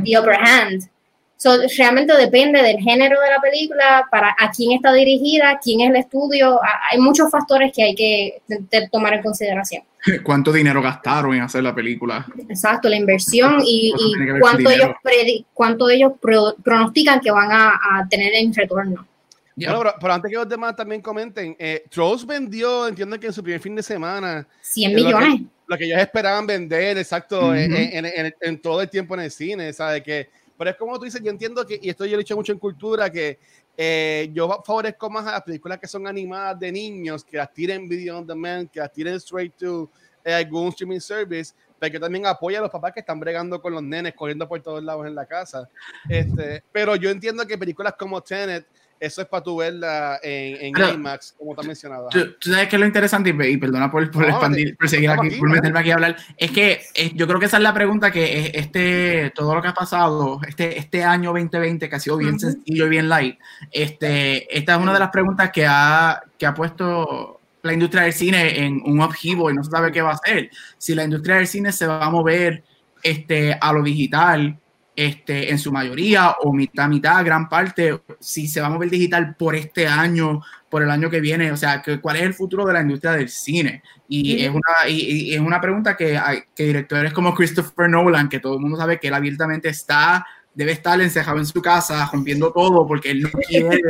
The 0.05 0.19
upper 0.19 0.35
hand. 0.35 0.91
So, 1.41 1.57
realmente 1.79 2.13
depende 2.17 2.61
del 2.63 2.79
género 2.79 3.21
de 3.21 3.31
la 3.31 3.41
película, 3.41 4.09
para 4.11 4.35
a 4.37 4.51
quién 4.51 4.73
está 4.73 4.93
dirigida, 4.93 5.61
quién 5.63 5.81
es 5.83 5.91
el 5.91 5.97
estudio. 5.97 6.59
Hay 6.91 6.99
muchos 6.99 7.31
factores 7.31 7.71
que 7.73 7.83
hay 7.85 7.95
que 7.95 8.43
de- 8.49 8.59
de 8.69 8.89
tomar 8.89 9.15
en 9.15 9.23
consideración. 9.23 9.85
¿Cuánto 10.25 10.51
dinero 10.53 10.83
gastaron 10.83 11.33
en 11.37 11.43
hacer 11.43 11.63
la 11.63 11.73
película? 11.73 12.27
Exacto, 12.49 12.89
la 12.89 12.97
inversión 12.97 13.63
y, 13.65 13.95
y 13.97 14.41
cuánto 14.41 14.69
ellos, 14.69 14.91
predi- 15.05 15.45
cuánto 15.55 15.89
ellos 15.89 16.13
pro- 16.21 16.57
pronostican 16.63 17.21
que 17.21 17.31
van 17.31 17.53
a, 17.53 17.69
a 18.01 18.09
tener 18.09 18.35
en 18.35 18.53
retorno. 18.53 19.07
Ya. 19.55 19.69
Bueno, 19.73 19.85
pero, 19.85 19.95
pero 20.01 20.13
antes 20.15 20.31
que 20.33 20.37
los 20.37 20.49
demás 20.49 20.75
también 20.75 21.01
comenten, 21.01 21.55
eh, 21.59 21.85
Trolls 21.89 22.27
vendió, 22.27 22.89
entiendo 22.89 23.19
que 23.21 23.29
en 23.29 23.33
su 23.33 23.45
primer 23.45 23.61
fin 23.61 23.77
de 23.77 23.83
semana, 23.85 24.45
100 24.63 24.91
Es 24.91 24.97
lo 24.97 25.09
que- 25.11 25.15
millones. 25.25 25.41
lo 25.69 25.77
que 25.79 25.85
ellos 25.85 26.01
esperaban 26.01 26.47
vender, 26.49 26.99
exacto, 26.99 27.55
en, 27.55 27.73
en- 27.77 28.07
en- 28.07 28.35
en 28.41 28.61
todo 28.61 28.83
el 28.83 28.91
tiempo 28.91 29.15
en 29.15 29.21
el 29.21 29.31
cine, 29.31 29.73
¿sabes? 29.73 30.03
Que, 30.03 30.29
pero 30.59 30.71
es 30.71 30.77
como 30.77 30.99
tú 30.99 31.05
dices, 31.05 31.23
yo 31.23 31.31
entiendo 31.31 31.65
que, 31.65 31.79
y 31.81 31.89
esto 31.89 32.05
yo 32.05 32.13
lo 32.13 32.17
he 32.17 32.25
dicho 32.25 32.37
mucho 32.37 32.53
en 32.53 32.59
cultura, 32.59 33.09
que 33.11 33.39
eh, 33.77 34.29
yo 34.33 34.61
favorezco 34.67 35.09
más 35.09 35.25
a 35.29 35.33
las 35.33 35.43
películas 35.43 35.79
que 35.79 35.87
son 35.87 36.07
animadas 36.09 36.59
de 36.59 36.73
niños, 36.73 37.25
que 37.25 37.37
las 37.37 37.53
tiren 37.55 37.89
video 37.89 38.19
on 38.19 38.27
demand, 38.27 38.69
que 38.69 38.81
las 38.81 38.93
tiren 38.93 39.15
straight 39.15 39.55
to 39.57 39.89
eh, 40.25 40.35
algún 40.35 40.69
streaming 40.69 40.99
service, 40.99 41.55
pero 41.79 41.93
que 41.93 42.01
también 42.01 42.27
apoya 42.27 42.59
a 42.59 42.63
los 42.63 42.71
papás 42.71 42.93
que 42.93 43.01
están 43.01 43.21
bregando 43.21 43.63
con 43.63 43.73
los 43.73 43.83
nenes, 43.83 44.15
corriendo 44.15 44.49
por 44.49 44.61
todos 44.61 44.83
lados 44.83 45.07
en 45.07 45.15
la 45.15 45.27
casa. 45.27 45.69
Este, 46.09 46.65
pero 46.73 46.97
yo 46.97 47.09
entiendo 47.09 47.47
que 47.47 47.57
películas 47.57 47.95
como 47.97 48.21
Tenet, 48.21 48.67
eso 49.01 49.23
es 49.23 49.29
para 49.29 49.43
tu 49.43 49.57
verla 49.57 50.19
en, 50.23 50.67
en 50.67 50.73
Pero- 50.73 50.95
IMAX, 50.95 51.35
como 51.39 51.55
te 51.55 51.61
has 51.61 51.67
mencionado. 51.67 52.09
Tú, 52.11 52.33
tú 52.41 52.51
sabes 52.53 52.69
que 52.69 52.79
lo 52.79 52.87
interesante, 52.87 53.31
y 53.31 53.57
perdona 53.57 53.91
por, 53.91 54.11
por 54.11 54.23
No, 54.23 54.29
expandir, 54.29 54.77
por 54.77 54.89
seguir 54.89 55.11
aquí, 55.11 55.27
aquí, 55.29 55.37
por 55.37 55.51
meterme 55.51 55.79
aquí 55.81 55.91
a 55.91 55.95
hablar, 55.95 56.17
es 56.37 56.51
que 56.51 56.81
eh, 56.95 57.13
yo 57.15 57.27
creo 57.27 57.39
que 57.41 57.47
esa 57.47 57.57
es 57.59 57.63
la 57.63 57.75
pregunta 57.75 58.11
que 58.11 58.25
eh, 58.47 58.53
este, 58.55 59.33
todo 59.35 59.55
lo 59.55 59.63
que 59.63 59.69
ha 59.69 59.75
pasado, 59.75 60.41
este, 60.47 60.79
este 60.79 61.05
año 61.05 61.31
2020, 61.33 61.89
que 61.89 61.97
ha 61.97 62.01
sido 62.01 62.17
bien 62.17 62.31
Ujú. 62.35 62.41
sencillo 62.41 62.87
y 62.87 62.89
bien 62.89 63.09
light, 63.09 63.39
este, 63.71 64.57
esta 64.57 64.75
es 64.75 64.81
una 64.81 64.93
de 64.93 64.99
las 65.01 65.11
preguntas 65.11 65.51
que 65.53 65.67
ha, 65.67 66.23
que 66.39 66.47
ha 66.47 66.55
puesto 66.55 67.41
la 67.63 67.73
industria 67.73 68.03
del 68.05 68.13
cine 68.13 68.65
en 68.65 68.81
un 68.85 69.01
upheaval 69.01 69.53
y 69.53 69.57
no 69.57 69.65
se 69.65 69.71
sabe 69.71 69.91
qué 69.93 70.01
va 70.03 70.11
a 70.11 70.15
hacer. 70.15 70.51
Si 70.79 70.95
la 70.95 71.05
industria 71.05 71.37
del 71.37 71.47
cine 71.47 71.73
se 71.73 71.87
va 71.87 72.05
a 72.05 72.11
mover 72.11 72.63
este, 73.03 73.57
a 73.61 73.73
lo 73.73 73.83
digital, 73.83 74.59
este, 74.99 75.53
en 75.53 75.61
su 75.61 75.71
mayoría, 75.71 76.33
o 76.43 76.53
mitad, 76.53 76.89
mitad, 76.89 77.25
gran 77.25 77.49
parte, 77.49 78.01
si 78.19 78.49
se 78.49 78.61
va 78.61 78.67
a 78.67 78.71
mover 78.71 78.91
digital 78.91 79.37
por 79.37 79.55
este 79.55 79.87
año, 79.87 80.43
por 80.69 80.83
el 80.83 80.91
año 80.91 81.09
que 81.09 81.21
viene, 81.21 81.53
o 81.53 81.57
sea, 81.57 81.81
que, 81.81 82.01
¿cuál 82.01 82.17
es 82.17 82.23
el 82.23 82.35
futuro 82.35 82.67
de 82.67 82.73
la 82.73 82.81
industria 82.81 83.13
del 83.13 83.29
cine? 83.29 83.81
Y, 84.09 84.43
es, 84.43 84.51
una, 84.51 84.89
y, 84.89 85.29
y 85.31 85.35
es 85.35 85.41
una 85.41 85.61
pregunta 85.61 85.97
que, 85.97 86.21
que 86.53 86.65
directores 86.65 87.13
como 87.13 87.33
Christopher 87.33 87.89
Nolan, 87.89 88.29
que 88.29 88.41
todo 88.41 88.55
el 88.55 88.61
mundo 88.61 88.77
sabe 88.77 88.99
que 88.99 89.07
él 89.07 89.15
abiertamente 89.15 89.69
está, 89.69 90.27
debe 90.53 90.73
estar 90.73 91.01
encerrado 91.01 91.39
en 91.39 91.47
su 91.47 91.63
casa, 91.63 92.11
rompiendo 92.13 92.53
todo, 92.53 92.85
porque 92.85 93.13
él 93.13 93.23
no 93.23 93.31
quiere 93.49 93.81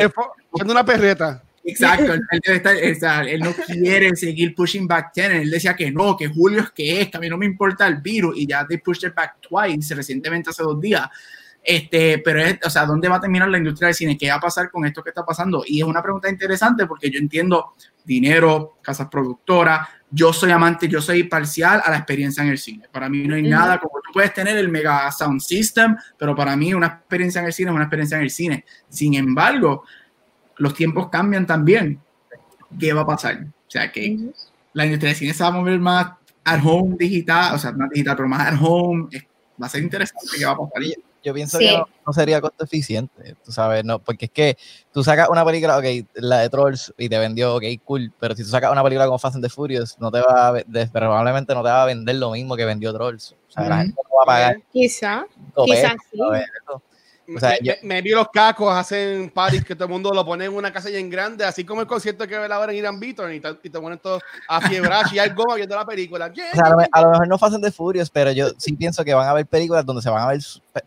una 0.53 0.85
perreta. 0.85 1.43
Exacto, 1.69 2.15
él, 2.31 2.63
él 2.65 2.97
sea, 2.97 3.21
él 3.23 3.41
no 3.41 3.53
quiere 3.53 4.17
seguir 4.17 4.55
pushing 4.55 4.87
back 4.87 5.13
10. 5.15 5.31
Él 5.33 5.51
decía 5.51 5.77
que 5.77 5.91
no, 5.91 6.17
que 6.17 6.29
julio 6.29 6.61
es 6.61 6.71
que 6.71 7.03
es, 7.03 7.11
que 7.11 7.17
a 7.17 7.21
mí 7.21 7.29
no 7.29 7.37
me 7.37 7.47
importa 7.47 7.87
el 7.87 7.97
virus 7.97 8.39
y 8.39 8.47
ya 8.47 8.67
they 8.67 8.79
pushed 8.79 9.07
it 9.07 9.15
back 9.15 9.37
twice 9.41 9.95
recientemente 9.95 10.51
hace 10.51 10.63
dos 10.63 10.81
días. 10.81 11.09
Este, 11.63 12.19
pero 12.25 12.41
es, 12.41 12.59
o 12.65 12.71
sea, 12.71 12.87
¿dónde 12.87 13.09
va 13.09 13.17
a 13.17 13.21
terminar 13.21 13.49
la 13.51 13.59
industria 13.59 13.89
del 13.89 13.95
cine? 13.95 14.17
¿Qué 14.17 14.31
va 14.31 14.37
a 14.37 14.41
pasar 14.41 14.71
con 14.71 14.87
esto 14.87 15.03
que 15.03 15.11
está 15.11 15.27
pasando? 15.27 15.63
Y 15.67 15.81
es 15.81 15.87
una 15.87 16.03
pregunta 16.03 16.31
interesante 16.31 16.87
porque 16.87 17.11
yo 17.11 17.19
entiendo 17.19 17.75
dinero, 18.03 18.79
casas 18.81 19.09
productoras. 19.09 19.87
Yo 20.11 20.33
soy 20.33 20.51
amante, 20.51 20.89
yo 20.89 21.03
soy 21.03 21.25
parcial 21.25 21.83
a 21.85 21.91
la 21.91 21.99
experiencia 21.99 22.43
en 22.43 22.49
el 22.49 22.57
cine. 22.57 22.89
Para 22.91 23.11
mí 23.11 23.29
no 23.29 23.35
hay 23.35 23.43
nada 23.43 23.79
como 23.79 24.01
tú 24.03 24.11
puedes 24.15 24.33
tener 24.33 24.57
el 24.57 24.71
mega 24.71 25.13
sound 25.13 25.43
system, 25.43 25.95
pero 26.17 26.35
para 26.35 26.57
mí 26.57 26.73
una 26.73 26.87
experiencia 26.87 27.41
en 27.41 27.47
el 27.49 27.53
cine 27.53 27.71
es 27.71 27.75
una 27.75 27.85
experiencia 27.85 28.17
en 28.17 28.23
el 28.23 28.31
cine. 28.31 28.65
Sin 28.89 29.13
embargo, 29.13 29.85
los 30.59 30.75
tiempos 30.75 31.09
cambian 31.09 31.47
también. 31.47 32.01
¿Qué 32.79 32.93
va 32.93 33.03
a 33.03 33.07
pasar? 33.07 33.41
O 33.45 33.71
sea, 33.71 33.91
que 33.91 34.17
la 34.73 34.85
industria 34.85 35.09
del 35.11 35.17
cine 35.19 35.35
se 35.35 35.43
va 35.43 35.49
a 35.49 35.53
mover 35.53 35.79
más 35.79 36.13
at 36.45 36.61
home 36.65 36.97
digital, 36.99 37.55
o 37.55 37.59
sea, 37.59 37.73
no 37.73 37.89
digital, 37.89 38.17
pero 38.17 38.29
más 38.29 38.53
at 38.53 38.59
home. 38.61 39.09
Va 39.61 39.67
a 39.67 39.71
ser 39.71 39.83
interesante 39.83 40.27
qué 40.39 40.45
va 40.45 40.53
a 40.53 40.57
pasar. 40.59 40.83
Yo 41.25 41.35
pienso 41.35 41.59
Sí. 41.59 41.67
que 41.67 41.77
no, 41.77 41.87
no 42.07 42.13
sería 42.13 42.41
costo 42.41 42.65
eficiente, 42.65 43.35
tú 43.45 43.51
sabes, 43.51 43.85
no, 43.85 43.99
porque 43.99 44.27
es 44.27 44.31
que 44.31 44.57
tú 44.93 45.03
sacas 45.03 45.29
una 45.29 45.45
película, 45.45 45.77
ok, 45.77 45.85
la 46.15 46.39
de 46.39 46.49
Trolls 46.49 46.95
y 46.97 47.09
te 47.09 47.19
vendió, 47.19 47.57
ok, 47.57 47.65
cool, 47.85 48.13
pero 48.21 48.37
si 48.37 48.45
tú 48.45 48.49
sacas 48.51 48.71
una 48.71 48.85
película 48.85 49.05
como 49.07 49.19
Fast 49.19 49.35
and 49.35 49.45
the 49.45 49.51
Furious, 49.51 49.99
no 49.99 50.13
te 50.13 50.21
va 50.21 50.49
a, 50.49 50.53
de- 50.53 50.87
probablemente 50.87 51.55
no 51.55 51.63
te 51.65 51.69
va 51.71 51.83
a 51.83 51.87
vender 51.87 52.15
lo 52.17 52.31
mismo 52.31 52.55
que 52.57 52.65
vendió 52.65 52.93
Trolls. 52.95 53.33
O 53.49 53.51
sea, 53.51 53.69
la 53.69 53.79
gente 53.79 54.01
no 54.09 54.17
va 54.17 54.23
a 54.23 54.27
pagar 54.27 54.57
Quizá, 54.73 55.27
quizás 55.67 55.93
sí. 56.11 56.19
para 56.19 56.31
ver 56.31 56.47
eso. 56.63 56.83
O 57.37 57.39
sea, 57.41 57.51
me, 57.51 57.59
yo- 57.63 57.73
me- 57.83 57.89
me 57.97 58.03
vi 58.03 58.11
los 58.11 58.29
cacos 58.29 58.73
hacen 58.75 59.29
parties 59.31 59.65
que 59.65 59.75
todo 59.75 59.85
el 59.85 59.91
mundo 59.91 60.11
lo 60.15 60.25
pone 60.25 60.47
en 60.47 60.55
una 60.55 60.73
casa 60.73 60.89
bien 60.89 61.11
grande, 61.11 61.45
así 61.45 61.65
como 61.65 61.83
el 61.83 61.87
concierto 61.87 62.27
que 62.27 62.39
ve 62.39 62.47
ahora 62.53 62.73
en 62.73 62.79
Irán 62.79 62.99
Beaton 62.99 63.33
y 63.35 63.41
te, 63.41 63.49
y 63.63 63.69
te 63.71 63.79
ponen 63.81 63.99
todo 63.99 64.19
a 64.49 64.61
fiebrar 64.63 65.05
y 65.13 65.19
al 65.19 65.35
goma 65.35 65.55
viendo 65.57 65.77
la 65.77 65.85
película. 65.85 66.33
Yeah, 66.33 66.47
O 66.53 66.57
sea, 66.57 66.65
a, 66.67 66.71
lo, 66.71 66.77
me- 66.79 66.89
a 66.91 67.01
lo 67.03 67.11
mejor 67.11 67.29
no 67.29 67.39
Fast 67.39 67.55
and 67.57 67.65
the 67.65 67.71
Furious, 67.71 68.09
pero 68.09 68.33
yo 68.33 68.49
sí 68.57 68.73
pienso 68.73 69.05
que 69.05 69.13
van 69.13 69.27
a 69.27 69.31
haber 69.31 69.47
películas 69.47 69.85
donde 69.85 70.01
se 70.03 70.09
van 70.11 70.23
a 70.23 70.29
ver 70.29 70.41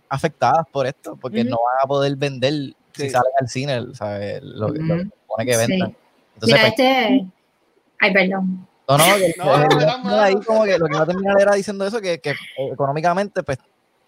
afectadas 0.10 0.66
por 0.72 0.88
esto, 0.88 1.16
porque 1.22 1.44
no 1.44 1.58
van 1.58 1.84
a 1.84 1.88
poder 1.88 2.16
vender 2.16 2.54
Sí. 2.94 3.04
si 3.04 3.10
salen 3.12 3.32
al 3.40 3.48
cine, 3.48 3.86
¿sabes? 3.94 4.42
Lo, 4.44 4.68
lo 4.68 4.74
que 4.74 4.80
supone 5.22 5.46
que 5.46 5.54
Sí. 5.54 5.60
vendan. 5.60 5.96
Entonces, 6.34 6.58
Mira, 6.58 6.60
pues, 6.62 6.70
este. 6.72 7.26
Ay, 8.00 8.14
perdón. 8.14 8.68
No, 8.90 8.98
no, 8.98 9.04
que, 9.18 9.34
No, 9.38 9.58
no, 9.58 9.70
que- 9.70 9.86
no, 9.86 9.98
no. 10.04 10.20
ahí 10.22 10.36
como 10.46 10.64
que 10.66 10.78
lo 10.78 10.88
que 10.88 10.98
va 10.98 11.04
a 11.04 11.06
terminar 11.06 11.40
era 11.40 11.54
diciendo 11.54 11.86
eso, 11.86 12.02
que, 12.02 12.20
que, 12.20 12.32
eh, 12.32 12.36
económicamente, 12.74 13.44
pues, 13.44 13.60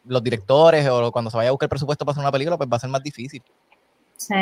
los 0.05 0.23
directores 0.23 0.87
o 0.89 1.11
cuando 1.11 1.31
se 1.31 1.37
vaya 1.37 1.49
a 1.49 1.51
buscar 1.53 1.69
presupuesto 1.69 2.05
para 2.05 2.13
hacer 2.13 2.21
una 2.23 2.31
película, 2.31 2.57
pues 2.57 2.69
va 2.71 2.77
a 2.77 2.79
ser 2.79 2.89
más 2.89 3.03
difícil. 3.03 3.41
Sí. 4.17 4.35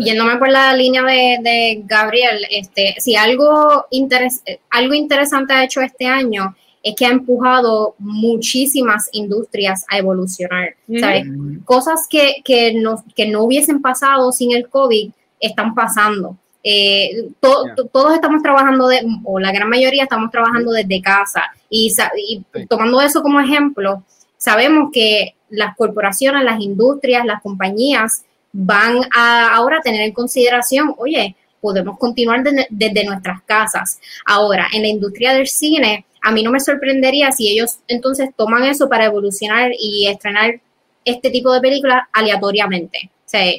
Yéndome 0.00 0.36
por 0.36 0.48
la 0.48 0.72
línea 0.74 1.02
de, 1.02 1.38
de 1.42 1.82
Gabriel, 1.84 2.44
este, 2.50 2.94
si 2.98 3.14
algo, 3.16 3.86
interes- 3.92 4.42
algo 4.70 4.94
interesante 4.94 5.52
ha 5.52 5.64
hecho 5.64 5.80
este 5.80 6.06
año 6.06 6.54
es 6.82 6.94
que 6.96 7.04
ha 7.06 7.10
empujado 7.10 7.94
muchísimas 7.98 9.08
industrias 9.12 9.84
a 9.90 9.98
evolucionar. 9.98 10.74
Mm, 10.88 11.58
Cosas 11.64 12.06
que, 12.08 12.36
que, 12.44 12.72
no, 12.74 13.04
que 13.14 13.26
no 13.28 13.42
hubiesen 13.44 13.82
pasado 13.82 14.32
sin 14.32 14.52
el 14.52 14.68
COVID 14.68 15.10
están 15.38 15.74
pasando. 15.74 16.36
Eh, 16.64 17.28
to- 17.40 17.66
Ya. 17.68 17.74
to- 17.74 17.84
todos 17.86 18.14
estamos 18.14 18.42
trabajando, 18.42 18.88
de, 18.88 19.00
o 19.24 19.38
la 19.38 19.52
gran 19.52 19.68
mayoría 19.68 20.04
estamos 20.04 20.30
trabajando 20.30 20.72
desde 20.72 21.00
casa. 21.02 21.42
Y, 21.68 21.90
sa- 21.90 22.10
y 22.16 22.42
Sí. 22.54 22.66
tomando 22.66 23.00
eso 23.00 23.22
como 23.22 23.40
ejemplo, 23.40 24.02
sabemos 24.40 24.88
que 24.90 25.34
las 25.50 25.76
corporaciones, 25.76 26.44
las 26.44 26.60
industrias, 26.60 27.26
las 27.26 27.42
compañías 27.42 28.24
van 28.52 28.96
a 29.14 29.54
ahora 29.54 29.80
tener 29.82 30.00
en 30.00 30.12
consideración, 30.12 30.94
oye, 30.96 31.36
podemos 31.60 31.98
continuar 31.98 32.42
de- 32.42 32.66
desde 32.70 33.04
nuestras 33.04 33.42
casas. 33.42 34.00
Ahora, 34.24 34.66
en 34.72 34.80
la 34.82 34.88
industria 34.88 35.34
del 35.34 35.46
cine, 35.46 36.06
a 36.22 36.32
mí 36.32 36.42
no 36.42 36.50
me 36.50 36.58
sorprendería 36.60 37.30
si 37.32 37.50
ellos 37.50 37.80
entonces 37.86 38.30
toman 38.34 38.64
eso 38.64 38.88
para 38.88 39.04
evolucionar 39.04 39.72
y 39.78 40.06
estrenar 40.08 40.58
este 41.04 41.30
tipo 41.30 41.52
de 41.52 41.60
películas 41.60 42.02
aleatoriamente. 42.12 43.10
O 43.26 43.28
sea, 43.28 43.52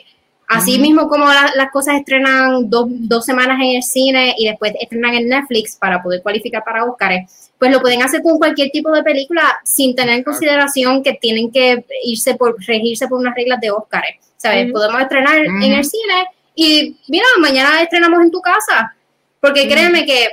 Así 0.57 0.77
mismo 0.79 1.07
como 1.07 1.25
la- 1.25 1.51
las 1.55 1.71
cosas 1.71 1.95
estrenan 1.95 2.69
dos, 2.69 2.85
dos 2.89 3.25
semanas 3.25 3.57
en 3.61 3.77
el 3.77 3.83
cine 3.83 4.35
y 4.37 4.47
después 4.47 4.73
estrenan 4.79 5.13
en 5.15 5.29
Netflix 5.29 5.75
para 5.77 6.01
poder 6.03 6.21
cualificar 6.21 6.63
para 6.63 6.83
Oscars, 6.85 7.51
pues 7.57 7.71
lo 7.71 7.79
pueden 7.81 8.01
hacer 8.01 8.21
con 8.21 8.37
cualquier 8.37 8.69
tipo 8.71 8.91
de 8.91 9.03
película 9.03 9.43
sin 9.63 9.95
tener 9.95 10.15
en 10.17 10.23
consideración 10.23 11.03
que 11.03 11.13
tienen 11.13 11.51
que 11.51 11.85
irse 12.03 12.35
por, 12.35 12.55
regirse 12.65 13.07
por 13.07 13.19
unas 13.19 13.35
reglas 13.35 13.59
de 13.61 13.71
Oscars. 13.71 14.09
¿Sabes? 14.37 14.71
Podemos 14.71 14.99
estrenar 15.01 15.37
en 15.37 15.71
el 15.73 15.85
cine 15.85 16.25
y 16.55 16.97
mira, 17.07 17.25
mañana 17.39 17.81
estrenamos 17.81 18.21
en 18.23 18.31
tu 18.31 18.41
casa. 18.41 18.95
Porque 19.39 19.67
créeme 19.69 20.05
que 20.05 20.27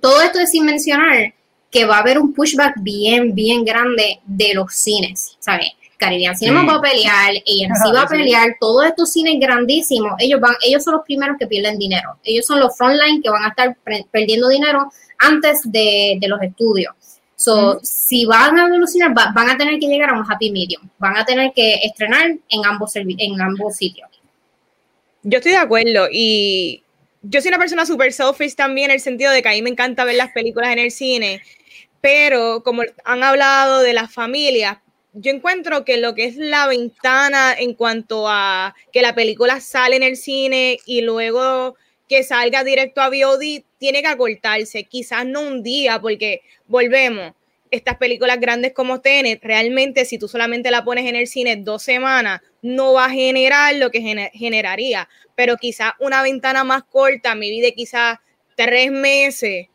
todo 0.00 0.20
esto 0.22 0.38
es 0.40 0.50
sin 0.52 0.64
mencionar 0.64 1.34
que 1.70 1.84
va 1.84 1.96
a 1.96 2.00
haber 2.00 2.18
un 2.18 2.32
pushback 2.32 2.74
bien, 2.80 3.34
bien 3.34 3.64
grande 3.64 4.20
de 4.24 4.54
los 4.54 4.72
cines, 4.74 5.36
¿sabes? 5.38 5.68
Caribbean 6.00 6.36
Cinema 6.36 6.62
Sí. 6.62 6.66
va 6.66 6.74
a 6.76 6.80
pelear, 6.80 7.30
AMC 7.30 7.94
va 7.94 8.02
a 8.02 8.08
pelear, 8.08 8.56
todos 8.58 8.86
estos 8.86 9.12
cines 9.12 9.38
grandísimos, 9.38 10.12
ellos 10.18 10.40
van, 10.40 10.54
ellos 10.66 10.82
son 10.82 10.94
los 10.94 11.04
primeros 11.04 11.36
que 11.38 11.46
pierden 11.46 11.78
dinero. 11.78 12.16
Ellos 12.24 12.46
son 12.46 12.58
los 12.58 12.76
frontline 12.76 13.22
que 13.22 13.30
van 13.30 13.44
a 13.44 13.48
estar 13.48 13.76
perdiendo 14.10 14.48
dinero 14.48 14.90
antes 15.18 15.60
de, 15.64 16.16
de 16.20 16.28
los 16.28 16.40
estudios. 16.42 16.94
So, 17.36 17.78
si 17.82 18.24
van 18.26 18.58
a 18.58 18.68
cines, 18.86 19.08
va- 19.16 19.32
van 19.34 19.48
a 19.50 19.56
tener 19.56 19.78
que 19.78 19.86
llegar 19.86 20.10
a 20.10 20.14
un 20.18 20.24
happy 20.30 20.50
medium. 20.50 20.82
Van 20.98 21.16
a 21.16 21.24
tener 21.24 21.52
que 21.54 21.74
estrenar 21.84 22.26
en 22.48 22.64
ambos, 22.66 22.96
en 22.96 23.40
ambos 23.40 23.76
sitios. 23.76 24.08
Yo 25.22 25.38
estoy 25.38 25.52
de 25.52 25.58
acuerdo 25.58 26.08
y 26.12 26.82
yo 27.22 27.40
soy 27.40 27.48
una 27.50 27.58
persona 27.58 27.84
súper 27.86 28.12
selfish 28.12 28.54
también 28.54 28.90
en 28.90 28.94
el 28.96 29.00
sentido 29.00 29.30
de 29.32 29.42
que 29.42 29.48
a 29.48 29.52
mí 29.52 29.62
me 29.62 29.70
encanta 29.70 30.04
ver 30.04 30.16
las 30.16 30.32
películas 30.32 30.72
en 30.72 30.78
el 30.78 30.90
cine, 30.90 31.42
pero 32.00 32.62
como 32.62 32.82
han 33.04 33.22
hablado 33.22 33.80
de 33.80 33.92
las 33.92 34.12
familias, 34.12 34.78
yo 35.12 35.32
encuentro 35.32 35.84
que 35.84 35.96
lo 35.96 36.14
que 36.14 36.24
es 36.24 36.36
la 36.36 36.66
ventana 36.66 37.54
en 37.58 37.74
cuanto 37.74 38.26
a 38.28 38.74
que 38.92 39.02
la 39.02 39.14
película 39.14 39.60
sale 39.60 39.96
en 39.96 40.02
el 40.02 40.16
cine 40.16 40.78
y 40.86 41.00
luego 41.02 41.76
que 42.08 42.22
salga 42.22 42.64
directo 42.64 43.00
a 43.00 43.08
VOD, 43.08 43.62
tiene 43.78 44.02
que 44.02 44.08
acortarse, 44.08 44.84
quizás 44.84 45.24
no 45.26 45.40
un 45.42 45.62
día, 45.62 46.00
porque 46.00 46.42
volvemos, 46.66 47.34
estas 47.70 47.98
películas 47.98 48.40
grandes 48.40 48.72
como 48.72 49.00
Tenet, 49.00 49.44
realmente 49.44 50.04
si 50.04 50.18
tú 50.18 50.26
solamente 50.26 50.72
la 50.72 50.82
pones 50.84 51.06
en 51.06 51.14
el 51.14 51.28
cine 51.28 51.54
dos 51.56 51.84
semanas, 51.84 52.40
no 52.62 52.94
va 52.94 53.04
a 53.04 53.10
generar 53.10 53.76
lo 53.76 53.92
que 53.92 54.00
gene- 54.00 54.30
generaría, 54.34 55.08
pero 55.36 55.56
quizás 55.56 55.92
una 56.00 56.20
ventana 56.22 56.64
más 56.64 56.82
corta, 56.82 57.36
mi 57.36 57.48
vida 57.48 57.68
quizás 57.70 58.18
tres 58.56 58.90
meses, 58.90 59.68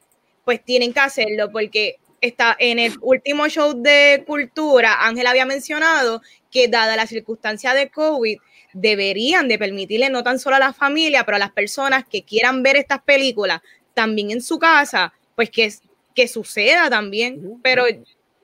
pues 0.43 0.63
tienen 0.63 0.91
que 0.93 0.99
hacerlo 0.99 1.49
porque 1.51 1.95
está 2.25 2.55
en 2.59 2.79
el 2.79 2.93
último 3.01 3.47
show 3.47 3.73
de 3.73 4.23
cultura, 4.25 5.05
Ángel 5.05 5.27
había 5.27 5.45
mencionado 5.45 6.21
que 6.51 6.67
dada 6.67 6.95
la 6.95 7.07
circunstancia 7.07 7.73
de 7.73 7.89
COVID, 7.89 8.37
deberían 8.73 9.47
de 9.47 9.57
permitirle 9.57 10.09
no 10.09 10.23
tan 10.23 10.39
solo 10.39 10.57
a 10.57 10.59
la 10.59 10.73
familia, 10.73 11.23
pero 11.23 11.37
a 11.37 11.39
las 11.39 11.51
personas 11.51 12.05
que 12.05 12.23
quieran 12.23 12.63
ver 12.63 12.75
estas 12.75 13.01
películas 13.01 13.61
también 13.93 14.31
en 14.31 14.41
su 14.41 14.59
casa, 14.59 15.13
pues 15.35 15.49
que, 15.49 15.73
que 16.13 16.27
suceda 16.27 16.89
también. 16.89 17.59
Pero 17.63 17.85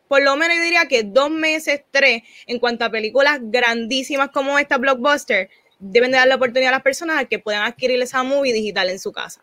por 0.08 0.22
lo 0.22 0.36
menos 0.36 0.58
yo 0.58 0.64
diría 0.64 0.88
que 0.88 1.04
dos 1.04 1.30
meses, 1.30 1.84
tres, 1.92 2.24
en 2.48 2.60
cuanto 2.60 2.86
a 2.86 2.90
películas 2.90 3.40
grandísimas 3.42 4.30
como 4.30 4.58
esta 4.60 4.78
blockbuster, 4.78 5.50
deben 5.80 6.12
de 6.12 6.18
dar 6.18 6.28
la 6.28 6.36
oportunidad 6.36 6.70
a 6.70 6.78
las 6.78 6.84
personas 6.84 7.20
a 7.20 7.26
que 7.26 7.40
puedan 7.40 7.64
adquirir 7.64 8.02
esa 8.02 8.24
movie 8.24 8.54
digital 8.54 8.90
en 8.90 9.00
su 9.00 9.12
casa. 9.12 9.42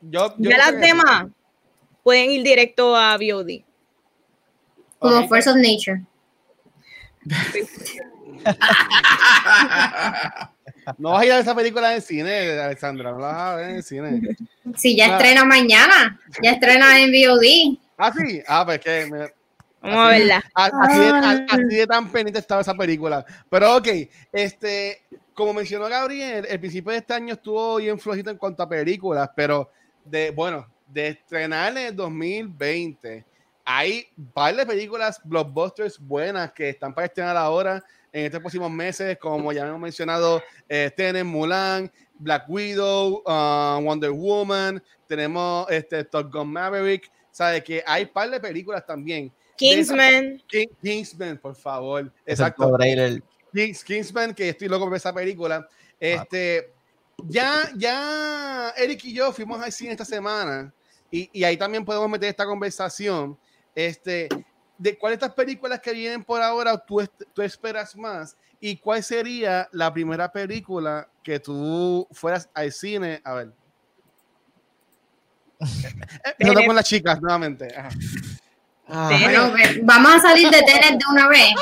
Yo, 0.00 0.34
yo 0.38 0.50
ya 0.50 0.58
las 0.58 0.80
demás 0.80 1.26
pueden 2.06 2.30
ir 2.30 2.44
directo 2.44 2.94
a 2.94 3.16
VOD. 3.16 3.64
Como 5.00 5.16
Ok. 5.22 5.28
Force 5.28 5.50
of 5.50 5.56
Nature. 5.56 6.02
No 10.98 11.10
vas 11.10 11.22
a 11.22 11.26
ir 11.26 11.32
a 11.32 11.34
ver 11.34 11.42
esa 11.42 11.54
película 11.56 11.92
en 11.96 12.00
cine, 12.00 12.60
Alexandra. 12.60 13.10
No 13.10 13.18
la 13.18 13.26
vas 13.26 13.36
a 13.38 13.56
ver 13.56 13.70
en 13.70 13.76
el 13.76 13.82
cine. 13.82 14.20
Si 14.76 14.96
ya 14.96 15.06
Ah. 15.06 15.16
estrena 15.16 15.44
mañana, 15.44 16.20
ya 16.40 16.52
estrena 16.52 17.00
en 17.00 17.10
VOD. 17.10 17.76
Ah, 17.98 18.12
sí. 18.16 18.40
Ah, 18.46 18.64
pues 18.64 18.78
que. 18.78 19.06
me- 19.10 19.32
Vamos 19.82 20.06
a 20.06 20.10
verla. 20.10 20.44
así, 20.54 20.98
de, 21.00 21.08
Ah. 21.08 21.46
así 21.50 21.86
tan 21.88 22.08
pendiente 22.12 22.38
estaba 22.38 22.60
esa 22.60 22.74
película. 22.74 23.26
Pero 23.50 23.78
ok, 23.78 23.88
este. 24.32 25.02
Como 25.34 25.52
mencionó 25.52 25.88
Gabriel, 25.88 26.46
el 26.48 26.60
principio 26.60 26.92
de 26.92 26.98
este 26.98 27.14
año 27.14 27.34
estuvo 27.34 27.78
bien 27.78 27.98
flojito 27.98 28.30
en 28.30 28.36
cuanto 28.38 28.62
a 28.62 28.68
películas, 28.68 29.28
pero 29.34 29.68
de, 30.04 30.30
bueno, 30.30 30.68
de 30.86 31.08
estrenar 31.08 31.72
en 31.72 31.86
el 31.88 31.96
2020, 31.96 33.24
hay 33.64 34.06
de 34.16 34.66
películas 34.66 35.20
blockbusters 35.24 35.98
buenas 35.98 36.52
que 36.52 36.68
están 36.70 36.94
para 36.94 37.06
estrenar 37.06 37.36
ahora 37.36 37.82
en 38.12 38.26
estos 38.26 38.40
próximos 38.40 38.70
meses, 38.70 39.18
como 39.18 39.52
ya 39.52 39.66
hemos 39.66 39.80
mencionado, 39.80 40.42
eh, 40.68 40.90
Tenet, 40.96 41.24
Mulan, 41.24 41.90
Black 42.14 42.48
Widow, 42.48 43.22
uh, 43.26 43.82
Wonder 43.82 44.10
Woman, 44.10 44.82
tenemos 45.06 45.70
este, 45.70 46.04
Top 46.04 46.32
Gun 46.32 46.50
Maverick, 46.52 47.10
sabe 47.30 47.62
que 47.62 47.82
hay 47.86 48.04
un 48.04 48.08
par 48.10 48.30
de 48.30 48.40
películas 48.40 48.86
también. 48.86 49.30
Kingsman. 49.56 50.42
King- 50.46 50.68
Kingsman, 50.82 51.36
por 51.38 51.54
favor. 51.54 52.10
Exacto. 52.24 52.62
Kings- 53.52 53.82
Kingsman, 53.84 54.34
que 54.34 54.50
estoy 54.50 54.68
loco 54.68 54.86
por 54.86 54.96
esa 54.96 55.12
película. 55.12 55.66
Este, 55.98 56.72
ya, 57.24 57.70
ya 57.76 58.70
Eric 58.76 59.04
y 59.04 59.14
yo 59.14 59.32
fuimos 59.32 59.60
al 59.60 59.72
cine 59.72 59.92
esta 59.92 60.04
semana 60.04 60.72
y, 61.10 61.30
y 61.32 61.44
ahí 61.44 61.56
también 61.56 61.84
podemos 61.84 62.08
meter 62.08 62.28
esta 62.28 62.44
conversación. 62.44 63.38
Este, 63.74 64.28
de 64.78 64.98
cuáles 64.98 65.18
de 65.18 65.26
estas 65.26 65.36
películas 65.36 65.80
que 65.80 65.92
vienen 65.92 66.22
por 66.24 66.42
ahora 66.42 66.76
tú, 66.78 67.06
tú 67.32 67.42
esperas 67.42 67.96
más 67.96 68.36
y 68.60 68.76
cuál 68.76 69.02
sería 69.02 69.68
la 69.72 69.92
primera 69.92 70.30
película 70.30 71.08
que 71.22 71.38
tú 71.40 72.06
fueras 72.10 72.48
al 72.54 72.72
cine 72.72 73.20
a 73.24 73.34
ver. 73.34 73.52
Tenet. 76.38 76.66
con 76.66 76.76
las 76.76 76.84
chicas 76.84 77.20
nuevamente. 77.20 77.68
Ajá. 77.76 77.88
Tenet. 79.08 79.22
Bueno, 79.22 79.54
vamos 79.82 80.14
a 80.14 80.20
salir 80.20 80.50
de 80.50 80.62
Tenet 80.62 80.98
de 80.98 81.04
una 81.10 81.28
vez 81.28 81.54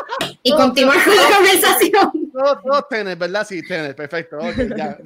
y 0.42 0.52
continuar 0.52 1.02
con 1.04 1.16
la 1.16 1.36
conversación. 1.36 2.23
Todos, 2.34 2.62
todos 2.64 2.88
Tenet, 2.88 3.16
¿verdad? 3.16 3.46
Sí, 3.46 3.62
Tenet, 3.62 3.96
perfecto. 3.96 4.38
ok, 4.38 4.56
ya, 4.76 4.98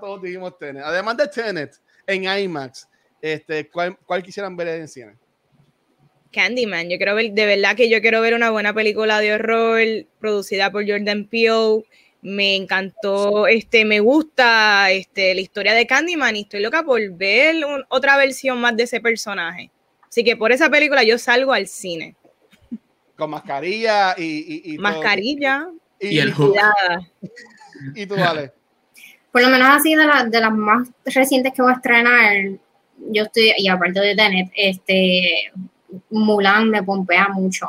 todos 0.00 0.22
dijimos 0.22 0.56
Tenet. 0.56 0.84
Además 0.84 1.16
de 1.16 1.26
Tenet, 1.26 1.74
en 2.06 2.22
IMAX, 2.22 2.88
este, 3.20 3.68
¿cuál, 3.68 3.98
cuál 4.06 4.22
quisieran 4.22 4.56
ver 4.56 4.68
en 4.68 4.86
cine? 4.86 5.16
Candyman. 6.32 6.88
Yo 6.88 6.96
quiero 6.98 7.16
ver, 7.16 7.32
de 7.32 7.46
verdad 7.46 7.74
que 7.74 7.90
yo 7.90 8.00
quiero 8.00 8.20
ver 8.20 8.34
una 8.34 8.50
buena 8.50 8.72
película 8.72 9.18
de 9.18 9.34
horror 9.34 9.80
producida 10.20 10.70
por 10.70 10.88
Jordan 10.88 11.24
Peele. 11.24 11.84
Me 12.22 12.54
encantó, 12.54 13.48
este, 13.48 13.84
me 13.84 13.98
gusta 13.98 14.92
este, 14.92 15.34
la 15.34 15.40
historia 15.40 15.74
de 15.74 15.84
Candyman 15.86 16.36
y 16.36 16.42
estoy 16.42 16.60
loca 16.60 16.84
por 16.84 17.00
ver 17.12 17.64
un- 17.64 17.84
otra 17.88 18.16
versión 18.16 18.60
más 18.60 18.76
de 18.76 18.84
ese 18.84 19.00
personaje. 19.00 19.72
Así 20.08 20.22
que 20.22 20.36
por 20.36 20.52
esa 20.52 20.70
película 20.70 21.02
yo 21.02 21.18
salgo 21.18 21.52
al 21.52 21.66
cine. 21.66 22.14
Con 23.16 23.30
mascarilla 23.30 24.14
y... 24.16 24.22
y, 24.70 24.74
y 24.74 24.76
todo. 24.76 24.84
Y 26.00 26.18
el 26.18 26.34
tú- 26.34 26.54
hook. 26.54 26.56
Y 27.94 28.06
tú, 28.06 28.16
vale. 28.16 28.52
Por 29.30 29.42
lo 29.42 29.50
menos 29.50 29.68
así 29.70 29.94
de, 29.94 30.04
la- 30.04 30.24
de 30.24 30.40
las 30.40 30.52
más 30.52 30.88
recientes 31.04 31.52
que 31.52 31.62
voy 31.62 31.70
a 31.72 31.76
estrenar, 31.76 32.34
yo 33.10 33.22
estoy, 33.24 33.52
y 33.56 33.68
aparte 33.68 34.00
de 34.00 34.16
Tenet, 34.16 34.50
este, 34.56 35.52
Mulan 36.10 36.70
me 36.70 36.82
pompea 36.82 37.28
mucho. 37.28 37.66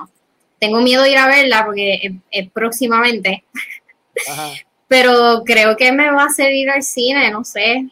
Tengo 0.60 0.82
miedo 0.82 1.04
de 1.04 1.12
ir 1.12 1.18
a 1.18 1.28
verla 1.28 1.64
porque 1.66 1.94
es, 2.02 2.12
es 2.32 2.50
próximamente, 2.50 3.44
Ajá. 4.30 4.50
pero 4.88 5.44
creo 5.46 5.78
que 5.78 5.92
me 5.92 6.10
va 6.10 6.24
a 6.24 6.28
hacer 6.28 6.52
ir 6.54 6.70
al 6.72 6.82
cine, 6.82 7.30
no 7.30 7.44
sé. 7.44 7.88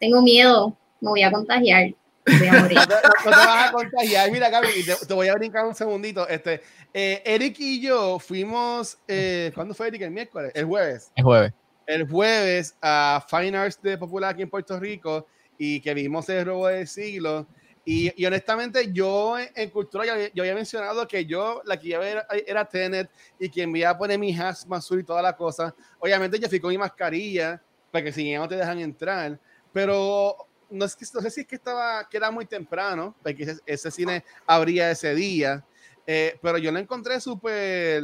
Tengo 0.00 0.22
miedo, 0.22 0.76
me 1.00 1.10
voy 1.10 1.22
a 1.22 1.30
contagiar, 1.30 1.94
me 2.26 2.38
voy 2.38 2.48
a 2.48 2.52
morir. 2.62 2.78
No 2.78 2.86
te, 2.86 2.94
no 2.94 3.24
te 3.24 3.28
vas 3.30 3.68
a 3.68 3.72
contagiar. 3.72 4.30
Mira, 4.30 4.48
Gaby, 4.50 4.68
te, 4.84 5.06
te 5.06 5.14
voy 5.14 5.28
a 5.28 5.34
brincar 5.34 5.64
un 5.66 5.74
segundito. 5.74 6.28
Este, 6.28 6.60
eh, 6.92 7.22
Eric 7.24 7.56
y 7.58 7.80
yo 7.80 8.18
fuimos, 8.18 8.98
eh, 9.08 9.50
¿cuándo 9.54 9.74
fue 9.74 9.88
Eric? 9.88 10.02
El 10.02 10.10
miércoles, 10.10 10.52
el 10.54 10.64
jueves. 10.66 11.12
El 11.16 11.24
jueves. 11.24 11.52
el 11.86 12.08
jueves 12.08 12.76
a 12.80 13.24
Fine 13.28 13.56
Arts 13.56 13.80
de 13.82 13.98
Popular 13.98 14.32
aquí 14.34 14.42
en 14.42 14.50
Puerto 14.50 14.78
Rico 14.78 15.26
y 15.58 15.80
que 15.80 15.92
vimos 15.94 16.28
el 16.28 16.44
robo 16.46 16.68
del 16.68 16.86
siglo. 16.86 17.46
Y, 17.84 18.12
y 18.22 18.26
honestamente, 18.26 18.92
yo 18.92 19.38
en, 19.38 19.48
en 19.54 19.70
cultura, 19.70 20.04
yo, 20.04 20.12
había- 20.12 20.30
yo 20.34 20.42
había 20.42 20.54
mencionado 20.54 21.08
que 21.08 21.24
yo 21.24 21.62
la 21.64 21.78
que 21.78 21.88
iba 21.88 21.98
a 21.98 22.00
ver 22.00 22.26
era 22.46 22.64
Tenet 22.66 23.10
y 23.38 23.48
que 23.48 23.66
me 23.66 23.78
iba 23.80 23.90
a 23.90 23.98
poner 23.98 24.18
mi 24.18 24.36
hazmat 24.38 24.78
azul 24.78 25.00
y 25.00 25.04
toda 25.04 25.22
la 25.22 25.34
cosa. 25.34 25.74
Obviamente, 25.98 26.38
yo 26.38 26.48
fui 26.48 26.60
con 26.60 26.70
mi 26.70 26.78
mascarilla 26.78 27.60
porque 27.90 28.12
si 28.12 28.32
no 28.34 28.46
te 28.46 28.56
dejan 28.56 28.78
entrar, 28.78 29.40
pero 29.72 30.36
no, 30.70 30.84
es 30.84 30.96
que, 30.96 31.04
no 31.14 31.20
sé 31.20 31.30
si 31.30 31.40
es 31.42 31.46
que 31.46 31.56
estaba 31.56 32.08
que 32.08 32.16
era 32.16 32.30
muy 32.30 32.46
temprano, 32.46 33.14
porque 33.22 33.42
ese, 33.42 33.60
ese 33.66 33.90
cine 33.90 34.24
abría 34.46 34.90
ese 34.90 35.14
día, 35.14 35.64
eh, 36.06 36.38
pero 36.42 36.58
yo 36.58 36.72
lo 36.72 36.78
encontré 36.78 37.20
súper 37.20 38.02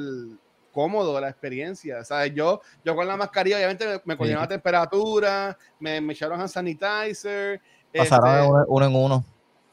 cómodo 0.76 1.18
la 1.18 1.30
experiencia. 1.30 2.04
Sea, 2.04 2.26
yo, 2.26 2.60
yo 2.84 2.94
con 2.94 3.08
la 3.08 3.16
mascarilla, 3.16 3.56
obviamente 3.56 3.86
me, 3.86 4.00
me 4.04 4.16
cogieron 4.16 4.42
la 4.42 4.48
temperatura, 4.48 5.56
me, 5.80 6.02
me 6.02 6.12
echaron 6.12 6.38
hand 6.38 6.50
sanitizer. 6.50 7.62
Pasaron 7.96 8.28
este, 8.28 8.64
uno, 8.68 8.86
en 8.86 8.94
uno. 8.94 9.24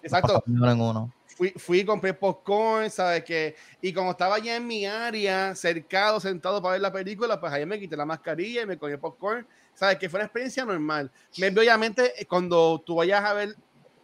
exacto. 0.02 0.42
Uno 0.48 0.72
en 0.72 0.80
uno. 0.80 1.14
fui, 1.36 1.50
fui 1.58 1.84
compré 1.84 2.14
popcorn, 2.14 2.90
¿sabes? 2.90 3.24
Que, 3.26 3.56
y 3.82 3.92
como 3.92 4.12
estaba 4.12 4.40
ya 4.40 4.56
en 4.56 4.66
mi 4.66 4.86
área, 4.86 5.54
cercado, 5.56 6.22
sentado 6.22 6.62
para 6.62 6.74
ver 6.74 6.82
la 6.82 6.94
película, 6.94 7.38
pues 7.38 7.52
ahí 7.52 7.66
me 7.66 7.78
quité 7.78 7.98
la 7.98 8.06
mascarilla 8.06 8.62
y 8.62 8.66
me 8.66 8.78
comí 8.78 8.96
popcorn, 8.96 9.46
¿sabes? 9.74 9.98
Que 9.98 10.10
fue 10.10 10.20
una 10.20 10.26
experiencia 10.26 10.66
normal. 10.66 11.12
Me, 11.38 11.48
obviamente, 11.48 12.14
eh, 12.22 12.26
cuando 12.26 12.82
tú 12.86 12.96
vayas 12.96 13.24
a 13.24 13.34
ver 13.34 13.56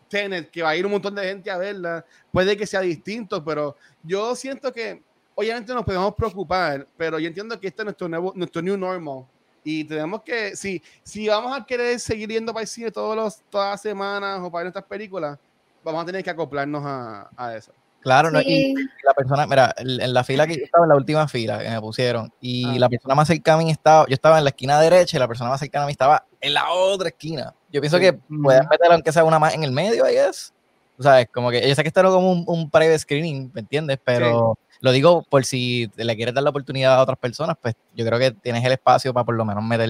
Tenet, 0.09 0.49
que 0.49 0.61
va 0.63 0.69
a 0.69 0.75
ir 0.75 0.85
un 0.85 0.91
montón 0.91 1.15
de 1.15 1.23
gente 1.23 1.51
a 1.51 1.57
verla, 1.57 2.05
puede 2.31 2.57
que 2.57 2.65
sea 2.65 2.81
distinto, 2.81 3.43
pero 3.43 3.75
yo 4.03 4.35
siento 4.35 4.73
que 4.73 5.01
obviamente 5.35 5.73
nos 5.73 5.85
podemos 5.85 6.13
preocupar, 6.15 6.87
pero 6.97 7.19
yo 7.19 7.27
entiendo 7.27 7.59
que 7.59 7.67
este 7.67 7.81
es 7.81 7.85
nuestro, 7.85 8.09
nuevo, 8.09 8.33
nuestro 8.35 8.61
new 8.61 8.75
normal. 8.75 9.25
Y 9.63 9.83
tenemos 9.83 10.23
que, 10.23 10.55
si, 10.55 10.81
si 11.03 11.27
vamos 11.27 11.57
a 11.57 11.65
querer 11.65 11.99
seguir 11.99 12.29
yendo 12.29 12.53
para 12.53 12.63
el 12.63 12.67
cine 12.67 12.91
todos 12.91 13.15
los, 13.15 13.41
todas 13.49 13.71
las 13.71 13.81
semanas 13.81 14.39
o 14.41 14.51
para 14.51 14.63
ver 14.63 14.67
estas 14.69 14.83
películas, 14.85 15.37
vamos 15.83 16.01
a 16.01 16.05
tener 16.05 16.23
que 16.23 16.29
acoplarnos 16.29 16.83
a, 16.85 17.29
a 17.35 17.55
eso. 17.55 17.71
Claro, 18.01 18.31
no, 18.31 18.39
y 18.41 18.73
la 19.03 19.13
persona, 19.13 19.45
mira, 19.45 19.75
en 19.77 20.13
la 20.13 20.23
fila 20.23 20.47
que 20.47 20.55
yo 20.57 20.63
estaba, 20.63 20.85
en 20.85 20.89
la 20.89 20.95
última 20.95 21.27
fila 21.27 21.59
que 21.59 21.69
me 21.69 21.81
pusieron, 21.81 22.31
y 22.39 22.65
Ah. 22.65 22.79
la 22.79 22.89
persona 22.89 23.13
más 23.15 23.27
cercana 23.27 23.59
a 23.59 23.63
mí 23.63 23.71
estaba, 23.71 24.05
yo 24.07 24.13
estaba 24.13 24.37
en 24.37 24.45
la 24.45 24.51
esquina 24.51 24.79
derecha 24.79 25.17
y 25.17 25.19
la 25.19 25.27
persona 25.27 25.49
más 25.49 25.59
cercana 25.59 25.83
a 25.83 25.87
mí 25.87 25.91
estaba 25.91 26.25
en 26.39 26.53
la 26.53 26.69
otra 26.71 27.09
esquina. 27.09 27.53
Yo 27.71 27.81
pienso 27.81 27.97
Sí. 27.97 28.03
que 28.03 28.13
puedes 28.13 28.61
meter 28.69 28.91
aunque 28.91 29.11
sea 29.11 29.23
una 29.25 29.37
más 29.39 29.53
en 29.53 29.63
el 29.63 29.71
medio, 29.71 30.07
I 30.09 30.13
guess. 30.13 30.53
O 30.97 31.03
sea, 31.03 31.21
es 31.21 31.29
como 31.29 31.49
que 31.51 31.67
yo 31.67 31.75
sé 31.75 31.81
que 31.81 31.87
esto 31.89 31.99
era 32.01 32.09
como 32.09 32.31
un, 32.31 32.43
un 32.47 32.69
private 32.69 32.99
screening, 32.99 33.51
¿me 33.53 33.61
entiendes? 33.61 33.99
Pero 34.03 34.57
lo 34.81 34.91
digo 34.91 35.23
por 35.29 35.43
si 35.45 35.89
le 35.95 36.15
quieres 36.15 36.33
dar 36.33 36.43
la 36.43 36.49
oportunidad 36.51 36.95
a 36.95 37.01
otras 37.01 37.17
personas, 37.17 37.57
pues 37.61 37.75
yo 37.95 38.05
creo 38.05 38.17
que 38.19 38.31
tienes 38.31 38.63
el 38.65 38.71
espacio 38.73 39.13
para 39.13 39.25
por 39.25 39.35
lo 39.35 39.43
menos 39.45 39.63
meter 39.63 39.89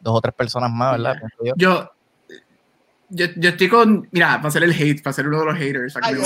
dos 0.00 0.14
o 0.16 0.20
tres 0.20 0.34
personas 0.34 0.70
más, 0.70 0.92
¿verdad? 0.92 1.16
Yo. 1.56 1.90
Yo, 3.08 3.26
yo, 3.36 3.50
estoy 3.50 3.68
con, 3.68 4.08
mira, 4.10 4.36
para 4.40 4.50
ser 4.50 4.64
el 4.64 4.72
hate, 4.72 5.00
para 5.02 5.12
ser 5.14 5.28
uno 5.28 5.38
de 5.40 5.46
los 5.46 5.56
haters. 5.56 5.94
Ay, 6.02 6.16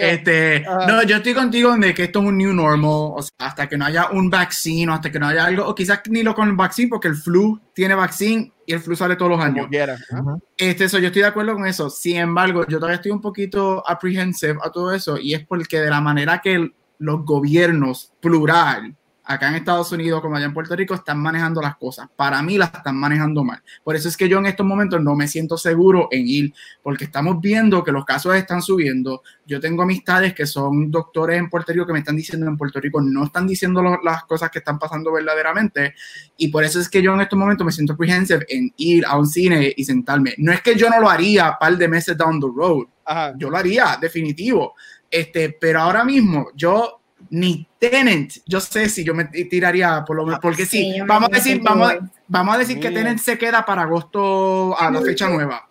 este, 0.00 0.64
Ajá. 0.66 0.86
no, 0.86 1.02
yo 1.02 1.16
estoy 1.16 1.34
contigo 1.34 1.76
de 1.76 1.92
que 1.92 2.04
esto 2.04 2.20
es 2.20 2.24
un 2.26 2.38
new 2.38 2.52
normal, 2.54 3.12
o 3.16 3.20
sea, 3.22 3.48
hasta 3.48 3.68
que 3.68 3.76
no 3.76 3.84
haya 3.84 4.08
un 4.10 4.30
vaccine 4.30 4.90
o 4.90 4.94
hasta 4.94 5.10
que 5.12 5.18
no 5.18 5.26
haya 5.26 5.44
algo, 5.44 5.66
o 5.66 5.74
quizás 5.74 6.00
ni 6.08 6.22
lo 6.22 6.34
con 6.34 6.48
el 6.48 6.56
vaccine, 6.56 6.88
porque 6.88 7.08
el 7.08 7.14
flu 7.16 7.60
tiene 7.74 7.94
vaccine 7.94 8.52
y 8.66 8.72
el 8.72 8.80
flu 8.80 8.96
sale 8.96 9.16
todos 9.16 9.32
los 9.32 9.40
años. 9.40 9.56
Como 9.58 9.68
quiera. 9.68 9.98
¿ah? 10.12 10.20
Ujú. 10.20 10.42
Este, 10.56 10.84
eso, 10.84 10.98
yo 10.98 11.08
estoy 11.08 11.22
de 11.22 11.28
acuerdo 11.28 11.52
con 11.54 11.66
eso. 11.66 11.90
Sin 11.90 12.16
embargo, 12.16 12.66
yo 12.66 12.78
todavía 12.78 12.96
estoy 12.96 13.12
un 13.12 13.20
poquito 13.20 13.82
apprehensive 13.86 14.56
a 14.64 14.70
todo 14.70 14.94
eso 14.94 15.18
y 15.18 15.34
es 15.34 15.46
porque 15.46 15.78
de 15.80 15.90
la 15.90 16.00
manera 16.00 16.40
que 16.42 16.54
el- 16.54 16.74
los 16.98 17.24
gobiernos 17.24 18.12
plural 18.20 18.94
acá 19.32 19.48
en 19.48 19.54
Estados 19.54 19.92
Unidos 19.92 20.20
como 20.20 20.36
allá 20.36 20.46
en 20.46 20.52
Puerto 20.54 20.74
Rico 20.74 20.94
están 20.94 21.18
manejando 21.20 21.60
las 21.62 21.76
cosas. 21.76 22.08
Para 22.16 22.42
mí 22.42 22.58
las 22.58 22.72
están 22.74 22.96
manejando 22.96 23.44
mal. 23.44 23.62
Por 23.84 23.94
eso 23.94 24.08
es 24.08 24.16
que 24.16 24.28
yo 24.28 24.38
en 24.38 24.46
estos 24.46 24.66
momentos 24.66 25.00
no 25.02 25.14
me 25.14 25.28
siento 25.28 25.56
seguro 25.56 26.08
en 26.10 26.26
ir, 26.26 26.52
porque 26.82 27.04
estamos 27.04 27.40
viendo 27.40 27.84
que 27.84 27.92
los 27.92 28.04
casos 28.04 28.34
están 28.34 28.60
subiendo. 28.60 29.22
Yo 29.46 29.60
tengo 29.60 29.82
amistades 29.82 30.34
que 30.34 30.46
son 30.46 30.90
doctores 30.90 31.38
en 31.38 31.48
Puerto 31.48 31.72
Rico 31.72 31.86
que 31.86 31.92
me 31.92 32.00
están 32.00 32.16
diciendo 32.16 32.46
en 32.46 32.56
Puerto 32.56 32.80
Rico 32.80 33.00
no 33.00 33.24
están 33.24 33.46
diciendo 33.46 33.82
lo- 33.82 34.00
las 34.02 34.24
cosas 34.24 34.50
que 34.50 34.58
están 34.58 34.78
pasando 34.78 35.12
verdaderamente 35.12 35.94
y 36.36 36.48
por 36.48 36.64
eso 36.64 36.80
es 36.80 36.88
que 36.88 37.00
yo 37.02 37.14
en 37.14 37.20
estos 37.20 37.38
momentos 37.38 37.64
me 37.64 37.72
siento 37.72 37.92
apprehensive 37.92 38.44
en 38.48 38.72
ir 38.76 39.04
a 39.06 39.16
un 39.16 39.26
cine 39.26 39.72
y 39.76 39.84
sentarme. 39.84 40.34
No 40.38 40.52
es 40.52 40.60
que 40.60 40.74
yo 40.74 40.88
no 40.90 41.00
lo 41.00 41.08
haría 41.08 41.50
un 41.50 41.56
par 41.60 41.76
de 41.76 41.88
meses 41.88 42.16
down 42.16 42.40
the 42.40 42.46
road, 42.54 42.86
Ajá. 43.04 43.32
yo 43.38 43.48
lo 43.50 43.56
haría, 43.56 43.96
definitivo. 44.00 44.74
Este, 45.10 45.56
pero 45.60 45.80
ahora 45.80 46.04
mismo, 46.04 46.48
yo 46.54 46.99
ni 47.30 47.66
Tenant, 47.78 48.32
yo 48.44 48.60
sé 48.60 48.88
si 48.88 49.04
yo 49.04 49.14
me 49.14 49.24
tiraría 49.24 50.04
por 50.04 50.16
lo 50.16 50.24
menos, 50.24 50.40
porque 50.40 50.66
sí, 50.66 50.92
Sí, 50.92 51.00
vamos 51.06 51.28
a 51.28 51.30
me 51.30 51.38
decir, 51.38 51.60
vamos, 51.62 51.94
vamos 52.26 52.54
a 52.54 52.58
decir 52.58 52.80
que. 52.80 52.90
Tenant 52.90 53.20
se 53.20 53.38
queda 53.38 53.64
para 53.64 53.82
agosto 53.82 54.78
a 54.78 54.90
la 54.90 55.00
fecha 55.00 55.28
nueva. 55.28 55.68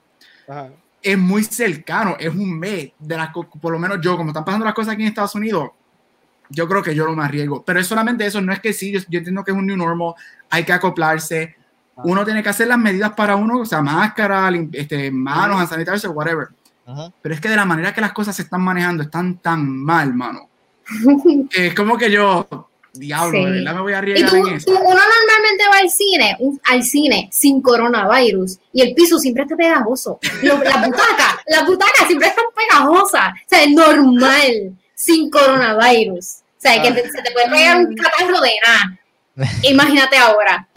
Ajá. 0.48 0.70
Es 1.02 1.18
muy 1.18 1.44
cercano, 1.44 2.18
es 2.20 2.34
un 2.34 2.60
mes 2.60 2.92
de 3.00 3.16
las 3.16 3.30
por 3.32 3.72
lo 3.72 3.80
menos 3.80 4.00
yo, 4.02 4.18
como 4.18 4.32
están 4.32 4.44
pasando 4.44 4.66
las 4.66 4.74
cosas 4.74 4.94
aquí 4.94 5.04
en 5.04 5.10
Estados 5.10 5.36
Unidos, 5.36 5.70
yo 6.50 6.68
creo 6.68 6.84
que 6.84 6.94
yo 6.96 7.06
no 7.06 7.16
me 7.16 7.24
arriesgo. 7.24 7.64
Pero 7.64 7.80
es 7.80 7.88
solamente 7.88 8.26
eso, 8.26 8.42
no 8.42 8.52
es 8.52 8.60
que 8.60 8.74
sí, 8.74 8.92
yo, 8.92 9.00
yo 9.08 9.20
entiendo 9.20 9.44
que 9.44 9.52
es 9.52 9.58
un 9.58 9.66
new 9.66 9.78
normal, 9.78 10.14
hay 10.50 10.64
que 10.64 10.74
acoplarse. 10.74 11.56
Uno 12.04 12.24
tiene 12.24 12.42
que 12.42 12.50
hacer 12.50 12.68
las 12.68 12.78
medidas 12.78 13.12
para 13.12 13.36
uno, 13.36 13.60
o 13.60 13.66
sea, 13.66 13.82
máscara, 13.82 14.50
este, 14.72 15.12
manos, 15.12 15.60
hand 15.60 15.70
sanitizer, 15.70 16.10
whatever. 16.12 16.48
Pero 17.22 17.36
es 17.36 17.42
que 17.42 17.50
de 17.50 17.56
la 17.56 17.66
manera 17.66 17.94
que 17.94 18.02
las 18.02 18.14
cosas 18.14 18.36
se 18.36 18.44
están 18.44 18.62
manejando 18.62 19.04
están 19.04 19.38
tan 19.38 19.68
mal, 19.68 20.14
mano. 20.14 20.50
es 21.56 21.74
como 21.76 21.98
que 21.98 22.12
yo, 22.12 22.48
diablo, 22.94 23.38
Sí. 23.40 23.46
de 23.46 23.52
verdad 23.52 23.76
me 23.76 23.82
voy 23.82 23.92
a 23.94 23.96
Y 23.96 24.00
arriesgar 24.00 24.30
tú, 24.32 24.48
en 24.48 24.56
eso. 24.56 24.72
uno 24.72 24.80
normalmente 24.82 25.64
va 25.72 25.78
al 25.80 25.90
cine, 25.90 26.36
un- 26.40 26.60
al 26.66 26.84
cine 26.84 27.30
sin 27.32 27.62
coronavirus 27.62 28.58
y 28.74 28.82
el 28.82 28.94
piso 28.94 29.20
siempre 29.20 29.44
está 29.44 29.56
pegajoso. 29.56 30.20
Lo- 30.42 30.64
la 30.64 30.78
butaca, 30.86 31.40
la 31.48 31.64
butaca 31.66 32.06
siempre 32.08 32.28
está 32.30 32.42
pegajosa. 32.56 33.30
O 33.30 33.50
sea, 33.50 33.64
es 33.64 33.70
normal 33.72 34.74
sin 34.96 35.30
coronavirus. 35.30 36.26
O 36.58 36.62
sea, 36.62 36.82
que 36.82 36.92
te- 36.92 37.10
se 37.10 37.22
te 37.22 37.32
puede 37.32 37.50
pegar 37.50 37.78
un 37.78 37.96
catarro 37.96 38.42
de 38.42 38.52
nada. 38.66 39.00
Imagínate 39.64 40.18
ahora. 40.18 40.68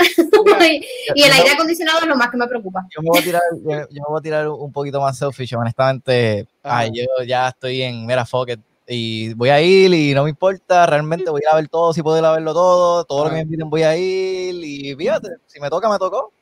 y 1.14 1.22
el 1.22 1.32
aire 1.32 1.50
acondicionado 1.50 2.00
es 2.02 2.06
lo 2.06 2.14
más 2.14 2.30
que 2.30 2.36
me 2.36 2.46
preocupa. 2.46 2.86
yo 2.94 3.02
me 3.02 3.08
voy 3.08 3.18
a 3.18 3.22
tirar, 3.24 3.42
yo, 3.64 3.70
yo 3.70 4.02
me 4.02 4.08
voy 4.08 4.18
a 4.20 4.22
tirar 4.22 4.48
un 4.48 4.70
poquito 4.70 5.00
más 5.00 5.18
selfish, 5.18 5.54
honestamente. 5.56 6.46
Ay, 6.62 6.90
yo 6.94 7.24
ya 7.26 7.48
estoy 7.48 7.82
en, 7.82 8.06
mira, 8.06 8.24
fuck 8.24 8.50
it, 8.50 8.60
y 8.86 9.32
voy 9.34 9.48
a 9.50 9.60
ir 9.60 9.92
y 9.94 10.12
no 10.14 10.24
me 10.24 10.30
importa, 10.30 10.86
realmente 10.86 11.30
voy 11.30 11.42
a 11.50 11.54
ver 11.56 11.68
todo, 11.68 11.92
si 11.92 12.02
puedo 12.02 12.18
ir 12.18 12.24
a 12.24 12.32
verlo 12.32 12.52
todo, 12.52 13.04
todo 13.04 13.24
lo 13.24 13.30
que 13.30 13.36
me 13.36 13.42
inviten 13.42 13.70
voy 13.70 13.82
a 13.84 13.96
ir 13.96 14.54
y 14.64 14.94
fíjate, 14.96 15.28
si 15.46 15.60
me 15.60 15.70
toca, 15.70 15.88
me 15.88 15.98
tocó. 15.98 16.32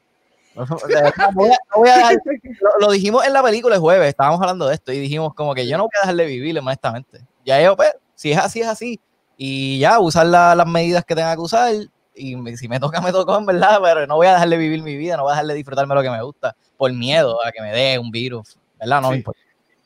De 0.88 0.94
verdad, 0.94 1.12
no 1.18 1.32
voy 1.34 1.50
a- 1.50 1.58
no 1.74 1.80
voy 1.80 1.88
a 1.90 1.96
dejar- 1.98 2.16
lo, 2.60 2.86
lo 2.86 2.92
dijimos 2.92 3.24
en 3.26 3.32
la 3.32 3.42
película 3.42 3.74
el 3.76 3.80
jueves, 3.80 4.08
estábamos 4.08 4.40
hablando 4.40 4.66
de 4.66 4.74
esto 4.74 4.92
y 4.92 4.98
dijimos 4.98 5.34
como 5.34 5.54
que 5.54 5.66
yo 5.68 5.76
no 5.76 5.84
voy 5.84 5.90
a 5.96 6.00
dejarle 6.02 6.26
vivir, 6.26 6.58
honestamente. 6.58 7.20
Ya 7.44 7.62
yo, 7.62 7.76
pues, 7.76 7.94
si 8.14 8.32
es 8.32 8.38
así, 8.38 8.60
es 8.60 8.66
así. 8.68 9.00
Y 9.36 9.78
ya, 9.78 9.98
usar 10.00 10.26
la- 10.26 10.54
las 10.54 10.66
medidas 10.66 11.04
que 11.04 11.14
tenga 11.14 11.34
que 11.34 11.40
usar 11.40 11.72
y 12.14 12.36
me- 12.36 12.56
si 12.56 12.68
me 12.68 12.80
toca, 12.80 13.00
me 13.00 13.12
tocó, 13.12 13.38
en 13.38 13.46
verdad, 13.46 13.78
pero 13.82 14.06
no 14.06 14.16
voy 14.16 14.26
a 14.26 14.32
dejarle 14.34 14.56
vivir 14.58 14.82
mi 14.82 14.96
vida, 14.96 15.16
no 15.16 15.22
voy 15.22 15.30
a 15.30 15.34
dejarle 15.34 15.54
disfrutarme 15.54 15.94
lo 15.94 16.02
que 16.02 16.10
me 16.10 16.22
gusta 16.22 16.54
por 16.76 16.92
miedo 16.92 17.38
a 17.44 17.52
que 17.52 17.62
me 17.62 17.72
dé 17.72 17.98
un 17.98 18.10
virus, 18.10 18.58
¿verdad? 18.78 19.00
No 19.00 19.10
me 19.10 19.16
importa. 19.18 19.40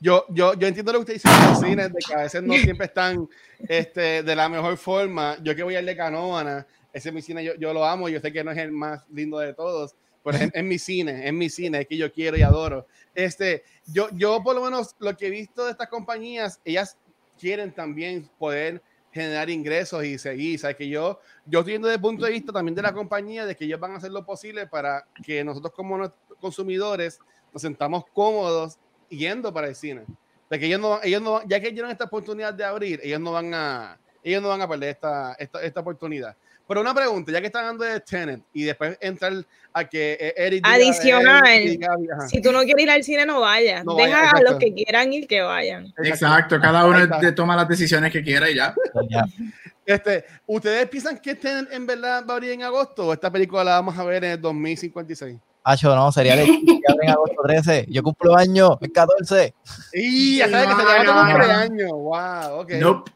Yo, 0.05 0.27
yo, 0.29 0.53
yo 0.53 0.67
entiendo 0.69 0.93
lo 0.93 0.99
que 0.99 1.13
usted 1.13 1.15
dice 1.15 1.31
de 1.31 1.49
los 1.49 1.61
cines, 1.61 1.91
de 1.91 1.99
que 2.07 2.15
a 2.15 2.19
veces 2.25 2.43
no 2.43 2.53
siempre 2.59 2.85
están 2.85 3.27
este, 3.67 4.23
de 4.23 4.37
la 4.37 4.51
mejor 4.51 4.77
forma. 4.77 5.39
Yo 5.43 5.57
que 5.57 5.63
voy 5.63 5.77
al 5.77 5.87
de 5.87 5.97
Canóvana, 5.97 6.67
ese 6.93 7.09
es 7.09 7.15
mi 7.15 7.23
cine, 7.23 7.43
yo, 7.43 7.55
yo 7.55 7.73
lo 7.73 7.87
amo, 7.87 8.11
yo 8.11 8.21
sé 8.21 8.31
que 8.31 8.45
no 8.45 8.51
es 8.51 8.59
el 8.59 8.71
más 8.71 9.09
lindo 9.09 9.39
de 9.39 9.55
todos, 9.55 9.97
pero 10.23 10.37
es, 10.37 10.51
es 10.53 10.63
mi 10.63 10.79
cine, 10.79 11.27
es 11.27 11.33
mi 11.33 11.49
cine, 11.49 11.81
es 11.81 11.87
que 11.87 11.97
yo 11.97 12.13
quiero 12.13 12.37
y 12.37 12.43
adoro. 12.43 12.87
Este, 13.15 13.65
yo, 13.87 14.09
yo 14.13 14.43
por 14.43 14.55
lo 14.55 14.63
menos 14.63 14.95
lo 14.99 15.17
que 15.17 15.29
he 15.29 15.31
visto 15.31 15.65
de 15.65 15.71
estas 15.71 15.89
compañías, 15.89 16.61
ellas 16.67 16.99
quieren 17.41 17.73
también 17.73 18.29
poder 18.39 18.83
generar 19.11 19.49
ingresos 19.49 20.05
y 20.05 20.19
seguir, 20.19 20.59
¿sabes? 20.59 20.77
Que 20.77 20.87
yo, 20.87 21.19
yo 21.47 21.61
estoy 21.61 21.73
viendo 21.73 21.89
desde 21.89 21.97
el 21.97 22.03
punto 22.03 22.27
de 22.27 22.33
vista 22.33 22.53
también 22.53 22.75
de 22.75 22.83
la 22.83 22.93
compañía, 22.93 23.47
de 23.47 23.57
que 23.57 23.65
ellos 23.65 23.81
van 23.81 23.93
a 23.93 23.97
hacer 23.97 24.11
lo 24.11 24.27
posible 24.27 24.67
para 24.67 25.07
que 25.25 25.43
nosotros 25.43 25.73
como 25.73 26.13
consumidores 26.39 27.19
nos 27.55 27.63
sentamos 27.63 28.05
cómodos 28.13 28.79
yendo 29.17 29.53
para 29.53 29.69
el 29.69 29.75
cine. 29.75 30.03
De 30.51 30.59
que 30.59 30.67
ellos 30.67 30.81
no, 30.81 31.01
ellos 31.03 31.23
no, 31.23 31.41
ya 31.47 31.61
que 31.61 31.71
dieron 31.71 31.91
esta 31.91 32.05
oportunidad 32.05 32.53
de 32.55 32.65
abrir, 32.65 33.01
ellos 33.03 33.21
no 33.21 33.33
van 33.33 33.53
a, 33.55 33.99
ellos 34.23 34.43
no 34.43 34.49
van 34.49 34.61
a 34.63 34.69
perder 34.69 34.91
esta, 34.91 35.35
esta, 35.39 35.63
esta 35.63 35.81
oportunidad. 35.81 36.37
Pero 36.67 36.81
una 36.81 36.95
pregunta, 36.95 37.31
ya 37.31 37.41
que 37.41 37.47
están 37.49 37.65
hablando 37.65 37.85
de 37.85 38.01
Tenet 38.01 38.41
y 38.55 38.65
después 38.65 38.97
entrar 39.01 39.33
a 39.73 39.85
que 39.85 40.17
eh, 40.19 40.35
Eric 40.37 40.65
diga 40.65 40.75
Adicional, 40.75 41.43
Gaby, 41.43 42.09
ajá. 42.11 42.29
Si 42.29 42.41
tú 42.41 42.53
no 42.53 42.63
quieres 42.63 42.85
ir 42.85 42.91
al 42.91 43.05
cine, 43.05 43.27
no 43.27 43.41
vayas. 43.41 43.85
No 43.85 43.95
Deja 43.97 44.19
vayas, 44.19 44.35
a 44.35 44.43
los 44.43 44.59
que 44.59 44.73
quieran 44.73 45.13
ir 45.13 45.27
que 45.27 45.43
vayan. 45.43 45.93
Exacto, 45.99 46.59
cada 46.61 46.87
uno 46.87 47.07
de- 47.07 47.33
toma 47.33 47.55
las 47.55 47.69
decisiones 47.69 48.11
que 48.11 48.23
quiera 48.23 48.49
y 48.51 48.55
ya. 48.55 48.75
Ya. 49.11 49.25
Este, 49.85 50.25
¿Ustedes 50.47 50.89
piensan 50.89 51.19
que 51.19 51.35
Tenet 51.35 51.71
en 51.71 51.85
verdad 51.85 52.25
va 52.27 52.33
a 52.33 52.37
abrir 52.37 52.53
en 52.53 52.63
agosto 52.63 53.09
o 53.09 53.13
esta 53.13 53.31
película 53.31 53.63
la 53.63 53.73
vamos 53.73 53.99
a 53.99 54.05
ver 54.05 54.25
en 54.25 54.31
el 54.33 54.41
2056? 54.41 55.37
Hacho, 55.65 55.95
no, 55.97 56.13
sería 56.13 56.35
el 56.35 56.47
que 56.47 56.81
abren 56.89 57.11
agosto 57.11 57.43
13. 57.43 57.87
Yo 57.89 58.03
cumplo 58.03 58.37
año 58.37 58.79
el 58.81 58.93
14. 58.93 59.55
Y 59.95 60.39
ya 60.39 60.49
sabes 60.51 60.67
que 60.69 60.75
se 60.75 60.83
No, 60.83 60.85
le 60.85 60.95
va 60.95 61.01
a 61.01 61.05
no, 61.05 61.07
tomar 61.07 61.25
un 61.25 61.33
no. 61.33 61.39
cumpleaños. 61.39 61.91
Wow, 61.93 62.61
ok. 62.61 62.71
Nope. 62.75 63.11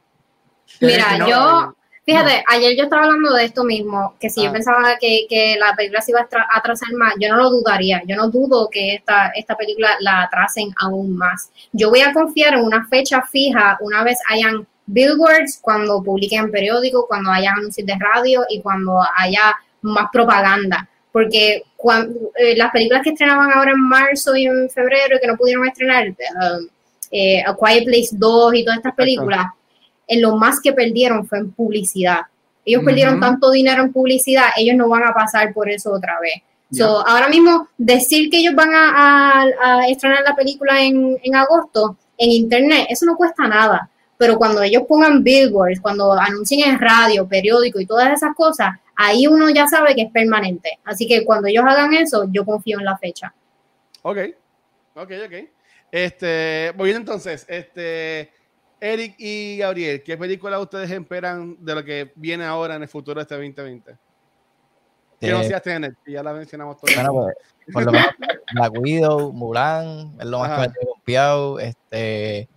Mira, 0.80 1.18
No, 1.18 1.28
yo, 1.28 1.74
fíjate, 2.06 2.44
ayer 2.48 2.76
yo 2.76 2.84
estaba 2.84 3.04
hablando 3.04 3.32
de 3.34 3.44
esto 3.44 3.64
mismo, 3.64 4.14
que 4.20 4.30
si 4.30 4.40
Ah. 4.40 4.44
yo 4.46 4.52
pensaba 4.52 4.96
que, 5.00 5.26
que 5.28 5.56
la 5.58 5.74
película 5.74 6.00
se 6.00 6.12
iba 6.12 6.20
a 6.20 6.28
tra- 6.28 6.46
atrasar 6.54 6.92
más, 6.94 7.14
yo 7.20 7.28
no 7.28 7.36
lo 7.36 7.50
dudaría, 7.50 8.02
yo 8.06 8.16
no 8.16 8.28
dudo 8.28 8.68
que 8.70 8.94
esta, 8.94 9.28
esta 9.34 9.56
película 9.56 9.90
la 10.00 10.22
atrasen 10.22 10.72
aún 10.80 11.16
más. 11.16 11.50
Yo 11.72 11.90
voy 11.90 12.00
a 12.00 12.12
confiar 12.12 12.54
en 12.54 12.60
una 12.64 12.86
fecha 12.86 13.22
fija 13.22 13.76
una 13.80 14.02
vez 14.04 14.18
hayan 14.28 14.66
billboards, 14.86 15.58
cuando 15.60 16.02
publiquen 16.02 16.44
en 16.44 16.50
periódicos, 16.50 17.04
cuando 17.08 17.30
haya 17.30 17.52
anuncios 17.52 17.86
de 17.86 17.94
radio 17.98 18.44
y 18.48 18.60
cuando 18.62 19.00
haya 19.16 19.54
más 19.82 20.06
propaganda. 20.12 20.88
Porque 21.18 21.62
cuando, 21.76 22.30
eh, 22.36 22.56
las 22.56 22.70
películas 22.70 23.02
que 23.02 23.10
estrenaban 23.10 23.50
ahora 23.52 23.72
en 23.72 23.80
marzo 23.80 24.36
y 24.36 24.46
en 24.46 24.70
febrero 24.70 25.16
y 25.16 25.20
que 25.20 25.26
no 25.26 25.36
pudieron 25.36 25.66
estrenar, 25.66 26.06
um, 26.08 26.68
eh, 27.10 27.42
A 27.44 27.56
Quiet 27.56 27.84
Place 27.86 28.08
2 28.12 28.54
y 28.54 28.64
todas 28.64 28.78
estas 28.78 28.94
películas, 28.94 29.46
en 30.06 30.22
lo 30.22 30.36
más 30.36 30.60
que 30.60 30.72
perdieron 30.72 31.26
fue 31.26 31.38
en 31.38 31.50
publicidad. 31.52 32.20
Ellos 32.64 32.82
perdieron 32.84 33.14
tanto 33.20 33.50
dinero 33.50 33.82
en 33.82 33.92
publicidad, 33.92 34.46
ellos 34.56 34.76
no 34.76 34.88
van 34.88 35.02
a 35.04 35.12
pasar 35.12 35.52
por 35.52 35.68
eso 35.70 35.90
otra 35.92 36.20
vez. 36.20 36.34
So, 36.70 37.06
ahora 37.08 37.28
mismo, 37.28 37.68
decir 37.78 38.28
que 38.30 38.38
ellos 38.38 38.54
van 38.54 38.74
a, 38.74 38.84
a- 39.42 39.78
a 39.80 39.88
estrenar 39.88 40.22
la 40.22 40.36
película 40.36 40.82
en, 40.82 41.18
en 41.22 41.34
agosto 41.34 41.96
en 42.18 42.30
internet, 42.30 42.86
eso 42.90 43.06
no 43.06 43.16
cuesta 43.16 43.48
nada. 43.48 43.88
pero 44.18 44.36
cuando 44.36 44.62
ellos 44.62 44.82
pongan 44.88 45.22
billboards, 45.22 45.80
cuando 45.80 46.12
anuncien 46.12 46.68
en 46.68 46.78
radio, 46.78 47.26
periódico 47.26 47.80
y 47.80 47.86
todas 47.86 48.12
esas 48.12 48.34
cosas, 48.34 48.70
ahí 48.98 49.28
uno 49.28 49.48
ya 49.48 49.66
sabe 49.68 49.94
que 49.94 50.02
es 50.02 50.12
permanente. 50.12 50.78
Así 50.84 51.06
que 51.06 51.24
cuando 51.24 51.46
ellos 51.48 51.64
hagan 51.66 51.94
eso, 51.94 52.26
yo 52.30 52.44
confío 52.44 52.78
en 52.80 52.84
la 52.84 52.98
fecha. 52.98 53.32
Ok, 54.02 54.18
ok, 54.94 55.12
ok. 55.26 55.34
Este, 55.90 56.72
voy 56.76 56.90
entonces, 56.90 57.46
este, 57.48 58.30
Eric 58.80 59.14
y 59.18 59.56
Gabriel, 59.58 60.02
¿qué 60.02 60.18
película 60.18 60.58
ustedes 60.58 60.90
esperan 60.90 61.56
de 61.64 61.74
lo 61.76 61.84
que 61.84 62.12
viene 62.16 62.44
ahora 62.44 62.74
en 62.74 62.82
el 62.82 62.88
futuro 62.88 63.14
de 63.20 63.22
este 63.22 63.36
2020? 63.36 63.96
Que 65.20 65.30
no 65.30 65.42
sea 65.44 65.60
Tenet, 65.60 65.94
ya 66.06 66.22
la 66.22 66.32
mencionamos 66.32 66.76
todos. 66.76 66.94
Bueno, 66.94 67.12
pues, 67.12 67.36
por 67.72 67.84
lo 67.84 67.92
menos 67.92 68.08
Black 68.52 68.72
Widow, 68.80 69.32
Mulan, 69.32 70.16
es 70.18 70.26
lo 70.26 70.40
más 70.40 70.50
Ajá. 70.50 70.62
que 70.64 70.78
me 70.80 70.86
pompeado. 70.86 71.58
Este, 71.60 72.48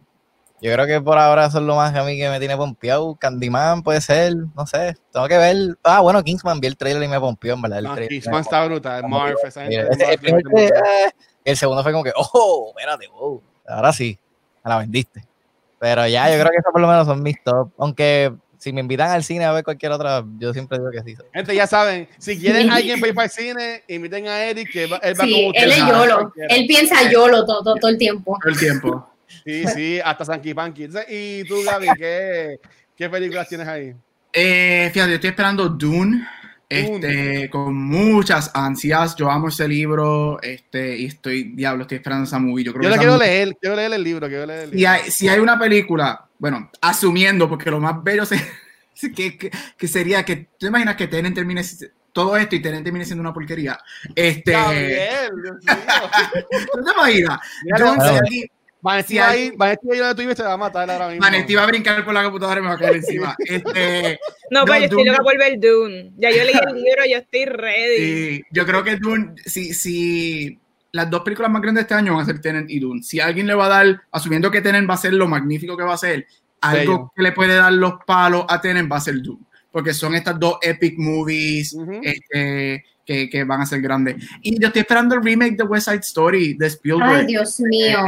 yo 0.62 0.72
creo 0.74 0.86
que 0.86 1.02
por 1.02 1.18
ahora 1.18 1.48
eso 1.48 1.58
es 1.58 1.64
lo 1.64 1.76
más 1.76 1.92
que 1.92 2.00
a 2.00 2.04
mí 2.04 2.18
que 2.18 2.30
me 2.30 2.38
tiene 2.40 2.56
pompeado. 2.56 3.16
Candyman 3.16 3.82
puede 3.82 4.00
ser, 4.00 4.36
no 4.56 4.68
sé, 4.68 4.96
tengo 5.12 5.28
que 5.28 5.38
ver. 5.38 5.56
Ah, 5.84 6.02
bueno, 6.02 6.24
Kingsman, 6.24 6.60
vi 6.60 6.68
el 6.68 6.78
trailer 6.78 7.02
y 7.02 7.08
me 7.08 7.20
pompeó, 7.20 7.56
en 7.56 7.62
verdad. 7.64 7.80
El, 7.80 7.84
No, 7.86 7.94
trailer. 7.94 8.10
Kingsman 8.10 8.42
está 8.42 8.66
brutal, 8.66 9.08
Marv, 9.08 9.36
esa 9.44 9.62
gente 9.64 9.80
el, 9.80 11.12
eh, 11.46 11.56
segundo 11.56 11.82
fue 11.82 11.92
como 11.92 12.04
que, 12.04 12.14
oh, 12.16 12.74
espérate, 12.78 13.08
wow. 13.08 13.42
Ahora 13.68 13.92
sí, 13.92 14.20
me 14.64 14.70
la 14.70 14.78
vendiste. 14.78 15.26
Pero 15.80 16.06
ya, 16.08 16.30
yo 16.30 16.40
creo 16.40 16.52
que 16.52 16.58
esos 16.58 16.72
por 16.72 16.80
lo 16.82 16.88
menos 16.88 17.08
son 17.08 17.24
mis 17.24 17.44
top. 17.44 17.72
Aunque 17.80 18.32
si 18.60 18.72
me 18.72 18.82
invitan 18.82 19.10
al 19.10 19.24
cine 19.24 19.46
a 19.46 19.52
ver 19.54 19.64
cualquier 19.64 19.92
otra, 19.92 20.24
yo 20.38 20.54
siempre 20.54 20.78
digo 20.78 20.92
que 20.92 21.02
sí. 21.02 21.18
Gente, 21.34 21.56
ya 21.56 21.66
saben, 21.66 22.08
si 22.20 22.40
quieren 22.40 22.70
alguien 22.70 23.00
para 23.00 23.10
ir 23.10 23.16
para 23.16 23.26
el 23.26 23.32
cine, 23.32 23.84
inviten 23.88 24.28
a 24.28 24.44
Eric, 24.44 24.72
que 24.72 24.84
él 24.84 24.94
va 24.94 25.00
Sí, 25.00 25.32
con 25.32 25.46
ustedes. 25.48 25.64
él 25.64 25.72
es 25.72 25.82
a 25.82 25.88
YOLO. 25.90 26.34
Él 26.50 26.68
piensa 26.68 27.10
YOLO 27.10 27.46
todo, 27.48 27.64
todo, 27.64 27.76
todo 27.78 27.90
el 27.90 27.98
tiempo. 27.98 28.38
Todo 28.40 28.54
el 28.54 28.60
tiempo. 28.60 29.11
Sí, 29.46 29.64
sí, 29.76 30.00
hasta 30.04 30.26
Sanky 30.26 30.54
Panky. 30.54 30.88
Y 31.10 31.44
tú, 31.46 31.64
Gaby, 31.64 31.88
¿qué, 31.98 32.60
qué 32.96 33.10
películas 33.10 33.48
tienes 33.50 33.68
ahí? 33.68 33.94
Eh, 34.34 34.90
fíjate, 34.94 35.10
yo 35.12 35.16
estoy 35.16 35.30
esperando 35.32 35.68
Dune, 35.70 36.26
este, 36.70 37.50
con 37.50 37.76
muchas 37.76 38.50
ansias. 38.54 39.16
Yo 39.18 39.30
amo 39.30 39.50
ese 39.50 39.68
libro, 39.68 40.42
este, 40.42 40.96
y 40.98 41.06
estoy, 41.08 41.52
diablo, 41.54 41.82
estoy 41.82 41.98
esperando 41.98 42.24
esa 42.24 42.40
movie. 42.40 42.64
Yo 42.64 42.72
creo 42.74 42.84
Yo 42.84 42.94
que 42.94 42.98
quiero 43.00 43.14
movie- 43.16 43.20
leer, 43.28 43.58
quiero 43.60 43.76
leer 43.76 43.94
el 43.94 44.04
libro, 44.04 44.28
quiero 44.30 44.46
leer 44.46 44.60
el 44.64 44.70
si 44.70 44.76
libro. 44.78 44.92
hay, 44.92 45.12
si 45.12 45.28
hay 45.28 45.40
una 45.40 45.60
película, 45.60 46.28
bueno, 46.40 46.72
asumiendo, 46.80 47.50
porque 47.50 47.70
lo 47.70 47.80
más 47.82 48.02
bello 48.04 48.26
se- 48.26 48.40
que, 49.16 49.38
que, 49.38 49.52
que 49.78 49.88
sería 49.90 50.24
que, 50.24 50.36
¿tú 50.38 50.50
te 50.60 50.68
imaginas 50.68 50.96
que 50.96 51.08
Tenen 51.08 51.34
termine 51.34 51.62
todo 52.14 52.38
esto 52.38 52.56
y 52.56 52.62
Tenen 52.62 52.84
termine 52.86 53.04
siendo 53.04 53.22
una 53.22 53.34
porquería? 53.34 53.78
Este, 54.16 54.52
Gabriel, 54.54 55.32
Dios 55.44 55.56
mío. 55.66 56.66
¿tú 56.72 56.84
te 56.86 56.92
imaginas? 56.92 57.40
Yo, 57.78 57.96
si 58.30 58.50
Vanetti 58.82 59.14
Si 59.14 59.18
va 59.20 59.30
hay- 59.30 59.40
ahí, 59.42 59.52
Vanetti 59.56 59.88
va 59.88 59.94
ahí 59.94 60.00
donde 60.00 60.16
tú 60.16 60.22
vives, 60.22 60.38
te 60.38 60.44
va 60.44 60.54
a 60.54 60.58
matar 60.58 60.90
ahora 60.90 61.08
mismo. 61.10 61.22
Vanetti 61.22 61.56
va 61.56 61.64
a 61.64 61.68
brincar 61.68 62.04
por 62.04 62.14
la 62.14 62.24
computadora 62.24 62.60
y 62.60 62.64
me 62.64 62.70
va 62.70 62.76
a 62.76 62.78
caer 62.80 62.96
encima. 62.96 63.36
Este, 63.46 64.20
No, 64.50 64.60
No, 64.62 64.66
pero 64.66 64.80
yo 64.80 64.86
estoy 64.86 65.06
loca 65.06 65.24
por 65.24 65.38
ver 65.38 65.60
Dune. 65.60 66.12
Ya 66.18 66.30
yo 66.32 66.44
leí 66.44 66.54
el 66.56 66.76
libro, 66.84 67.04
yo 67.10 67.18
estoy 67.18 67.46
ready. 67.46 67.98
Sí, 67.98 68.42
yo 68.52 68.66
creo 68.66 68.84
que 68.84 68.96
Dune, 68.98 69.36
si, 69.46 69.74
si 69.74 70.60
las 70.94 71.10
dos 71.10 71.22
películas 71.22 71.52
más 71.52 71.62
grandes 71.62 71.82
de 71.82 71.86
este 71.86 71.94
año 71.94 72.14
van 72.16 72.24
a 72.24 72.26
ser 72.26 72.42
Tenet 72.42 72.70
y 72.70 72.80
Dune. 72.80 73.02
Si 73.04 73.20
alguien 73.20 73.48
le 73.48 73.54
va 73.54 73.68
a 73.68 73.70
dar, 73.70 74.02
asumiendo 74.12 74.50
que 74.52 74.62
Tenet 74.62 74.90
va 74.90 74.96
a 74.96 74.98
ser 74.98 75.14
lo 75.14 75.28
magnífico 75.28 75.78
que 75.78 75.84
va 75.84 75.94
a 75.94 75.98
ser, 75.98 76.26
algo 76.62 76.80
Bello. 76.94 77.12
que 77.16 77.22
le 77.24 77.32
puede 77.32 77.56
dar 77.56 77.72
los 77.74 77.94
palos 78.06 78.46
a 78.50 78.60
Tenet 78.60 78.92
va 78.92 78.98
a 78.98 79.02
ser 79.02 79.22
Dune. 79.22 79.40
Porque 79.72 79.94
son 79.94 80.16
estas 80.16 80.38
dos 80.38 80.58
epic 80.62 80.98
movies 80.98 81.74
este, 82.04 82.84
que, 83.06 83.30
que 83.30 83.44
van 83.46 83.62
a 83.62 83.66
ser 83.66 83.80
grandes. 83.82 84.18
Y 84.42 84.60
yo 84.60 84.68
estoy 84.68 84.82
esperando 84.82 85.16
el 85.16 85.24
remake 85.24 85.56
de 85.56 85.64
West 85.64 85.88
Side 85.88 86.00
Story 86.02 86.56
de 86.56 86.68
Spielberg. 86.68 87.20
Ay, 87.22 87.26
Dios 87.28 87.58
mío. 87.62 88.00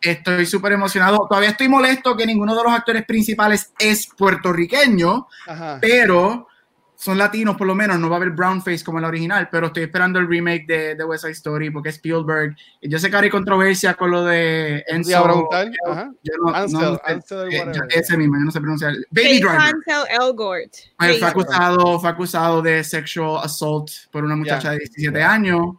Estoy 0.00 0.46
súper 0.46 0.72
emocionado. 0.72 1.26
Todavía 1.28 1.50
estoy 1.50 1.68
molesto 1.68 2.16
que 2.16 2.26
ninguno 2.26 2.54
de 2.56 2.62
los 2.62 2.72
actores 2.72 3.04
principales 3.04 3.72
es 3.78 4.06
puertorriqueño 4.16 5.26
Ajá. 5.46 5.78
pero 5.80 6.46
son 6.94 7.16
latinos 7.16 7.56
por 7.56 7.68
lo 7.68 7.76
menos, 7.76 7.96
no 8.00 8.08
va 8.10 8.16
a 8.16 8.18
haber 8.18 8.30
brown 8.30 8.60
face 8.60 8.82
como 8.84 8.98
en 8.98 9.02
la 9.02 9.08
original, 9.08 9.48
pero 9.52 9.68
estoy 9.68 9.84
esperando 9.84 10.18
el 10.18 10.26
remake 10.28 10.66
de, 10.66 10.94
de 10.96 11.04
West 11.04 11.22
Side 11.22 11.32
Story 11.34 11.70
porque 11.70 11.90
es 11.90 11.94
Spielberg. 11.94 12.56
Y 12.80 12.88
yo 12.88 12.98
sé 12.98 13.08
que 13.08 13.16
hay 13.16 13.30
controversia 13.30 13.94
con 13.94 14.10
lo 14.10 14.24
de 14.24 14.82
Enzo. 14.88 15.10
yo 15.10 16.32
no- 16.42 16.54
Ansel, 16.54 16.80
no 16.80 16.94
sé, 16.96 17.00
Ansel, 17.04 17.52
eh, 17.54 17.72
yo- 17.72 17.82
ese 17.88 18.16
mismo, 18.16 18.36
yo 18.36 18.44
no 18.46 18.50
sé 18.50 18.60
pronunciar. 18.60 18.94
Baby 19.10 19.38
Driver. 19.38 19.60
Ansel 19.60 20.20
Elgort. 20.20 20.74
Fue 20.98 21.24
acusado, 21.28 22.00
fue 22.00 22.10
acusado 22.10 22.62
de 22.62 22.82
sexual 22.82 23.44
assault 23.44 23.90
por 24.10 24.24
una 24.24 24.34
muchacha 24.34 24.72
de 24.72 24.78
17 24.78 25.22
años. 25.22 25.76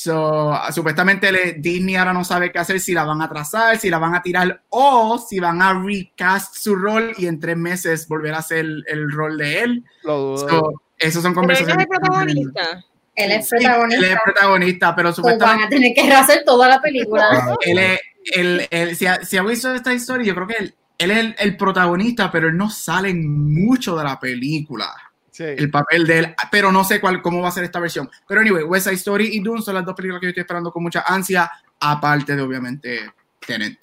So, 0.00 0.56
supuestamente 0.70 1.32
le- 1.32 1.54
Disney 1.54 1.96
ahora 1.96 2.12
no 2.12 2.22
sabe 2.22 2.52
qué 2.52 2.60
hacer, 2.60 2.78
si 2.78 2.92
la 2.94 3.02
van 3.02 3.20
a 3.20 3.24
atrasar, 3.24 3.78
si 3.78 3.90
la 3.90 3.98
van 3.98 4.14
a 4.14 4.22
tirar 4.22 4.62
o 4.68 5.18
si 5.18 5.40
van 5.40 5.60
a 5.60 5.72
recast 5.82 6.54
su 6.54 6.76
rol 6.76 7.14
y 7.18 7.26
en 7.26 7.40
tres 7.40 7.56
meses 7.56 8.06
volver 8.06 8.32
a 8.34 8.38
hacer 8.38 8.58
el, 8.60 8.84
el 8.86 9.10
rol 9.10 9.36
de 9.38 9.60
él. 9.60 9.84
Lo 10.04 10.18
dudo. 10.36 10.48
So, 10.48 10.82
esos 10.98 11.20
son 11.20 11.34
Pero 11.34 11.46
él 11.46 11.50
es 11.50 11.58
conversaciones. 11.58 11.82
el 11.82 11.88
protagonista. 11.88 12.84
Él 13.16 13.32
es 13.32 13.48
Sí, 13.48 13.56
Él 13.56 13.62
es 13.64 13.68
protagonista. 13.70 14.20
protagonista, 14.24 14.94
pero 14.94 15.08
O 15.08 15.10
van 15.10 15.16
supuestamente 15.16 15.64
a 15.64 15.68
tener 15.68 15.94
que 15.94 16.02
rehacer 16.04 16.42
toda 16.46 16.68
la 16.68 16.80
película. 16.80 17.56
él 17.62 17.78
es, 17.78 18.00
él- 18.36 18.68
él- 18.70 18.94
si, 18.94 19.06
ha, 19.06 19.24
si 19.24 19.36
ha 19.36 19.42
visto 19.42 19.74
esta 19.74 19.92
historia, 19.92 20.28
yo 20.28 20.34
creo 20.36 20.46
que 20.46 20.56
él, 20.60 20.74
él 20.98 21.10
es 21.10 21.18
el, 21.18 21.34
el 21.40 21.56
protagonista, 21.56 22.30
pero 22.30 22.46
él 22.46 22.56
no 22.56 22.70
sale 22.70 23.08
en 23.10 23.52
mucho 23.52 23.96
de 23.96 24.04
la 24.04 24.20
película. 24.20 24.94
Sí. 25.38 25.44
el 25.44 25.70
papel 25.70 26.04
de 26.04 26.18
él, 26.18 26.34
pero 26.50 26.72
no 26.72 26.82
sé 26.82 27.00
cuál, 27.00 27.22
cómo 27.22 27.40
va 27.40 27.46
a 27.46 27.52
ser 27.52 27.62
esta 27.62 27.78
versión. 27.78 28.10
Pero 28.26 28.40
anyway, 28.40 28.64
West 28.64 28.86
Side 28.86 28.96
Story 28.96 29.36
y 29.36 29.40
Dune 29.40 29.62
son 29.62 29.76
las 29.76 29.84
dos 29.84 29.94
películas 29.94 30.18
que 30.18 30.26
yo 30.26 30.30
estoy 30.30 30.40
esperando 30.40 30.72
con 30.72 30.82
mucha 30.82 31.04
ansia, 31.06 31.48
aparte 31.78 32.34
de 32.34 32.42
obviamente 32.42 33.12
Tenet. 33.46 33.78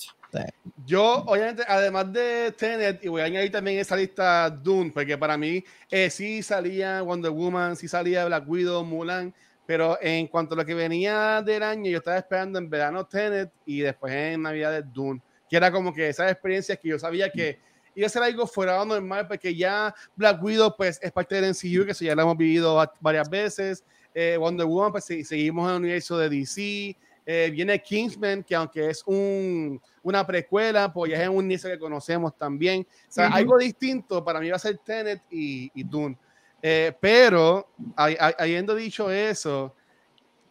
Yo, 0.86 1.24
obviamente, 1.28 1.64
además 1.66 2.12
de 2.12 2.54
Tenet, 2.58 3.02
y 3.06 3.08
voy 3.08 3.22
a 3.22 3.24
añadir 3.24 3.54
también 3.54 3.80
esa 3.80 3.96
lista 3.96 4.50
Dune, 4.50 4.92
porque 4.94 5.18
para 5.18 5.38
mí 5.38 5.64
eh, 5.90 6.10
sí 6.10 6.44
salía 6.44 7.02
Wonder 7.04 7.32
Woman, 7.32 7.78
sí 7.78 7.88
salía 7.88 8.26
Black 8.26 8.44
Widow, 8.46 8.84
Mulan, 8.84 9.34
pero 9.66 9.98
en 10.02 10.28
cuanto 10.28 10.56
a 10.56 10.58
lo 10.58 10.66
que 10.66 10.74
venía 10.74 11.42
del 11.42 11.64
año, 11.64 11.90
yo 11.90 12.00
estaba 12.00 12.18
esperando 12.18 12.60
en 12.60 12.70
verano 12.70 13.06
Tenet 13.06 13.50
y 13.66 13.80
después 13.80 14.14
en 14.14 14.42
Navidad 14.42 14.84
Dune, 14.84 15.22
que 15.50 15.56
era 15.56 15.72
como 15.72 15.94
que 15.94 16.10
esas 16.10 16.30
experiencias 16.30 16.78
que 16.80 16.90
yo 16.90 17.00
sabía 17.00 17.32
que 17.32 17.60
iba 17.96 18.06
a 18.08 18.10
ser 18.10 18.22
algo 18.24 18.46
fuera 18.46 18.74
de 18.74 18.80
lo 18.80 18.86
normal, 18.86 19.28
porque 19.28 19.56
ya 19.56 19.94
Black 20.16 20.44
Widow 20.44 20.76
pues 20.76 21.00
es 21.02 21.12
parte 21.12 21.36
del 21.36 21.46
MCU, 21.46 21.86
que 21.86 21.92
eso 21.92 22.04
ya 22.06 22.14
lo 22.16 22.22
hemos 22.24 22.38
vivido 22.38 22.76
va- 22.76 22.92
varias 23.00 23.30
veces, 23.30 23.84
eh, 24.14 24.38
Wonder 24.40 24.66
Woman 24.68 24.92
pues 24.92 25.06
seguimos 25.06 25.68
en 25.70 25.76
el 25.76 25.82
universo 25.82 26.18
de 26.18 26.30
DC, 26.30 26.98
eh, 27.28 27.50
viene 27.52 27.82
Kingsman, 27.82 28.44
que 28.44 28.54
aunque 28.54 28.90
es 28.92 29.02
un, 29.08 29.82
una 30.04 30.26
precuela, 30.28 30.94
pues 30.94 31.12
ya 31.12 31.24
es 31.24 31.28
un 31.28 31.38
universo 31.38 31.70
que 31.70 31.80
conocemos 31.80 32.38
también. 32.38 32.86
O 33.10 33.12
sea, 33.12 33.28
Ujú. 33.30 33.36
algo 33.38 33.58
distinto 33.58 34.24
para 34.24 34.40
mí 34.40 34.50
va 34.50 34.58
a 34.58 34.60
ser 34.60 34.78
Tenet 34.78 35.22
y, 35.32 35.72
y 35.74 35.84
Dune. 35.84 36.16
Eh, 36.62 36.94
pero, 37.00 37.72
habiendo 37.96 38.76
dicho 38.76 39.10
eso, 39.12 39.76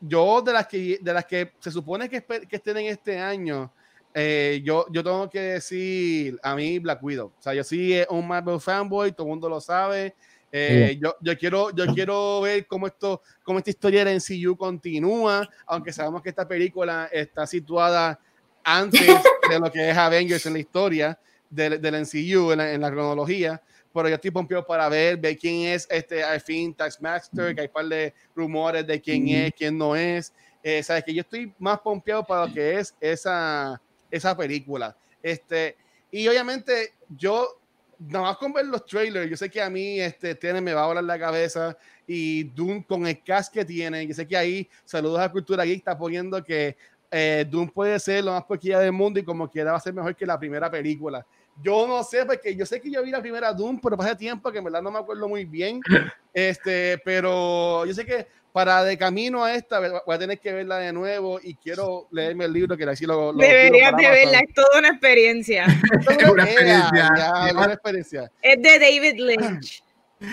yo 0.01 0.42
de 0.42 0.53
las 0.53 0.66
que, 0.66 0.99
de 1.01 1.12
las 1.12 1.24
que 1.24 1.53
se 1.61 1.70
supone 1.70 2.09
que, 2.09 2.22
que 2.24 2.57
estén 2.57 2.76
en 2.78 2.86
este 2.86 3.18
año, 3.18 3.72
eh, 4.14 4.62
yo, 4.64 4.86
yo 4.90 5.02
tengo 5.02 5.28
que 5.28 5.40
decir 5.40 6.38
a 6.42 6.54
mí 6.54 6.78
Black 6.78 7.02
Widow. 7.02 7.32
O 7.36 7.42
sea, 7.42 7.52
yo 7.52 7.64
sí 7.64 7.94
eh, 7.94 8.06
un 8.08 8.26
Marvel 8.26 8.60
fanboy, 8.60 9.10
todo 9.12 9.26
el 9.26 9.30
mundo 9.30 9.48
lo 9.48 9.60
sabe. 9.60 10.14
Eh, 10.52 10.96
yo, 11.02 11.16
yo, 11.20 11.36
quiero, 11.36 11.74
yo 11.74 11.84
quiero 11.92 12.42
ver 12.42 12.64
cómo, 12.68 12.86
esto, 12.86 13.20
cómo 13.42 13.58
esta 13.58 13.70
historia 13.70 14.04
de 14.04 14.14
NCU 14.14 14.56
continúa, 14.56 15.48
aunque 15.66 15.92
sabemos 15.92 16.22
que 16.22 16.28
esta 16.28 16.46
película 16.46 17.08
está 17.10 17.44
situada 17.44 18.20
antes 18.62 19.00
de 19.50 19.58
lo 19.58 19.68
que 19.72 19.90
es 19.90 19.96
Avengers 19.96 20.46
en 20.46 20.52
la 20.52 20.58
historia 20.60 21.18
del, 21.50 21.80
del 21.80 22.02
NCU, 22.02 22.52
en 22.52 22.58
la, 22.58 22.72
en 22.72 22.80
la 22.80 22.90
cronología. 22.92 23.60
Pero 23.92 24.08
yo 24.08 24.14
estoy 24.14 24.30
pompeado 24.30 24.64
para 24.64 24.88
ver, 24.88 25.16
ver 25.16 25.36
quién 25.36 25.72
es 25.72 25.88
este 25.90 26.22
al 26.22 26.40
fin 26.40 26.72
Taskmaster, 26.72 27.52
que 27.52 27.62
hay 27.62 27.66
un 27.66 27.72
par 27.72 27.86
de 27.86 28.14
rumores 28.34 28.86
de 28.86 29.00
quién 29.00 29.28
es, 29.28 29.52
quién 29.54 29.76
no 29.76 29.96
es. 29.96 30.32
Eh, 30.62 30.82
Sabes 30.84 31.02
que 31.02 31.12
yo 31.14 31.22
estoy 31.22 31.52
más 31.58 31.80
pompeado 31.80 32.24
para 32.24 32.46
lo 32.46 32.54
que 32.54 32.78
es 32.78 32.94
esa, 33.00 33.80
esa 34.16 34.36
película. 34.36 34.96
Este, 35.22 35.76
y 36.10 36.28
obviamente 36.28 36.94
yo, 37.08 37.60
nada 37.98 38.26
más 38.26 38.36
con 38.36 38.52
ver 38.52 38.66
los 38.66 38.86
trailers, 38.86 39.28
yo 39.28 39.36
sé 39.36 39.50
que 39.50 39.60
a 39.60 39.68
mí 39.68 40.00
este, 40.00 40.34
tiene, 40.34 40.60
me 40.60 40.72
va 40.72 40.84
a 40.84 40.86
volar 40.86 41.04
la 41.04 41.18
cabeza 41.18 41.76
y 42.06 42.44
Doom 42.44 42.82
con 42.82 43.06
el 43.06 43.22
cast 43.22 43.52
que 43.52 43.64
tiene, 43.64 44.06
yo 44.06 44.14
sé 44.14 44.26
que 44.26 44.36
ahí, 44.36 44.68
saludos 44.84 45.20
a 45.20 45.32
Cultura 45.32 45.64
Geek, 45.64 45.78
está 45.78 45.98
poniendo 45.98 46.42
que 46.44 46.76
eh, 47.10 47.46
Doom 47.48 47.68
puede 47.70 47.98
ser 47.98 48.24
lo 48.24 48.32
más 48.32 48.44
porquilla 48.44 48.78
del 48.80 48.92
mundo 48.92 49.18
y 49.18 49.24
como 49.24 49.48
quiera 49.50 49.72
va 49.72 49.78
a 49.78 49.80
ser 49.80 49.94
mejor 49.94 50.14
que 50.14 50.26
la 50.26 50.38
primera 50.38 50.70
película. 50.70 51.26
Yo 51.62 51.86
no 51.86 52.02
sé, 52.02 52.24
porque 52.26 52.54
yo 52.54 52.66
sé 52.66 52.80
que 52.80 52.90
yo 52.90 53.02
vi 53.02 53.10
la 53.10 53.20
primera 53.20 53.52
Doom, 53.52 53.80
pero 53.80 54.00
hace 54.00 54.16
tiempo 54.16 54.50
que 54.50 54.58
en 54.58 54.64
verdad 54.64 54.82
no 54.82 54.90
me 54.90 54.98
acuerdo 54.98 55.28
muy 55.28 55.44
bien. 55.44 55.80
Este, 56.36 57.00
pero 57.04 57.86
yo 57.86 57.94
sé 57.94 58.04
que 58.04 58.26
para 58.55 58.84
de 58.84 58.96
camino 58.96 59.42
a 59.42 59.52
esta 59.52 59.80
voy 59.80 60.14
a 60.14 60.18
tener 60.20 60.38
que 60.38 60.52
verla 60.52 60.78
de 60.78 60.92
nuevo 60.92 61.40
y 61.42 61.57
quiero 61.57 62.07
leerme 62.12 62.44
el 62.44 62.52
libro 62.52 62.76
que 62.76 62.84
así 62.84 63.05
lo, 63.05 63.32
lo 63.32 63.38
Deberías 63.38 63.96
de 63.96 64.09
verla, 64.09 64.38
es 64.38 64.55
toda 64.55 64.78
una 64.78 64.90
experiencia. 64.90 65.66
Es 66.09 66.28
una 66.30 66.44
experiencia. 66.44 67.09
Ya, 67.16 67.48
ya, 67.48 67.52
una 67.52 67.72
experiencia. 67.72 68.30
Es 68.40 68.62
de 68.62 68.78
David 68.78 69.14
Lynch. 69.18 69.82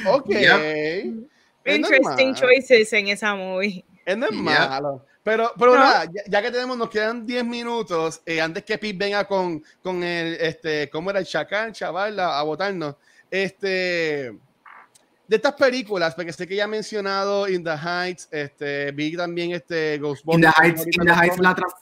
Ok. 0.06 0.30
Yep. 0.30 1.30
Interesting 1.66 2.36
choices 2.36 2.94
en 2.94 3.08
esa 3.08 3.34
movie. 3.34 3.84
No 4.16 4.28
es 4.28 4.32
Yeah. 4.34 4.68
malo. 4.70 5.04
Pero, 5.24 5.52
pero 5.58 5.74
No. 5.74 5.80
nada, 5.80 6.06
ya, 6.06 6.22
ya 6.28 6.42
que 6.44 6.52
tenemos, 6.52 6.78
nos 6.78 6.92
quedan 6.92 7.26
10 7.26 7.44
minutos, 7.44 8.22
eh, 8.28 8.40
antes 8.40 8.64
que 8.64 8.78
Pete 8.78 8.98
venga 9.00 9.26
con, 9.26 9.64
con 9.82 10.04
el, 10.04 10.36
este, 10.36 10.92
¿cómo 10.92 11.10
era 11.10 11.18
el 11.20 11.26
chacal, 11.26 11.72
chaval, 11.74 12.20
a, 12.20 12.38
a 12.38 12.44
votarnos? 12.44 12.96
Este, 13.32 14.32
de 15.32 15.38
estas 15.38 15.54
películas, 15.54 16.14
porque 16.14 16.34
sé 16.34 16.46
que 16.46 16.58
ya 16.58 16.66
ha 16.66 16.68
mencionado 16.68 17.48
In 17.48 17.64
the 17.64 17.72
Heights, 17.72 18.28
este, 18.32 18.92
vi 18.92 19.16
también 19.16 19.54
este 19.54 19.98
Ghostbusters. 19.98 20.36
In 20.36 20.42
the 20.42 20.62
Heights, 20.62 20.80
ahorita 20.82 20.92
in 20.92 21.08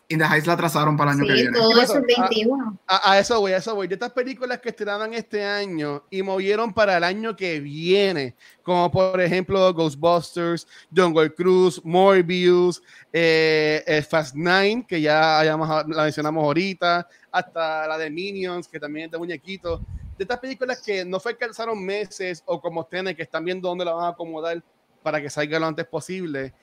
In 0.09 0.19
the 0.19 0.25
Heights 0.25 0.45
la 0.45 0.55
trazaron 0.55 0.95
para 0.95 1.13
el 1.13 1.17
año 1.17 1.25
que 1.27 1.33
Sí, 1.35 1.41
viene. 1.41 1.57
todo 1.57 1.73
¿Qué 1.73 1.81
eso 1.81 1.93
es 1.97 2.03
pasó? 2.15 2.21
Ah, 2.21 2.27
21. 2.29 2.79
A, 2.85 3.11
a 3.11 3.19
eso 3.19 3.39
voy, 3.39 3.51
a 3.53 3.57
eso 3.57 3.73
voy. 3.73 3.87
De 3.87 3.95
estas 3.95 4.11
películas 4.11 4.59
que 4.59 4.69
estrenaban 4.69 5.15
este 5.15 5.43
año 5.43 6.03
y 6.11 6.21
movieron 6.21 6.71
para 6.75 6.97
el 6.97 7.03
año 7.03 7.35
que 7.35 7.59
viene, 7.59 8.35
como 8.61 8.91
por 8.91 9.19
ejemplo 9.19 9.73
Ghostbusters, 9.73 10.67
Jungle 10.95 11.33
Cruise, 11.33 11.81
Morbius, 11.83 12.83
eh, 13.11 13.83
eh, 13.87 14.03
Fast 14.03 14.35
Nine, 14.35 14.85
que 14.87 15.01
ya 15.01 15.39
hayamos- 15.39 15.87
la 15.87 16.03
mencionamos 16.03 16.43
ahorita, 16.43 17.07
hasta 17.31 17.87
la 17.87 17.97
de 17.97 18.11
Minions, 18.11 18.67
que 18.67 18.79
también 18.79 19.05
es 19.05 19.11
de 19.11 19.17
muñequitos. 19.17 19.81
De 20.19 20.23
estas 20.25 20.39
películas 20.39 20.81
que 20.81 21.05
no 21.05 21.17
fue 21.17 21.37
que 21.37 21.45
alzaron 21.45 21.81
meses 21.81 22.43
o 22.45 22.59
como 22.59 22.81
ustedes 22.81 23.15
que 23.15 23.21
están 23.23 23.45
viendo 23.45 23.69
dónde 23.69 23.85
la 23.85 23.93
van 23.93 24.03
a 24.03 24.09
acomodar 24.09 24.61
para 25.01 25.21
que 25.21 25.29
salga 25.29 25.57
lo 25.57 25.65
antes 25.65 25.85
posible. 25.87 26.53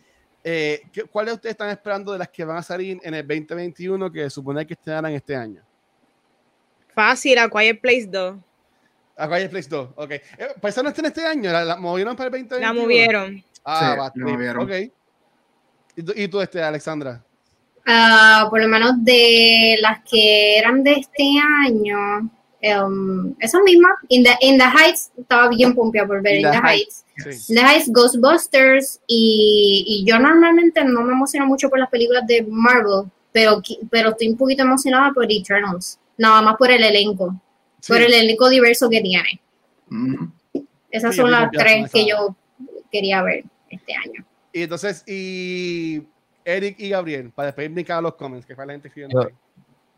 Eh, 0.45 0.83
¿qué- 0.93 1.05
¿Cuáles 1.05 1.33
ustedes 1.35 1.53
están 1.55 1.71
esperando 1.71 2.13
de 2.13 2.19
las 2.19 2.29
que 2.29 2.45
van 2.45 2.59
a 2.59 2.63
salir 2.63 3.01
en 3.03 3.15
el 3.15 3.27
2021 3.27 4.13
que 4.13 4.29
supone 4.29 4.67
que 4.67 4.75
estrenaran 4.75 5.11
este 5.15 5.35
año? 5.35 5.63
Fácil, 6.95 7.39
A 7.39 7.49
Quiet 7.49 7.81
Place 7.81 8.07
2. 8.07 8.37
A 9.17 9.27
Quiet 9.27 9.51
Place 9.51 9.69
2, 9.71 9.89
ok. 9.97 10.11
Eh, 10.11 10.23
pues 10.61 10.75
esa 10.75 10.83
no 10.83 10.91
está 10.91 11.01
en 11.01 11.07
este 11.07 11.25
año, 11.27 11.51
la, 11.51 11.65
la 11.65 11.77
movieron 11.77 12.15
para 12.15 12.27
el 12.27 12.33
2021. 12.33 12.61
La 12.61 12.73
movieron. 12.79 13.45
Ah, 13.65 13.79
Sí, 13.95 13.99
va, 13.99 14.13
la 14.15 14.33
movieron. 14.33 14.63
Ok. 14.65 14.93
¿Y 15.97 16.03
tú, 16.03 16.13
y 16.15 16.29
tú, 16.29 16.41
este, 16.43 16.63
Alexandra? 16.63 17.25
Ah, 17.87 18.47
por 18.51 18.61
lo 18.61 18.69
menos 18.69 19.03
de 19.03 19.77
las 19.81 20.01
que 20.05 20.59
eran 20.59 20.83
de 20.85 20.93
este 20.93 21.23
año, 21.65 22.31
um, 22.75 23.35
esas 23.41 23.61
mismas, 23.65 23.93
in 24.09 24.23
the, 24.25 24.31
In 24.41 24.59
the 24.59 24.65
Heights, 24.65 25.11
estaba 25.19 25.49
bien 25.49 25.75
pompeada 25.75 26.07
por 26.07 26.23
ver 26.23 26.35
In 26.37 26.47
In 26.47 26.53
the 26.53 26.59
the 26.61 26.67
Heights. 26.67 27.05
Sí. 27.17 27.53
In 27.53 27.57
the 27.57 27.63
Heights, 27.63 27.89
Ghostbusters, 27.93 29.01
y, 29.07 29.85
y 29.87 30.05
yo 30.11 30.19
normalmente 30.19 30.85
no 30.85 31.03
me 31.03 31.13
emociono 31.13 31.47
mucho 31.47 31.69
por 31.69 31.79
las 31.79 31.89
películas 31.91 32.27
de 32.27 32.43
Marvel, 32.49 33.11
pero, 33.33 33.61
pero 33.91 34.11
estoy 34.11 34.29
un 34.29 34.37
poquito 34.37 34.63
emocionada 34.63 35.13
por 35.13 35.27
Eternals, 35.31 35.99
nada 36.17 36.41
más 36.43 36.57
por 36.57 36.71
el 36.71 36.83
elenco, 36.83 37.35
Sí. 37.81 37.93
por 37.93 38.03
el 38.03 38.13
elenco 38.15 38.49
diverso 38.49 38.89
que 38.91 39.01
tiene. 39.01 39.41
Esas 40.91 41.15
Sí, 41.15 41.21
son 41.21 41.31
las 41.31 41.51
tres 41.51 41.91
que 41.93 42.01
esa. 42.03 42.09
yo 42.09 42.37
quería 42.91 43.23
ver 43.23 43.45
este 43.71 43.95
año. 43.95 44.25
Y 44.53 44.63
entonces, 44.63 45.05
y 45.07 46.03
Eric 46.45 46.77
y 46.79 46.89
Gabriel, 46.89 47.31
para 47.35 47.47
despedirme 47.47 47.85
cada 47.85 48.01
los 48.01 48.15
comments, 48.15 48.47
que 48.47 48.55
fue 48.55 48.67
la 48.67 48.73
gente 48.73 48.89
escribiendo. 48.89 49.31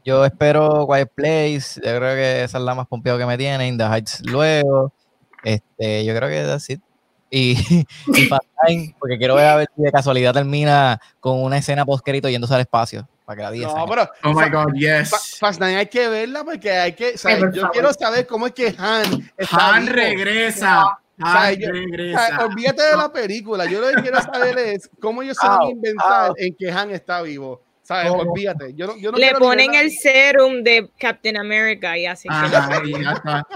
Yo-. 0.08 0.16
Yo 0.18 0.24
espero 0.24 0.86
Quiet 0.90 1.10
Place. 1.14 1.80
Yo 1.84 1.96
creo 1.96 2.14
que 2.14 2.44
esa 2.44 2.58
es 2.58 2.64
la 2.64 2.74
más 2.74 2.86
pompeada 2.86 3.18
que 3.18 3.26
me 3.26 3.36
tiene. 3.38 3.66
In 3.68 3.78
the 3.78 3.84
Heights 3.84 4.20
luego. 4.24 4.92
Este, 5.44 6.04
yo 6.04 6.14
creo 6.16 6.28
que 6.28 6.44
that's 6.44 6.68
it. 6.70 6.80
Y, 7.30 7.52
y 8.14 8.24
Fast 8.26 8.44
Nine, 8.66 8.96
porque 8.98 9.18
quiero 9.18 9.34
ver 9.34 9.46
a 9.46 9.56
ver 9.56 9.68
si 9.76 9.82
de 9.82 9.92
casualidad 9.92 10.32
termina 10.32 10.98
con 11.20 11.42
una 11.42 11.58
escena 11.58 11.84
post 11.84 12.06
yéndose 12.06 12.54
al 12.54 12.60
espacio. 12.62 13.06
Para 13.26 13.36
que 13.36 13.42
la 13.42 13.50
diga. 13.50 13.68
No, 13.68 13.86
pero 13.86 14.08
Oh 14.24 14.32
my 14.32 14.48
God, 14.48 14.72
yes. 14.74 15.36
Fast 15.38 15.60
Nine 15.60 15.76
hay 15.76 15.86
que 15.86 16.08
verla 16.08 16.42
porque 16.44 16.70
hay 16.72 16.94
que. 16.94 17.12
o 17.14 17.18
sea, 17.18 17.38
yo 17.38 17.50
favor. 17.52 17.70
quiero 17.72 17.92
saber 17.92 18.26
cómo 18.26 18.46
es 18.46 18.54
que 18.54 18.74
Han. 18.78 19.30
está 19.36 19.74
Han 19.74 19.84
vivo. 19.84 19.94
regresa. 19.96 20.58
sea, 21.18 21.42
Han 21.48 21.56
yo- 21.56 21.68
O 21.68 21.72
sea, 21.72 21.80
regresa. 21.82 22.44
olvídate 22.46 22.82
de 22.82 22.96
la 22.96 23.12
película. 23.12 23.66
Yo 23.66 23.80
lo 23.82 23.88
que 23.88 24.00
quiero 24.02 24.22
saber 24.22 24.56
es 24.58 24.88
cómo 24.98 25.20
ellos 25.22 25.36
se 25.38 25.46
van 25.46 25.60
a 25.60 25.68
inventar 25.70 26.28
au. 26.30 26.34
en 26.38 26.54
que 26.58 26.70
Han 26.72 26.90
está 26.92 27.20
vivo. 27.20 27.60
¿Sabes? 27.88 28.10
¿Cómo? 28.10 28.20
Olvídate. 28.32 28.74
Yo 28.74 28.86
no, 28.86 28.98
yo 28.98 29.10
no 29.10 29.16
Le 29.16 29.32
ponen 29.36 29.74
el 29.74 29.90
serum 29.90 30.62
de 30.62 30.90
Captain 30.98 31.38
America 31.38 31.96
y 31.96 32.04
así. 32.04 32.28
Ajá, 32.30 32.82
y 32.84 33.02
ya 33.02 33.12
está. 33.12 33.46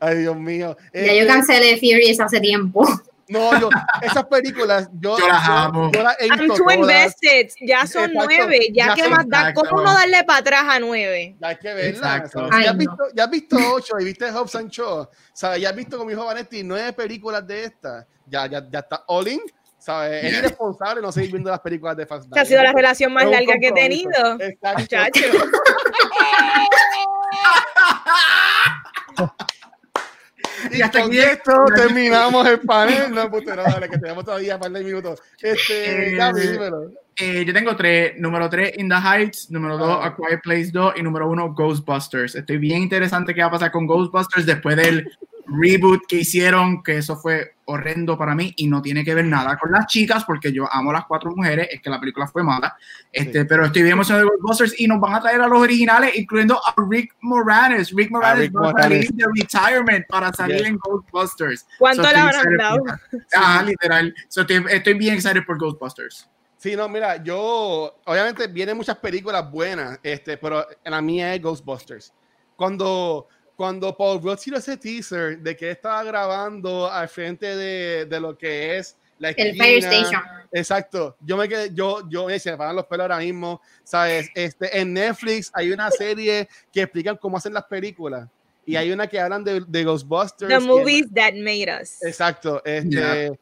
Ay, 0.00 0.18
Dios 0.18 0.36
mío. 0.36 0.76
Ya 0.92 1.00
Este, 1.00 1.18
yo 1.20 1.26
cancelé 1.28 1.76
Furious 1.76 2.18
hace 2.18 2.40
tiempo. 2.40 2.84
No, 3.28 3.58
yo, 3.60 3.70
esas 4.02 4.24
películas, 4.24 4.88
yo, 5.00 5.16
Yo 5.16 5.28
las 5.28 5.48
amo. 5.48 5.90
yo 5.94 6.02
las 6.02 6.16
he 6.20 6.26
I'm 6.26 6.40
visto 6.40 6.56
too 6.56 6.64
todas. 6.64 6.76
invested. 6.76 7.48
Ya 7.62 7.86
son 7.86 8.10
Exacto. 8.10 8.26
nueve. 8.36 8.58
Ya, 8.72 8.88
Ya 8.88 8.94
que 8.96 9.08
más 9.08 9.28
da. 9.28 9.54
¿Cómo 9.54 9.80
no 9.80 9.94
darle 9.94 10.24
para 10.24 10.40
atrás 10.40 10.64
a 10.68 10.78
nueve? 10.80 11.36
Ya 11.40 11.48
hay 11.48 11.56
que 11.56 11.72
verla. 11.72 12.24
Ay, 12.50 12.64
ya, 12.64 12.70
has 12.70 12.74
no. 12.76 12.78
visto, 12.80 13.04
ya 13.14 13.24
has 13.24 13.30
visto 13.30 13.56
ocho 13.74 13.94
y 14.00 14.04
viste 14.04 14.28
Hobbs 14.30 14.56
and 14.56 14.70
Shaw. 14.70 15.08
¿sabes? 15.32 15.60
Ya 15.62 15.70
has 15.70 15.76
visto 15.76 15.96
con 15.96 16.06
mi 16.06 16.12
hijo 16.14 16.26
Vanetti 16.26 16.62
nueve 16.64 16.92
películas 16.92 17.46
de 17.46 17.64
estas. 17.64 18.04
Ya, 18.26 18.46
ya, 18.46 18.62
ya 18.70 18.80
está 18.80 19.04
all 19.06 19.28
in. 19.28 19.40
¿Sabes? 19.84 20.24
Es 20.24 20.32
irresponsable 20.38 21.02
no 21.02 21.12
seguir 21.12 21.30
viendo 21.32 21.50
las 21.50 21.60
películas 21.60 21.96
de 21.96 22.06
Fast 22.06 22.24
Esta 22.28 22.40
ha 22.40 22.44
sido 22.44 22.62
la 22.62 22.72
relación 22.72 23.12
más 23.12 23.24
larga 23.26 23.54
que 23.60 23.68
he 23.68 23.72
tenido. 23.72 24.10
Exacto. 24.40 24.80
Muchacho. 24.80 25.20
Y 30.70 30.78
Y 30.78 30.82
hasta 30.82 31.00
con 31.02 31.10
aquí- 31.10 31.18
esto 31.18 31.52
terminamos 31.76 32.46
el 32.48 32.60
panel. 32.60 33.14
No, 33.14 33.30
puto, 33.30 33.54
no, 33.54 33.62
dale, 33.62 33.88
que 33.88 33.98
tenemos 33.98 34.24
todavía 34.24 34.54
un 34.54 34.60
par 34.62 34.70
de 34.72 34.82
minutos. 34.82 35.20
Este, 35.40 36.12
Eh, 36.12 36.16
Gaby, 36.16 36.40
dímelo. 36.40 36.90
Eh, 37.16 37.44
yo 37.46 37.52
tengo 37.52 37.76
tres. 37.76 38.14
Número 38.18 38.48
tres, 38.48 38.72
In 38.78 38.88
the 38.88 38.94
Heights. 38.96 39.50
Número 39.50 39.76
dos, 39.76 39.98
Ah. 40.02 40.06
A 40.06 40.16
Quiet 40.16 40.40
Place 40.42 40.70
2. 40.72 40.94
Y 40.96 41.02
número 41.02 41.28
uno, 41.28 41.52
Ghostbusters. 41.54 42.34
Estoy 42.34 42.58
bien 42.58 42.82
interesante 42.82 43.34
qué 43.34 43.42
va 43.42 43.48
a 43.48 43.52
pasar 43.52 43.70
con 43.70 43.86
Ghostbusters 43.86 44.46
después 44.46 44.76
del 44.76 45.06
reboot 45.46 46.02
que 46.08 46.16
hicieron, 46.16 46.82
que 46.82 46.98
eso 46.98 47.16
fue 47.16 47.52
horrendo 47.66 48.18
para 48.18 48.34
mí 48.34 48.52
y 48.56 48.66
no 48.66 48.82
tiene 48.82 49.02
que 49.04 49.14
ver 49.14 49.24
nada 49.24 49.56
con 49.56 49.72
las 49.72 49.86
chicas, 49.86 50.24
porque 50.26 50.52
yo 50.52 50.66
amo 50.70 50.90
a 50.90 50.94
las 50.94 51.06
cuatro 51.06 51.30
mujeres, 51.34 51.68
es 51.70 51.80
que 51.80 51.88
la 51.88 51.98
película 51.98 52.26
fue 52.26 52.42
mala. 52.42 52.76
Este, 53.10 53.40
Sí. 53.40 53.46
Pero 53.48 53.64
estoy 53.66 53.82
bien 53.82 53.94
emocionado 53.94 54.24
de 54.26 54.30
Ghostbusters 54.36 54.78
y 54.80 54.86
nos 54.86 55.00
van 55.00 55.14
a 55.14 55.20
traer 55.20 55.40
a 55.40 55.48
los 55.48 55.58
originales, 55.58 56.14
incluyendo 56.16 56.60
a 56.64 56.74
Rick 56.88 57.14
Moranis. 57.20 57.90
Rick 57.94 58.10
Moranis 58.10 58.40
Rick 58.48 58.56
va 58.56 58.68
a 58.70 58.72
salir 58.82 59.10
Moranis. 59.10 59.16
de 59.16 59.24
retirement 59.34 60.06
para 60.08 60.32
salir 60.32 60.58
Yes. 60.58 60.66
en 60.66 60.76
Ghostbusters. 60.78 61.66
¿Cuánto 61.78 62.02
So, 62.04 62.10
le 62.12 62.16
habrán 62.18 62.34
excited 62.36 62.58
dado? 62.58 62.84
Ah, 63.36 63.62
literal. 63.64 64.14
So, 64.28 64.42
estoy, 64.42 64.64
estoy 64.70 64.94
bien 64.94 65.14
excited 65.14 65.44
por 65.46 65.58
Ghostbusters. 65.58 66.28
Sí, 66.58 66.76
no, 66.76 66.88
mira, 66.88 67.22
yo, 67.22 67.94
obviamente 68.06 68.46
vienen 68.46 68.76
muchas 68.76 68.96
películas 68.96 69.50
buenas, 69.50 69.98
este, 70.02 70.36
pero 70.38 70.66
la 70.84 71.00
mía 71.02 71.34
es 71.34 71.42
Ghostbusters. 71.42 72.12
Cuando, 72.56 73.28
cuando 73.56 73.96
Paul 73.96 74.20
Rudd 74.22 74.38
tiró 74.38 74.58
ese 74.58 74.76
teaser 74.76 75.38
de 75.38 75.56
que 75.56 75.70
estaba 75.70 76.02
grabando 76.02 76.90
al 76.90 77.08
frente 77.08 77.56
de, 77.56 78.06
de 78.06 78.20
lo 78.20 78.36
que 78.36 78.76
es 78.78 78.96
la 79.18 79.30
El 79.30 79.48
esquina, 79.48 79.64
Fire 79.64 79.78
Station. 79.84 80.22
Exacto. 80.52 81.16
Yo 81.20 81.36
me 81.36 81.48
quedé, 81.48 81.70
yo, 81.72 82.08
yo 82.08 82.26
me 82.26 82.38
se 82.38 82.50
me 82.50 82.56
paran 82.56 82.76
los 82.76 82.86
pelos 82.86 83.04
ahora 83.04 83.18
mismo. 83.18 83.60
Sabes, 83.84 84.28
este, 84.34 84.78
en 84.80 84.92
Netflix 84.92 85.50
hay 85.54 85.70
una 85.72 85.90
serie 85.90 86.48
que 86.72 86.82
explican 86.82 87.16
cómo 87.16 87.36
hacen 87.36 87.54
las 87.54 87.64
películas. 87.64 88.28
Y 88.66 88.76
hay 88.76 88.90
una 88.90 89.06
que 89.06 89.20
hablan 89.20 89.44
de, 89.44 89.62
de 89.66 89.84
Ghostbusters. 89.84 90.48
The 90.48 90.64
y- 90.64 90.66
movies 90.66 91.06
that 91.14 91.34
made 91.34 91.66
us. 91.80 92.02
Exacto. 92.02 92.64
Este, 92.64 92.88
Ya. 92.90 93.32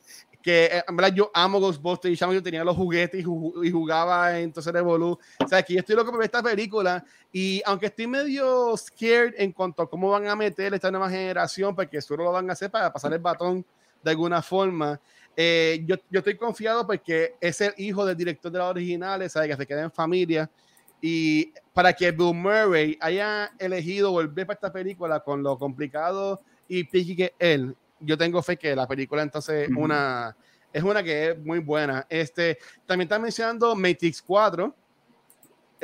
Que 0.42 0.64
eh, 0.64 0.84
en 0.88 0.96
verdad 0.96 1.14
yo 1.14 1.30
amo 1.32 1.60
Ghostbusters 1.60 2.12
y 2.12 2.16
chamo, 2.16 2.32
yo 2.32 2.42
tenía 2.42 2.64
los 2.64 2.76
juguetes 2.76 3.20
y, 3.20 3.24
ju- 3.24 3.64
y 3.64 3.70
jugaba 3.70 4.38
en 4.38 4.52
Revolu. 4.52 5.18
O 5.38 5.48
sea, 5.48 5.62
que 5.62 5.74
yo 5.74 5.80
estoy 5.80 5.94
loco 5.94 6.10
por 6.10 6.18
ver 6.18 6.26
esta 6.26 6.42
película. 6.42 7.04
Y 7.32 7.62
aunque 7.64 7.86
estoy 7.86 8.06
medio 8.06 8.76
scared 8.76 9.34
en 9.38 9.52
cuanto 9.52 9.82
a 9.82 9.88
cómo 9.88 10.10
van 10.10 10.26
a 10.26 10.34
meter 10.36 10.74
esta 10.74 10.90
nueva 10.90 11.08
generación, 11.08 11.74
porque 11.76 12.00
solo 12.00 12.24
lo 12.24 12.32
van 12.32 12.50
a 12.50 12.54
hacer 12.54 12.70
para 12.70 12.92
pasar 12.92 13.12
el 13.12 13.20
batón 13.20 13.64
de 14.02 14.10
alguna 14.10 14.42
forma. 14.42 15.00
eh, 15.36 15.82
yo, 15.86 15.94
yo 16.10 16.18
estoy 16.18 16.36
confiado 16.36 16.86
porque 16.86 17.34
es 17.40 17.60
el 17.60 17.72
hijo 17.78 18.04
del 18.04 18.16
director 18.16 18.50
de 18.50 18.58
las 18.58 18.68
originales, 18.68 19.32
sabe 19.32 19.48
que 19.48 19.56
se 19.56 19.66
queda 19.66 19.82
en 19.82 19.92
familia. 19.92 20.50
Y 21.00 21.52
para 21.72 21.92
que 21.92 22.10
Bill 22.10 22.34
Murray 22.34 22.98
haya 23.00 23.50
elegido 23.58 24.10
volver 24.10 24.46
para 24.46 24.54
esta 24.54 24.72
película 24.72 25.20
con 25.20 25.42
lo 25.42 25.56
complicado 25.58 26.40
y 26.68 26.84
picky 26.84 27.16
que 27.16 27.34
él, 27.38 27.74
yo 28.02 28.18
tengo 28.18 28.42
fe 28.42 28.56
que 28.56 28.74
la 28.76 28.86
película 28.86 29.22
entonces 29.22 29.68
una, 29.76 30.36
es 30.72 30.82
una 30.82 31.02
que 31.02 31.30
es 31.30 31.38
muy 31.38 31.58
buena. 31.58 32.06
Este, 32.08 32.58
también 32.86 33.06
está 33.06 33.18
mencionando 33.18 33.74
Matrix 33.74 34.22
4. 34.22 34.74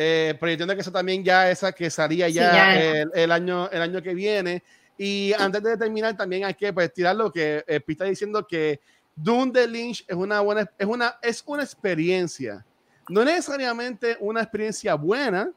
Eh, 0.00 0.36
pero 0.38 0.50
yo 0.50 0.52
entiendo 0.52 0.74
que 0.74 0.80
esa 0.80 0.92
también 0.92 1.24
ya 1.24 1.50
esa 1.50 1.72
que 1.72 1.90
salía 1.90 2.28
Sí, 2.28 2.34
ya, 2.34 2.80
el, 2.80 3.10
el 3.14 3.32
año, 3.32 3.68
el 3.70 3.82
año 3.82 4.00
que 4.00 4.14
viene. 4.14 4.62
Y 4.96 5.32
antes 5.38 5.62
de 5.62 5.76
terminar, 5.76 6.16
también 6.16 6.44
hay 6.44 6.54
que 6.54 6.72
pues, 6.72 6.92
tirar 6.92 7.16
lo 7.16 7.32
que 7.32 7.64
eh, 7.66 7.80
está 7.86 8.04
diciendo 8.04 8.46
que 8.46 8.80
Dune 9.14 9.52
de 9.52 9.66
Lynch 9.66 10.04
es 10.06 10.16
una 10.16 10.40
buena, 10.40 10.70
es 10.76 10.86
una, 10.86 11.18
es 11.22 11.42
una 11.46 11.62
experiencia. 11.62 12.64
No 13.08 13.24
necesariamente 13.24 14.16
una 14.20 14.42
experiencia 14.42 14.94
buena, 14.94 15.50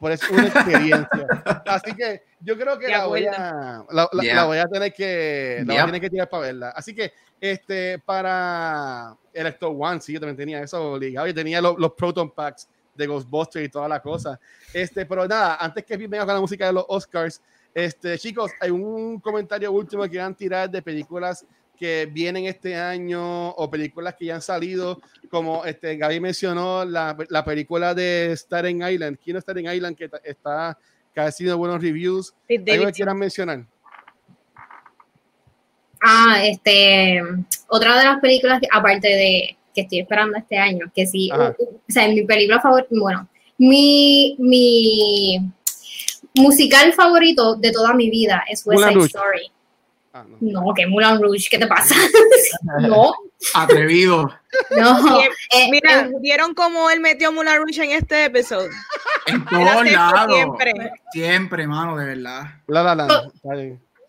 pero 0.00 0.14
es 0.14 0.30
una 0.30 0.46
experiencia. 0.46 1.26
Así 1.66 1.94
que 1.94 2.22
yo 2.40 2.56
creo 2.56 2.78
que 2.78 2.88
la 2.88 3.06
voy, 3.06 3.26
a, 3.26 3.84
la, 3.90 4.08
la- 4.12 4.22
Yeah. 4.22 4.34
la 4.36 4.44
voy 4.44 4.58
a 4.58 4.66
tener 4.66 4.92
que, 4.92 5.62
la 5.66 5.72
voy 5.74 5.82
a 5.82 5.86
tener 5.86 6.00
que 6.00 6.10
tirar 6.10 6.28
para 6.28 6.42
verla. 6.44 6.68
Así 6.70 6.94
que 6.94 7.12
este, 7.40 7.98
para 7.98 9.16
el 9.32 9.46
Actor 9.46 9.74
One, 9.78 10.00
sí, 10.00 10.12
yo 10.14 10.20
también 10.20 10.36
tenía 10.36 10.60
eso 10.62 10.92
obligado. 10.92 11.26
Yo 11.26 11.34
tenía 11.34 11.60
los, 11.60 11.78
los 11.78 11.92
Proton 11.92 12.30
Packs 12.30 12.68
de 12.94 13.06
Ghostbusters 13.06 13.66
y 13.66 13.68
toda 13.68 13.88
la 13.88 14.00
cosa. 14.00 14.40
Este, 14.72 15.04
pero 15.04 15.26
nada, 15.28 15.56
antes 15.56 15.84
que 15.84 15.96
venga 15.96 16.24
con 16.24 16.34
la 16.34 16.40
música 16.40 16.66
de 16.66 16.72
los 16.72 16.84
Oscars, 16.88 17.42
este, 17.74 18.18
chicos, 18.18 18.50
hay 18.58 18.70
un 18.70 19.20
comentario 19.20 19.70
último 19.70 20.02
que 20.04 20.10
quieran 20.10 20.34
tirar 20.34 20.70
de 20.70 20.80
películas 20.80 21.44
que 21.76 22.08
vienen 22.10 22.46
este 22.46 22.76
año 22.76 23.50
o 23.50 23.70
películas 23.70 24.14
que 24.18 24.26
ya 24.26 24.36
han 24.36 24.42
salido, 24.42 25.00
como 25.30 25.64
este 25.64 25.96
Gaby 25.96 26.20
mencionó 26.20 26.84
la, 26.84 27.16
la 27.28 27.44
película 27.44 27.94
de 27.94 28.32
Staten 28.36 28.82
Island, 28.82 29.18
¿quién 29.22 29.36
es 29.36 29.42
Staten 29.42 29.72
Island? 29.72 29.96
Que 29.96 30.10
está, 30.24 30.78
que 31.14 31.20
ha 31.20 31.30
sido 31.30 31.56
buenos 31.58 31.80
reviews. 31.82 32.34
¿Algo 32.48 32.86
que 32.86 32.92
quieran 32.92 33.18
mencionar? 33.18 33.66
Ah, 36.02 36.42
este, 36.44 37.20
otra 37.68 37.98
de 37.98 38.04
las 38.04 38.20
películas 38.20 38.60
que, 38.60 38.68
aparte 38.70 39.08
de 39.08 39.56
que 39.74 39.80
estoy 39.82 40.00
esperando 40.00 40.38
este 40.38 40.56
año, 40.56 40.90
que 40.94 41.06
sí, 41.06 41.30
Ajá. 41.32 41.54
o 41.58 41.80
sea, 41.92 42.08
mi 42.08 42.24
película 42.24 42.60
favorita, 42.60 42.88
bueno, 42.90 43.28
mi, 43.58 44.36
mi 44.38 45.52
musical 46.34 46.92
favorito 46.92 47.56
de 47.56 47.72
toda 47.72 47.94
mi 47.94 48.10
vida 48.10 48.42
es 48.48 48.66
West 48.66 48.84
Side. 48.84 49.04
Story. 49.04 49.52
Ah, 50.18 50.24
no. 50.40 50.62
No, 50.62 50.74
que 50.74 50.86
Moulin 50.86 51.20
Rouge, 51.22 51.48
¿qué 51.50 51.58
te 51.58 51.66
pasa? 51.66 51.94
no, 52.80 53.12
Atrevido. 53.54 54.32
no. 54.76 55.20
Eh, 55.52 55.68
Mira, 55.70 56.06
eh, 56.06 56.12
¿vieron 56.20 56.54
cómo 56.54 56.88
él 56.90 57.00
metió 57.00 57.30
Moulin 57.32 57.56
Rouge 57.56 57.84
en 57.84 57.90
este 57.92 58.24
episodio? 58.24 58.70
En 59.26 59.44
todos 59.44 59.84
lados. 59.90 60.32
siempre. 60.34 60.72
Siempre, 61.12 61.66
mano, 61.66 61.96
de 61.96 62.06
verdad. 62.06 62.42
La 62.66 62.94
La. 62.94 63.06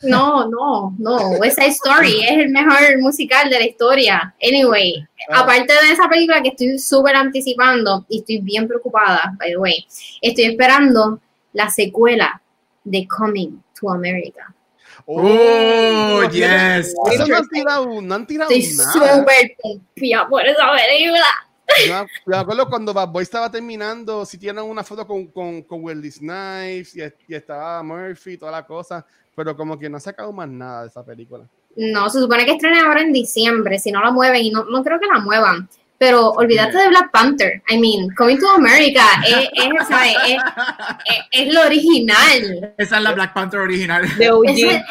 No, 0.03 0.47
no, 0.47 0.95
no. 0.99 1.17
West 1.39 1.57
Side 1.59 1.71
Story 1.71 2.21
es 2.23 2.37
el 2.37 2.49
mejor 2.49 2.99
musical 2.99 3.49
de 3.49 3.59
la 3.59 3.65
historia. 3.65 4.33
Anyway, 4.41 5.03
Ah. 5.29 5.39
aparte 5.41 5.73
de 5.73 5.91
esa 5.91 6.07
película 6.07 6.41
que 6.41 6.49
estoy 6.49 6.77
súper 6.79 7.15
anticipando 7.15 8.05
y 8.07 8.19
estoy 8.19 8.39
bien 8.39 8.67
preocupada, 8.67 9.33
by 9.37 9.49
the 9.49 9.57
way, 9.57 9.85
estoy 10.21 10.45
esperando 10.45 11.19
la 11.53 11.69
secuela 11.69 12.39
de 12.83 13.07
Coming 13.07 13.61
to 13.79 13.89
America. 13.89 14.53
Oh, 15.09 16.21
yes. 16.31 16.93
Eso 17.11 17.27
no 17.27 17.37
han 17.37 17.47
tirado, 17.47 18.01
no 18.01 18.15
han 18.15 18.27
tirado 18.27 18.51
Estoy 18.51 18.77
nada. 18.85 18.91
súper 19.19 19.55
pompeada 19.61 20.27
por 20.27 20.45
esa 20.45 20.69
película. 20.73 21.25
Yo 21.85 22.05
me- 22.25 22.37
acuerdo 22.37 22.69
cuando 22.69 22.93
Bad 22.93 23.09
Boy 23.09 23.23
estaba 23.23 23.49
terminando, 23.49 24.25
si 24.25 24.37
tienen 24.37 24.63
una 24.65 24.83
foto 24.83 25.07
con, 25.07 25.27
con, 25.27 25.61
con 25.63 25.83
Wesley 25.83 26.11
Snipes 26.11 26.95
y, 26.95 27.01
y 27.27 27.35
estaba 27.35 27.81
Murphy 27.83 28.33
y 28.33 28.37
toda 28.37 28.51
la 28.51 28.65
cosa, 28.65 29.05
pero 29.35 29.55
como 29.55 29.77
que 29.79 29.89
no 29.89 29.97
ha 29.97 30.01
sacado 30.01 30.31
más 30.33 30.47
nada 30.49 30.81
de 30.83 30.87
esa 30.89 31.03
película. 31.05 31.45
No, 31.75 32.09
se 32.09 32.19
supone 32.19 32.45
que 32.45 32.51
estrena 32.53 32.85
ahora 32.85 33.01
en 33.01 33.13
diciembre, 33.13 33.79
si 33.79 33.91
no 33.91 34.01
la 34.01 34.11
mueven, 34.11 34.43
y 34.43 34.49
no, 34.51 34.65
no 34.65 34.83
creo 34.83 34.99
que 34.99 35.07
la 35.07 35.19
muevan. 35.19 35.69
Pero 35.99 36.29
olvídate 36.31 36.77
de 36.77 36.89
Black 36.89 37.11
Panther. 37.11 37.61
I 37.69 37.79
mean, 37.79 38.13
Coming 38.15 38.37
to 38.39 38.49
America 38.51 39.03
es, 39.25 39.49
es, 39.53 39.87
¿sabes? 39.87 40.13
es, 40.27 40.35
es- 41.33 41.47
es 41.47 41.53
lo 41.53 41.61
original. 41.61 42.73
Esa 42.77 42.97
es 42.97 43.03
la 43.03 43.11
Black 43.13 43.33
Panther 43.33 43.59
original. 43.61 44.17
De 44.17 44.29
OG. 44.31 44.45
Esa, 44.49 44.85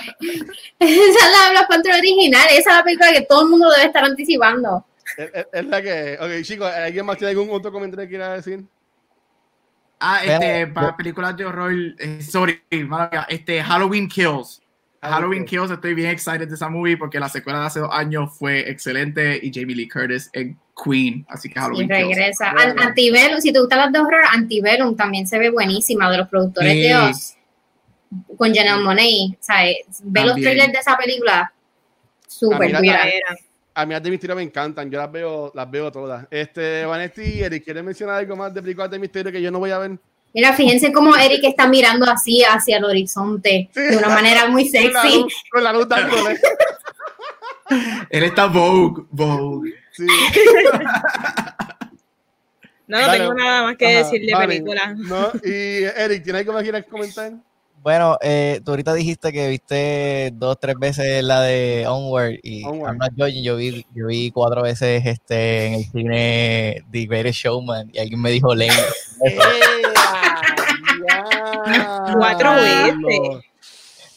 esa 0.80 1.26
es 1.26 1.32
la 1.44 1.50
Black 1.50 1.68
Panther 1.68 1.94
original, 1.94 2.46
esa 2.50 2.70
es 2.70 2.76
la 2.76 2.82
película 2.84 3.12
que 3.12 3.22
todo 3.22 3.42
el 3.42 3.48
mundo 3.50 3.70
debe 3.70 3.84
estar 3.86 4.04
anticipando. 4.04 4.84
Es, 5.52 5.64
la 5.64 5.80
que. 5.80 6.18
Ok, 6.20 6.42
chicos, 6.42 6.70
¿alguien 6.72 7.06
más 7.06 7.16
tiene 7.16 7.30
algún 7.30 7.48
otro 7.50 7.70
comentario 7.70 8.04
que 8.06 8.10
quiera 8.10 8.34
decir? 8.34 8.64
Ah, 9.98 10.20
este, 10.24 10.66
para 10.66 10.94
películas 10.96 11.36
de 11.36 11.44
horror, 11.46 11.72
eh, 11.98 12.20
sorry, 12.20 12.60
este, 13.28 13.62
Halloween 13.62 14.08
Kills. 14.08 14.60
Halloween 15.00 15.44
Kills, 15.44 15.70
estoy 15.70 15.94
bien 15.94 16.10
excited 16.10 16.48
de 16.48 16.54
esa 16.54 16.68
movie 16.68 16.96
porque 16.96 17.20
la 17.20 17.28
secuela 17.28 17.60
de 17.60 17.66
hace 17.66 17.80
dos 17.80 17.90
años 17.92 18.36
fue 18.36 18.68
excelente 18.68 19.38
y 19.40 19.52
Jamie 19.54 19.76
Lee 19.76 19.88
Curtis 19.88 20.28
en 20.32 20.58
Queen, 20.84 21.24
así 21.28 21.48
que 21.48 21.58
Y 21.58 21.62
Halloween 21.62 21.88
Kills. 21.88 22.08
regresa. 22.08 22.54
Si 23.40 23.52
te 23.52 23.58
gustan 23.60 23.78
las 23.78 23.92
de 23.92 23.98
horror, 23.98 24.22
Antebellum 24.30 24.96
también 24.96 25.26
se 25.26 25.38
ve 25.38 25.50
buenísima, 25.50 26.10
de 26.10 26.18
los 26.18 26.28
productores 26.28 26.72
Sí. 26.72 26.80
de 26.82 26.96
Oz, 26.96 27.36
con 28.36 28.54
Janelle 28.54 28.82
Monáe. 28.82 29.36
¿sabes? 29.40 29.76
Ve 30.02 30.24
los 30.24 30.36
trailers 30.36 30.72
de 30.72 30.78
esa 30.78 30.96
película, 30.96 31.52
súper. 32.26 32.74
A 33.78 33.84
mí 33.84 33.92
las 33.92 34.02
de 34.02 34.10
misterio 34.10 34.34
me 34.36 34.42
encantan, 34.42 34.90
yo 34.90 34.98
las 34.98 35.12
veo, 35.12 35.52
las 35.54 35.70
veo 35.70 35.92
todas. 35.92 36.26
Este, 36.30 36.86
Vanetti 36.86 37.22
y 37.22 37.42
Eric, 37.42 37.62
¿quieren 37.64 37.84
mencionar 37.84 38.16
algo 38.16 38.34
más 38.34 38.52
de 38.54 38.62
películas 38.62 38.90
de 38.90 38.98
misterio 38.98 39.30
que 39.30 39.42
yo 39.42 39.50
no 39.50 39.58
voy 39.58 39.70
a 39.70 39.78
ver? 39.78 39.98
Mira, 40.32 40.52
fíjense 40.54 40.90
cómo 40.92 41.14
Eric 41.16 41.44
está 41.44 41.66
mirando 41.66 42.06
así 42.10 42.42
hacia 42.42 42.78
el 42.78 42.84
horizonte 42.84 43.68
de 43.74 43.96
una 43.96 44.08
manera 44.08 44.48
muy 44.48 44.70
Con 44.70 44.92
la 44.92 45.02
sexy. 45.02 45.20
luz, 45.22 45.34
con 45.50 45.64
la 45.64 45.72
luz. 45.74 45.86
Él 48.10 48.22
está 48.24 48.46
Vogue, 48.46 49.04
Vogue. 49.10 49.74
Sí. 49.96 50.06
No, 52.88 53.00
no 53.00 53.06
Dale. 53.08 53.18
tengo 53.18 53.34
nada 53.34 53.62
más 53.64 53.76
que 53.76 53.84
Ajá, 53.84 53.98
decir 54.04 54.24
de 54.24 54.32
vale. 54.32 54.46
película. 54.46 54.94
No, 54.96 55.32
y 55.42 55.82
Eric, 55.82 56.22
¿tienes 56.22 56.42
algo 56.42 56.52
más 56.52 56.62
que 56.62 56.70
quieras 56.70 56.88
comentar? 56.88 57.32
Bueno, 57.82 58.16
eh, 58.22 58.60
tú 58.64 58.70
ahorita 58.70 58.94
dijiste 58.94 59.32
que 59.32 59.48
viste 59.48 60.30
dos, 60.34 60.56
tres 60.60 60.76
veces 60.78 61.24
la 61.24 61.40
de 61.40 61.84
Onward 61.88 62.34
y 62.44 62.64
Onward. 62.64 62.92
I'm 62.92 62.98
not 62.98 63.10
judging, 63.16 63.42
yo 63.42 63.56
vi, 63.56 63.84
yo 63.92 64.06
vi 64.06 64.30
cuatro 64.30 64.62
veces 64.62 65.04
este 65.04 65.66
en 65.66 65.74
el 65.74 65.84
cine 65.84 66.84
The 66.92 67.06
Greatest 67.06 67.40
Showman 67.40 67.90
y 67.92 67.98
alguien 67.98 68.22
me 68.22 68.30
dijo 68.30 68.54
Lane. 68.54 68.72
Cuatro 72.18 72.52
veces. 72.54 72.94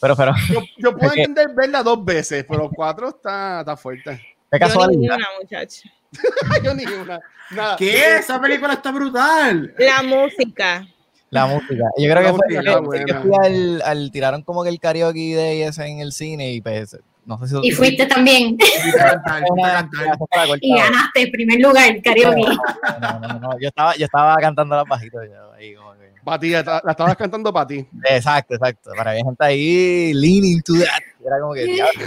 Pero, 0.00 0.16
pero, 0.16 0.32
Yo, 0.48 0.60
yo 0.78 0.96
puedo 0.96 1.12
entender 1.16 1.48
verla 1.54 1.82
dos 1.82 2.04
veces, 2.04 2.44
pero 2.48 2.70
cuatro 2.70 3.08
está, 3.08 3.60
está 3.60 3.76
fuerte. 3.76 4.20
Qué 4.58 4.58
Yo 4.58 4.66
casualidad. 4.66 5.00
ninguna, 5.16 5.28
muchacha. 5.40 5.90
yo 6.64 6.74
ni 6.74 6.84
una. 6.84 7.20
Nada. 7.50 7.76
¿Qué? 7.76 8.16
Esa 8.16 8.40
película 8.40 8.74
está 8.74 8.90
brutal. 8.90 9.74
La 9.78 10.02
música. 10.02 10.86
La 11.30 11.46
música. 11.46 11.84
Yo 11.96 12.10
creo 12.10 12.14
La 12.14 12.22
que 12.22 12.28
fue 12.30 12.46
música 12.48 12.62
yo 13.06 13.22
fui 13.22 13.30
al, 13.44 13.82
al- 13.82 14.10
tiraron 14.10 14.42
como 14.42 14.62
que 14.64 14.68
el 14.70 14.80
karaoke 14.80 15.34
day 15.36 15.62
ese 15.62 15.86
en 15.86 16.00
el 16.00 16.12
cine 16.12 16.52
y 16.52 16.60
pues 16.60 16.96
no 17.24 17.38
sé 17.38 17.48
si 17.48 17.56
Y 17.62 17.70
fuiste 17.70 18.06
también. 18.06 18.56
Cantar, 18.56 19.42
cantar. 19.44 20.58
Y 20.60 20.76
ganaste 20.76 21.22
el 21.22 21.30
primer 21.30 21.60
lugar, 21.60 22.00
karaoke. 22.02 22.40
No, 23.00 23.20
no, 23.20 23.28
no, 23.28 23.38
no, 23.40 23.58
Yo 23.60 23.68
estaba, 23.68 23.94
yo 23.96 24.04
estaba 24.06 24.36
cantando 24.36 24.76
las 24.76 24.84
bajitas 24.86 25.22
yo 25.28 25.52
ahí 25.54 25.74
como 25.74 25.92
que- 25.94 26.10
Para 26.24 26.38
ti, 26.38 26.50
la, 26.50 26.80
la 26.84 26.90
estabas 26.92 27.16
cantando 27.16 27.52
para 27.52 27.66
ti. 27.66 27.86
Exacto, 28.04 28.54
exacto. 28.54 28.90
Para 28.96 29.12
mí 29.12 29.22
gente 29.24 29.44
ahí 29.44 30.12
leaning 30.14 30.62
to 30.62 30.74
that. 30.74 31.02
Era 31.24 31.40
como 31.40 31.54
que, 31.54 31.64
diablo. 31.64 32.04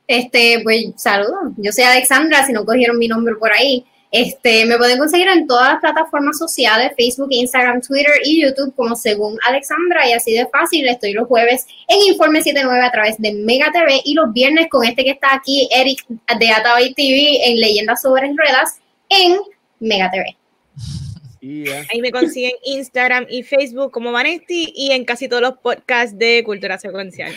Este, 0.07 0.61
pues 0.63 0.93
saludos. 0.97 1.53
Yo 1.57 1.73
soy 1.73 1.85
Alexandra, 1.85 2.45
si 2.45 2.53
no 2.53 2.65
cogieron 2.65 2.99
mi 2.99 3.09
nombre 3.09 3.35
por 3.37 3.51
ahí. 3.51 3.87
Este, 4.15 4.65
me 4.65 4.79
pueden 4.79 4.97
conseguir 4.97 5.27
en 5.27 5.49
todas 5.49 5.73
las 5.73 5.81
plataformas 5.81 6.39
sociales, 6.39 6.93
Facebook, 6.97 7.27
Instagram, 7.31 7.81
Twitter 7.81 8.13
y 8.23 8.43
YouTube 8.43 8.73
como 8.77 8.95
según 8.95 9.37
Alexandra 9.45 10.09
y 10.09 10.13
así 10.13 10.35
de 10.35 10.47
fácil. 10.47 10.87
Estoy 10.87 11.15
los 11.15 11.27
jueves 11.27 11.67
en 11.89 12.01
Informe 12.13 12.41
79 12.41 12.81
a 12.81 12.93
través 12.93 13.19
de 13.19 13.33
Mega 13.33 13.73
TV 13.73 14.03
y 14.05 14.15
los 14.15 14.33
viernes 14.33 14.69
con 14.71 14.85
este 14.85 15.03
que 15.03 15.11
está 15.11 15.35
aquí, 15.35 15.69
Eric 15.73 16.07
de 16.39 16.49
Atabay 16.49 16.95
TV 16.95 17.45
en 17.45 17.59
Leyendas 17.59 18.03
sobre 18.03 18.33
Ruedas 18.33 18.79
en 19.09 19.37
Mega 19.81 20.09
TV. 20.13 20.37
Yeah. 21.41 21.85
Ahí 21.93 22.01
me 22.01 22.11
consiguen 22.11 22.53
Instagram 22.65 23.27
y 23.29 23.43
Facebook 23.43 23.91
como 23.91 24.13
Vanetti 24.13 24.73
y 24.75 24.93
en 24.93 25.05
casi 25.05 25.29
todos 25.29 25.43
los 25.43 25.59
podcasts 25.59 26.17
de 26.17 26.43
Cultura 26.43 26.79
Secuencial. 26.79 27.35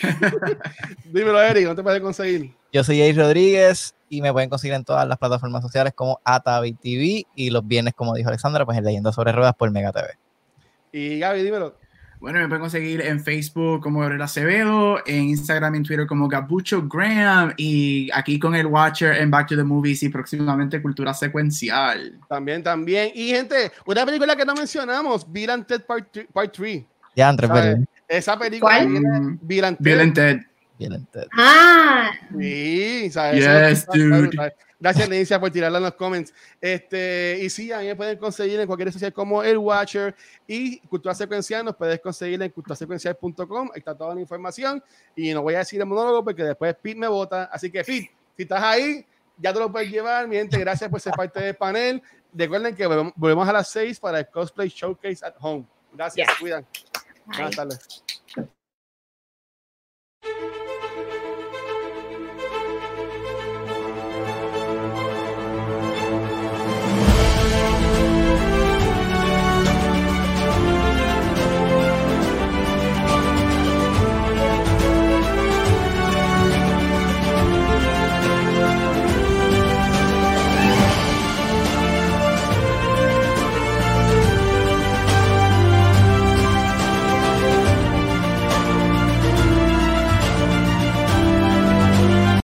Dímelo, 1.04 1.42
Eric, 1.42 1.66
¿no 1.66 1.74
te 1.74 1.82
puedes 1.82 2.00
conseguir? 2.00 2.50
Yo 2.72 2.82
soy 2.82 3.00
Jay 3.00 3.12
Rodríguez 3.12 3.94
y 4.08 4.22
me 4.22 4.32
pueden 4.32 4.48
conseguir 4.48 4.74
en 4.74 4.84
todas 4.84 5.06
las 5.06 5.18
plataformas 5.18 5.62
sociales 5.62 5.92
como 5.94 6.20
Atavi 6.24 6.72
TV 6.74 7.26
y 7.34 7.50
los 7.50 7.66
viernes, 7.66 7.94
como 7.94 8.14
dijo 8.14 8.28
Alexandra, 8.28 8.64
pues 8.64 8.78
en 8.78 8.84
Leyenda 8.84 9.12
sobre 9.12 9.32
Ruedas 9.32 9.54
por 9.54 9.70
Mega 9.70 9.92
TV. 9.92 10.08
Y 10.92 11.18
Gaby, 11.18 11.42
dímelo. 11.42 11.76
Bueno, 12.20 12.40
me 12.40 12.48
pueden 12.48 12.62
conseguir 12.62 13.00
en 13.00 13.22
Facebook 13.22 13.80
como 13.80 14.00
Gabriel 14.00 14.22
Acevedo, 14.22 14.98
en 15.06 15.28
Instagram 15.28 15.74
y 15.74 15.78
en 15.78 15.84
Twitter 15.84 16.06
como 16.06 16.26
Gabucho 16.26 16.88
Graham 16.88 17.54
y 17.56 18.10
aquí 18.12 18.40
con 18.40 18.56
el 18.56 18.66
Watcher 18.66 19.16
en 19.18 19.30
Back 19.30 19.48
to 19.48 19.56
the 19.56 19.62
Movies 19.62 20.02
y 20.02 20.08
próximamente 20.08 20.82
Cultura 20.82 21.14
Secuencial. 21.14 22.18
También, 22.28 22.64
también. 22.64 23.12
Y 23.14 23.28
gente, 23.28 23.70
una 23.86 24.04
película 24.04 24.34
que 24.34 24.44
no 24.44 24.54
mencionamos, 24.54 25.30
Bill 25.30 25.50
and 25.50 25.66
Ted 25.66 25.82
Part 25.82 26.08
3. 26.52 26.84
Ya. 27.14 27.36
Esa 28.08 28.36
película 28.36 28.78
¿Cuál? 28.78 29.38
Bill 29.40 29.64
and 29.64 29.76
Ted. 29.76 29.84
Bill 29.84 30.00
and 30.00 30.14
Ted. 30.14 30.40
Bien. 30.78 31.06
Ah, 31.36 32.10
Sí, 32.38 33.10
¿sabes? 33.10 33.44
Yes, 33.44 33.86
dude. 33.86 34.54
Gracias, 34.80 35.08
Nencia, 35.08 35.40
por 35.40 35.50
tirarla 35.50 35.78
en 35.78 35.84
los 35.84 35.94
comments. 35.94 36.32
Este, 36.60 37.36
y 37.42 37.50
sí, 37.50 37.72
a 37.72 37.78
mí 37.80 37.86
me 37.86 37.96
pueden 37.96 38.16
conseguir 38.16 38.60
en 38.60 38.66
cualquier 38.68 38.92
social 38.92 39.12
como 39.12 39.42
El 39.42 39.58
Watcher 39.58 40.14
y 40.46 40.78
Cultura 40.86 41.14
Secuencial. 41.16 41.64
Nos 41.64 41.74
puedes 41.74 41.98
conseguir 42.00 42.40
en 42.40 42.50
culturasecuencial.com. 42.52 43.70
Ahí 43.74 43.78
está 43.80 43.96
toda 43.96 44.14
la 44.14 44.20
información. 44.20 44.80
Y 45.16 45.32
no 45.34 45.42
voy 45.42 45.54
a 45.54 45.58
decir 45.58 45.80
el 45.80 45.86
monólogo 45.86 46.22
porque 46.24 46.44
después 46.44 46.76
Pete 46.80 46.96
me 47.00 47.08
vota. 47.08 47.44
Así 47.52 47.72
que, 47.72 47.80
Pete, 47.82 48.12
si 48.36 48.42
estás 48.44 48.62
ahí, 48.62 49.04
ya 49.36 49.52
te 49.52 49.58
lo 49.58 49.72
puedes 49.72 49.90
llevar. 49.90 50.28
Mi 50.28 50.36
gente, 50.36 50.56
gracias 50.58 50.88
por 50.88 51.00
ser 51.00 51.12
parte 51.14 51.40
del 51.40 51.56
panel. 51.56 52.00
Recuerden 52.32 52.76
que 52.76 52.86
volvemos- 52.86 53.12
volvemos 53.16 53.48
a 53.48 53.52
las 53.52 53.68
6 53.70 53.98
para 53.98 54.20
el 54.20 54.28
Cosplay 54.28 54.68
Showcase 54.68 55.26
at 55.26 55.34
Home. 55.40 55.64
Gracias, 55.92 56.24
Yes. 56.24 56.34
se 56.36 56.40
cuidan. 56.40 56.64
Bye. 57.26 57.36
Buenas 57.36 57.56
tardes. 57.56 58.04